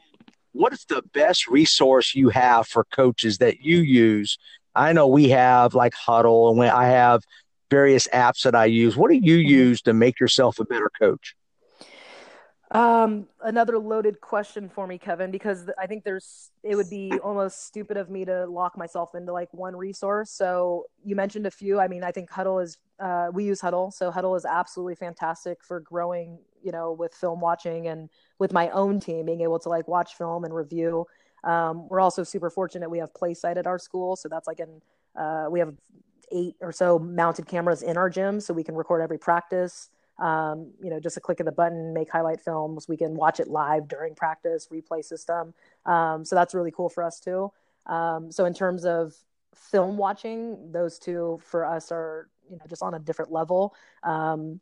what 0.53 0.73
is 0.73 0.85
the 0.89 1.03
best 1.13 1.49
resource 1.49 2.15
you 2.15 2.31
have 2.31 2.67
for 2.67 2.85
coaches 2.85 3.39
that 3.39 3.61
you 3.61 3.79
use? 3.79 4.39
I 4.75 4.93
know 4.93 5.07
we 5.07 5.29
have 5.31 5.75
like 5.75 5.95
Hudl 5.95 6.53
and 6.53 6.63
I 6.63 6.89
have 6.89 7.23
various 7.71 8.07
apps 8.09 8.43
that 8.43 8.55
I 8.55 8.67
use. 8.67 8.97
What 8.97 9.11
do 9.11 9.17
you 9.17 9.39
mm-hmm. 9.39 9.49
use 9.49 9.83
to 9.83 9.93
make 9.93 10.21
yourself 10.21 10.59
a 10.59 10.65
better 10.65 10.91
coach? 10.99 11.35
Um, 12.73 13.29
another 13.43 13.79
loaded 13.79 14.21
question 14.21 14.69
for 14.69 14.87
me, 14.89 14.99
Kevin, 14.99 15.31
because 15.31 15.71
I 15.79 15.87
think 15.87 16.03
there's 16.03 16.51
it 16.65 16.75
would 16.75 16.91
be 16.91 17.13
almost 17.23 17.67
stupid 17.67 17.97
of 17.97 18.11
me 18.11 18.25
to 18.25 18.47
lock 18.47 18.77
myself 18.77 19.15
into 19.15 19.33
like 19.33 19.53
one 19.55 19.77
resource. 19.77 20.31
So 20.31 20.87
you 21.05 21.15
mentioned 21.15 21.47
a 21.47 21.51
few. 21.51 21.79
I 21.79 21.87
mean, 21.87 22.03
I 22.03 22.11
think 22.11 22.29
Hudl 22.29 22.63
is 22.63 22.79
uh, 22.99 23.29
we 23.33 23.45
use 23.45 23.61
Hudl, 23.61 23.93
so 23.93 24.11
Hudl 24.11 24.37
is 24.37 24.45
absolutely 24.45 24.97
fantastic 24.97 25.59
for 25.63 25.79
growing 25.81 26.39
you 26.67 26.73
know, 26.73 26.93
with 26.93 27.15
film 27.15 27.41
watching 27.41 27.87
and 27.87 28.11
with 28.41 28.53
my 28.53 28.69
own 28.71 28.99
team 28.99 29.25
being 29.25 29.41
able 29.41 29.59
to 29.61 29.69
like 29.69 29.87
watch 29.87 30.17
film 30.17 30.45
and 30.45 30.53
review. 30.53 31.07
Um, 31.45 31.89
we're 31.89 32.01
also 32.01 32.25
super 32.25 32.51
fortunate 32.51 32.91
we 32.91 32.99
have 32.99 33.13
PlaySight 33.15 33.57
at 33.57 33.69
our 33.69 33.79
school, 33.79 34.17
so 34.17 34.29
that's 34.29 34.49
like 34.49 34.59
an 34.59 34.83
uh, 35.15 35.47
we 35.49 35.61
have 35.61 35.75
eight 36.33 36.57
or 36.61 36.73
so 36.73 36.99
mounted 36.99 37.47
cameras 37.47 37.83
in 37.83 37.97
our 37.97 38.11
gym, 38.11 38.41
so 38.41 38.53
we 38.53 38.65
can 38.65 38.75
record 38.75 39.01
every 39.01 39.17
practice. 39.17 39.91
Um, 40.19 40.73
you 40.83 40.89
know, 40.89 40.99
just 40.99 41.17
a 41.17 41.21
click 41.21 41.41
of 41.41 41.47
the 41.47 41.53
button, 41.53 41.93
make 41.93 42.11
highlight 42.11 42.41
films. 42.41 42.89
We 42.89 42.97
can 42.97 43.15
watch 43.17 43.39
it 43.39 43.49
live 43.49 43.87
during 43.89 44.15
practice, 44.15 44.69
replay 44.73 45.05
system. 45.05 45.53
Um, 45.85 46.25
so 46.25 46.35
that's 46.35 46.55
really 46.55 46.71
cool 46.71 46.89
for 46.89 47.03
us 47.03 47.21
too. 47.21 47.53
Um, 47.87 48.33
so 48.33 48.45
in 48.45 48.55
terms 48.55 48.85
of 48.85 49.15
film 49.55 49.97
watching, 49.97 50.73
those 50.73 50.99
two 50.99 51.41
for 51.43 51.65
us 51.65 51.91
are 51.91 52.29
you 52.49 52.57
know 52.57 52.65
just 52.69 52.83
on 52.83 52.95
a 52.95 52.99
different 52.99 53.33
level. 53.33 53.75
Um, 54.03 54.61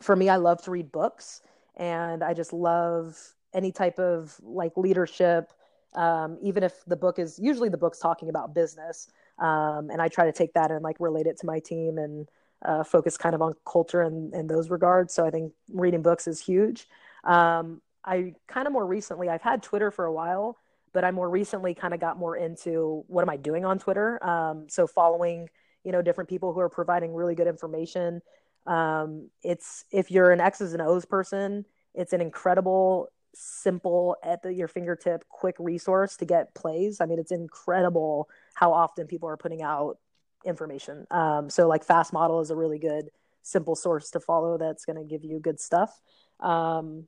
for 0.00 0.14
me, 0.14 0.28
I 0.28 0.36
love 0.36 0.62
to 0.64 0.70
read 0.70 0.92
books, 0.92 1.42
and 1.76 2.22
I 2.22 2.34
just 2.34 2.52
love 2.52 3.18
any 3.54 3.72
type 3.72 3.98
of 3.98 4.36
like 4.42 4.76
leadership. 4.76 5.52
Um, 5.94 6.38
even 6.42 6.62
if 6.62 6.84
the 6.86 6.96
book 6.96 7.18
is 7.18 7.38
usually 7.38 7.70
the 7.70 7.78
book's 7.78 7.98
talking 7.98 8.28
about 8.28 8.54
business, 8.54 9.08
um, 9.38 9.90
and 9.90 10.02
I 10.02 10.08
try 10.08 10.26
to 10.26 10.32
take 10.32 10.52
that 10.54 10.70
and 10.70 10.82
like 10.82 10.96
relate 11.00 11.26
it 11.26 11.38
to 11.38 11.46
my 11.46 11.60
team 11.60 11.98
and 11.98 12.28
uh, 12.64 12.82
focus 12.84 13.16
kind 13.16 13.34
of 13.34 13.42
on 13.42 13.54
culture 13.64 14.02
and 14.02 14.34
in 14.34 14.46
those 14.46 14.70
regards. 14.70 15.14
So 15.14 15.24
I 15.24 15.30
think 15.30 15.52
reading 15.72 16.02
books 16.02 16.26
is 16.26 16.40
huge. 16.40 16.88
Um, 17.24 17.80
I 18.04 18.34
kind 18.46 18.66
of 18.66 18.72
more 18.72 18.86
recently, 18.86 19.28
I've 19.28 19.42
had 19.42 19.62
Twitter 19.62 19.90
for 19.90 20.06
a 20.06 20.12
while, 20.12 20.56
but 20.92 21.04
I 21.04 21.10
more 21.10 21.28
recently 21.28 21.74
kind 21.74 21.94
of 21.94 22.00
got 22.00 22.18
more 22.18 22.36
into 22.36 23.04
what 23.08 23.22
am 23.22 23.30
I 23.30 23.36
doing 23.36 23.64
on 23.64 23.78
Twitter. 23.78 24.24
Um, 24.24 24.66
so 24.68 24.86
following, 24.86 25.48
you 25.84 25.92
know, 25.92 26.02
different 26.02 26.30
people 26.30 26.52
who 26.52 26.60
are 26.60 26.68
providing 26.68 27.14
really 27.14 27.34
good 27.34 27.46
information. 27.46 28.22
Um, 28.66 29.30
it's 29.42 29.84
if 29.92 30.10
you're 30.10 30.30
an 30.30 30.40
X's 30.40 30.72
and 30.72 30.82
O's 30.82 31.04
person, 31.04 31.64
it's 31.94 32.12
an 32.12 32.20
incredible, 32.20 33.08
simple, 33.34 34.16
at 34.22 34.42
the, 34.42 34.52
your 34.52 34.68
fingertip, 34.68 35.24
quick 35.28 35.56
resource 35.58 36.16
to 36.16 36.24
get 36.24 36.54
plays. 36.54 37.00
I 37.00 37.06
mean, 37.06 37.18
it's 37.18 37.32
incredible 37.32 38.28
how 38.54 38.72
often 38.72 39.06
people 39.06 39.28
are 39.28 39.36
putting 39.36 39.62
out 39.62 39.98
information. 40.44 41.06
Um, 41.10 41.50
so 41.50 41.68
like 41.68 41.84
Fast 41.84 42.12
Model 42.12 42.40
is 42.40 42.50
a 42.50 42.56
really 42.56 42.78
good, 42.78 43.10
simple 43.42 43.76
source 43.76 44.10
to 44.10 44.20
follow 44.20 44.58
that's 44.58 44.84
going 44.84 44.96
to 44.96 45.04
give 45.04 45.24
you 45.24 45.38
good 45.40 45.60
stuff. 45.60 46.00
Um, 46.40 47.06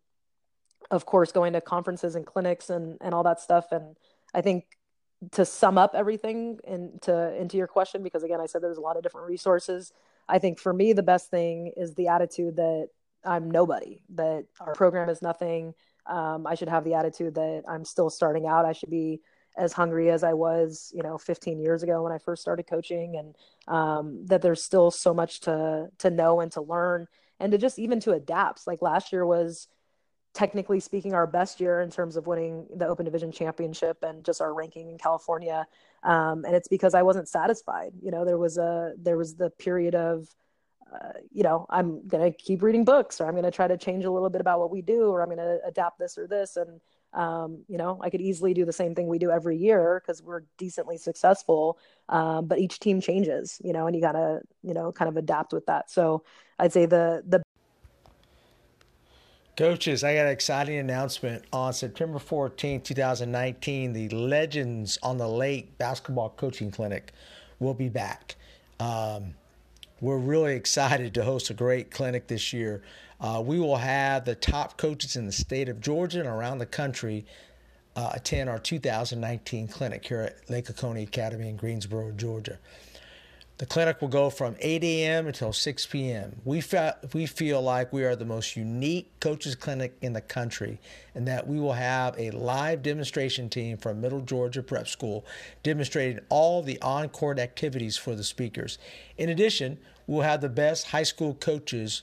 of 0.91 1.07
course, 1.07 1.33
going 1.33 1.53
to 1.53 1.61
conferences 1.61 2.17
and 2.17 2.27
clinics 2.27 2.71
and, 2.71 2.99
and 3.01 3.15
all 3.15 3.23
that 3.25 3.41
stuff. 3.41 3.67
And 3.71 3.97
I 4.35 4.41
think 4.41 4.65
to 5.33 5.45
sum 5.45 5.77
up 5.77 5.95
everything 5.95 6.59
into 6.65 7.35
into 7.37 7.57
your 7.57 7.67
question, 7.67 8.03
because 8.03 8.23
again, 8.23 8.41
I 8.41 8.47
said 8.47 8.63
there's 8.63 8.79
a 8.79 8.83
lot 8.83 8.97
of 8.97 9.03
different 9.03 9.29
resources. 9.29 9.93
I 10.29 10.39
think 10.39 10.59
for 10.59 10.73
me, 10.73 10.93
the 10.93 11.03
best 11.03 11.31
thing 11.31 11.73
is 11.77 11.95
the 11.95 12.09
attitude 12.09 12.57
that 12.57 12.89
I'm 13.25 13.51
nobody, 13.51 14.03
that 14.15 14.47
our 14.61 14.75
program 14.75 15.09
is 15.11 15.21
nothing. 15.21 15.75
Um, 16.07 16.47
I 16.47 16.55
should 16.55 16.69
have 16.69 16.85
the 16.85 16.95
attitude 16.95 17.35
that 17.35 17.65
I'm 17.69 17.85
still 17.85 18.09
starting 18.09 18.47
out. 18.47 18.65
I 18.65 18.73
should 18.73 18.91
be 18.91 19.21
as 19.57 19.73
hungry 19.73 20.11
as 20.11 20.23
I 20.23 20.33
was, 20.33 20.93
you 20.95 21.03
know, 21.03 21.19
15 21.19 21.61
years 21.61 21.83
ago 21.83 22.03
when 22.03 22.13
I 22.13 22.19
first 22.19 22.43
started 22.43 22.67
coaching, 22.67 23.17
and 23.17 23.37
um, 23.69 24.27
that 24.27 24.43
there's 24.43 24.63
still 24.63 24.91
so 24.91 25.13
much 25.13 25.41
to 25.41 25.89
to 25.99 26.11
know 26.11 26.41
and 26.41 26.53
to 26.53 26.61
learn, 26.61 27.07
and 27.39 27.53
to 27.53 27.59
just 27.59 27.79
even 27.79 28.01
to 28.01 28.13
adapt. 28.13 28.67
Like 28.67 28.83
last 28.83 29.13
year 29.13 29.27
was 29.27 29.69
technically 30.33 30.79
speaking 30.79 31.13
our 31.13 31.27
best 31.27 31.61
year 31.61 31.81
in 31.81 31.91
terms 31.91 32.17
of 32.17 32.27
winning 32.27 32.67
the 32.77 32.87
Open 32.87 33.05
Division 33.05 33.33
championship 33.33 34.03
and 34.03 34.25
just 34.25 34.41
our 34.41 34.55
ranking 34.55 34.89
in 34.89 34.99
California, 34.99 35.67
um, 36.05 36.45
and 36.45 36.55
it's 36.55 36.69
because 36.69 36.95
I 36.95 37.03
wasn't 37.03 37.29
satisfied. 37.29 37.93
You 38.01 38.11
know, 38.11 38.25
there 38.25 38.39
was 38.39 38.59
a 38.59 38.95
there 38.99 39.17
was 39.17 39.35
the 39.37 39.51
period 39.51 39.95
of 39.95 40.29
uh, 40.93 41.13
you 41.31 41.43
know, 41.43 41.67
I'm 41.71 42.07
going 42.09 42.33
to 42.33 42.37
keep 42.37 42.63
reading 42.63 42.85
books 42.85 43.21
or 43.21 43.27
I'm 43.27 43.33
going 43.33 43.45
to 43.45 43.51
try 43.51 43.69
to 43.69 43.77
change 43.77 44.05
a 44.05 44.11
little 44.11 44.31
bit 44.31 44.41
about 44.41 44.59
what 44.59 44.71
we 44.71 44.83
do 44.83 45.11
or 45.11 45.23
I'm 45.23 45.29
going 45.29 45.39
to 45.39 45.61
adapt 45.65 45.99
this 45.99 46.19
or 46.19 46.27
this. 46.27 46.57
And 46.57 46.81
um, 47.13 47.65
you 47.69 47.77
know, 47.77 47.99
I 48.03 48.11
could 48.11 48.21
easily 48.21 48.55
do 48.55 48.65
the 48.65 48.73
same 48.73 48.95
thing 48.95 49.09
we 49.09 49.19
do 49.19 49.31
every 49.31 49.57
year 49.57 50.01
because 50.01 50.23
we're 50.23 50.43
decently 50.59 50.97
successful. 50.97 51.79
Um, 52.09 52.47
but 52.47 52.59
each 52.59 52.79
team 52.79 53.01
changes, 53.01 53.61
you 53.65 53.73
know, 53.73 53.87
and 53.87 53.97
you 53.97 54.03
gotta, 54.03 54.41
you 54.63 54.75
know, 54.75 54.93
kind 54.93 55.09
of 55.09 55.17
adapt 55.17 55.53
with 55.53 55.67
that. 55.67 55.91
So 55.91 56.25
I'd 56.59 56.73
say 56.73 56.87
the 56.87 57.23
the 57.27 57.43
Coaches, 59.57 60.03
I 60.05 60.15
got 60.15 60.25
an 60.25 60.33
exciting 60.33 60.79
announcement 60.79 61.45
on 61.53 61.75
September 61.75 62.19
14, 62.19 62.81
2019. 62.81 63.93
The 63.93 64.09
Legends 64.09 64.99
on 65.03 65.19
the 65.19 65.29
Lake 65.29 65.77
Basketball 65.77 66.31
Coaching 66.31 66.71
Clinic 66.71 67.13
will 67.59 67.75
be 67.75 67.91
back. 67.91 68.37
Um, 68.79 69.35
we're 70.01 70.17
really 70.17 70.55
excited 70.57 71.13
to 71.13 71.25
host 71.25 71.51
a 71.51 71.55
great 71.55 71.91
clinic 71.91 72.27
this 72.27 72.55
year. 72.55 72.83
Uh, 73.21 73.43
we 73.45 73.61
will 73.61 73.77
have 73.77 74.25
the 74.25 74.35
top 74.35 74.77
coaches 74.77 75.17
in 75.17 75.27
the 75.27 75.33
state 75.33 75.69
of 75.69 75.81
Georgia 75.81 76.21
and 76.21 76.29
around 76.29 76.59
the 76.59 76.67
country 76.67 77.27
uh, 77.97 78.11
attend 78.15 78.49
our 78.49 78.59
2019 78.59 79.69
clinic 79.69 80.07
here 80.07 80.23
at 80.23 80.49
Lake 80.49 80.71
Oconee 80.71 81.03
Academy 81.03 81.49
in 81.49 81.57
Greensboro, 81.57 82.13
Georgia. 82.13 82.59
The 83.59 83.67
clinic 83.67 84.01
will 84.01 84.09
go 84.09 84.31
from 84.31 84.57
8 84.59 84.83
a.m. 84.83 85.27
until 85.27 85.53
6 85.53 85.85
p.m. 85.87 86.41
We, 86.47 86.63
fe- 86.63 86.95
we 87.13 87.27
feel 87.27 87.61
like 87.61 87.93
we 87.93 88.05
are 88.05 88.17
the 88.17 88.25
most 88.25 88.57
unique 88.57 89.11
coaches 89.21 89.55
clinic 89.55 89.99
in 90.01 90.15
the 90.15 90.23
country 90.23 90.81
and 91.15 91.29
that 91.29 91.47
we 91.47 91.61
will 91.61 91.75
have 91.75 92.19
a 92.19 92.31
live 92.31 92.83
demonstration 92.83 93.51
team 93.51 93.77
from 93.77 94.01
Middle 94.01 94.23
Georgia 94.23 94.63
Prep 94.63 94.89
School 94.89 95.27
demonstrating 95.63 96.21
all 96.31 96.63
the 96.63 96.81
on 96.81 97.11
court 97.11 97.39
activities 97.39 97.99
for 97.99 98.15
the 98.15 98.25
speakers. 98.25 98.79
In 99.19 99.29
addition, 99.29 99.77
we'll 100.07 100.23
have 100.23 100.41
the 100.41 100.49
best 100.49 100.87
high 100.87 101.03
school 101.03 101.35
coaches 101.35 102.01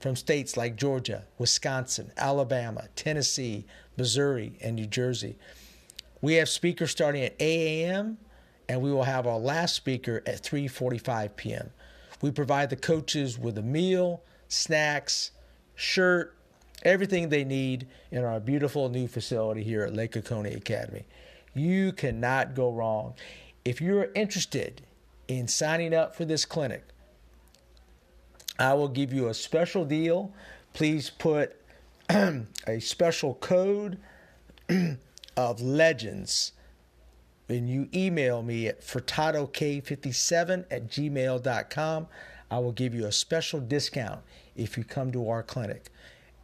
from 0.00 0.16
states 0.16 0.56
like 0.56 0.76
Georgia, 0.76 1.24
Wisconsin, 1.38 2.12
Alabama, 2.16 2.88
Tennessee, 2.96 3.64
Missouri, 3.96 4.58
and 4.60 4.76
New 4.76 4.86
Jersey. 4.86 5.38
We 6.20 6.34
have 6.34 6.48
speakers 6.48 6.90
starting 6.90 7.22
at 7.22 7.34
8 7.38 7.84
a.m. 7.84 8.18
and 8.68 8.80
we 8.80 8.92
will 8.92 9.04
have 9.04 9.26
our 9.26 9.38
last 9.38 9.74
speaker 9.74 10.22
at 10.26 10.42
3:45 10.42 11.36
p.m. 11.36 11.70
We 12.22 12.30
provide 12.30 12.70
the 12.70 12.76
coaches 12.76 13.38
with 13.38 13.58
a 13.58 13.62
meal, 13.62 14.22
snacks, 14.48 15.32
shirt, 15.74 16.36
everything 16.82 17.28
they 17.28 17.44
need 17.44 17.86
in 18.10 18.24
our 18.24 18.40
beautiful 18.40 18.88
new 18.88 19.08
facility 19.08 19.62
here 19.62 19.82
at 19.82 19.94
Lake 19.94 20.16
Oconee 20.16 20.54
Academy. 20.54 21.04
You 21.54 21.92
cannot 21.92 22.54
go 22.54 22.72
wrong. 22.72 23.14
If 23.64 23.80
you're 23.80 24.10
interested 24.14 24.82
in 25.28 25.48
signing 25.48 25.94
up 25.94 26.14
for 26.14 26.24
this 26.24 26.44
clinic, 26.44 26.84
I 28.58 28.74
will 28.74 28.88
give 28.88 29.12
you 29.12 29.28
a 29.28 29.34
special 29.34 29.84
deal. 29.84 30.32
Please 30.72 31.10
put 31.10 31.60
a 32.08 32.80
special 32.80 33.34
code 33.34 33.98
of 35.36 35.60
legends 35.60 36.52
and 37.48 37.68
you 37.68 37.88
email 37.94 38.42
me 38.42 38.66
at 38.66 38.80
furtadok57 38.80 40.64
at 40.70 40.88
gmail.com. 40.88 42.06
I 42.50 42.58
will 42.58 42.72
give 42.72 42.94
you 42.94 43.06
a 43.06 43.12
special 43.12 43.60
discount 43.60 44.20
if 44.54 44.76
you 44.76 44.84
come 44.84 45.12
to 45.12 45.28
our 45.28 45.42
clinic. 45.42 45.90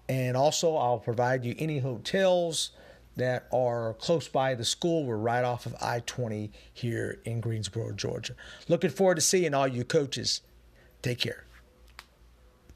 And 0.08 0.36
also, 0.36 0.76
I'll 0.76 0.98
provide 0.98 1.44
you 1.44 1.54
any 1.58 1.78
hotels 1.78 2.70
that 3.16 3.46
are 3.52 3.94
close 3.94 4.28
by 4.28 4.54
the 4.54 4.64
school. 4.64 5.04
We're 5.04 5.16
right 5.16 5.44
off 5.44 5.66
of 5.66 5.74
I 5.80 6.00
20 6.00 6.50
here 6.72 7.20
in 7.24 7.40
Greensboro, 7.40 7.92
Georgia. 7.92 8.34
Looking 8.68 8.90
forward 8.90 9.16
to 9.16 9.20
seeing 9.20 9.54
all 9.54 9.68
you 9.68 9.84
coaches. 9.84 10.40
Take 11.02 11.18
care. 11.18 11.44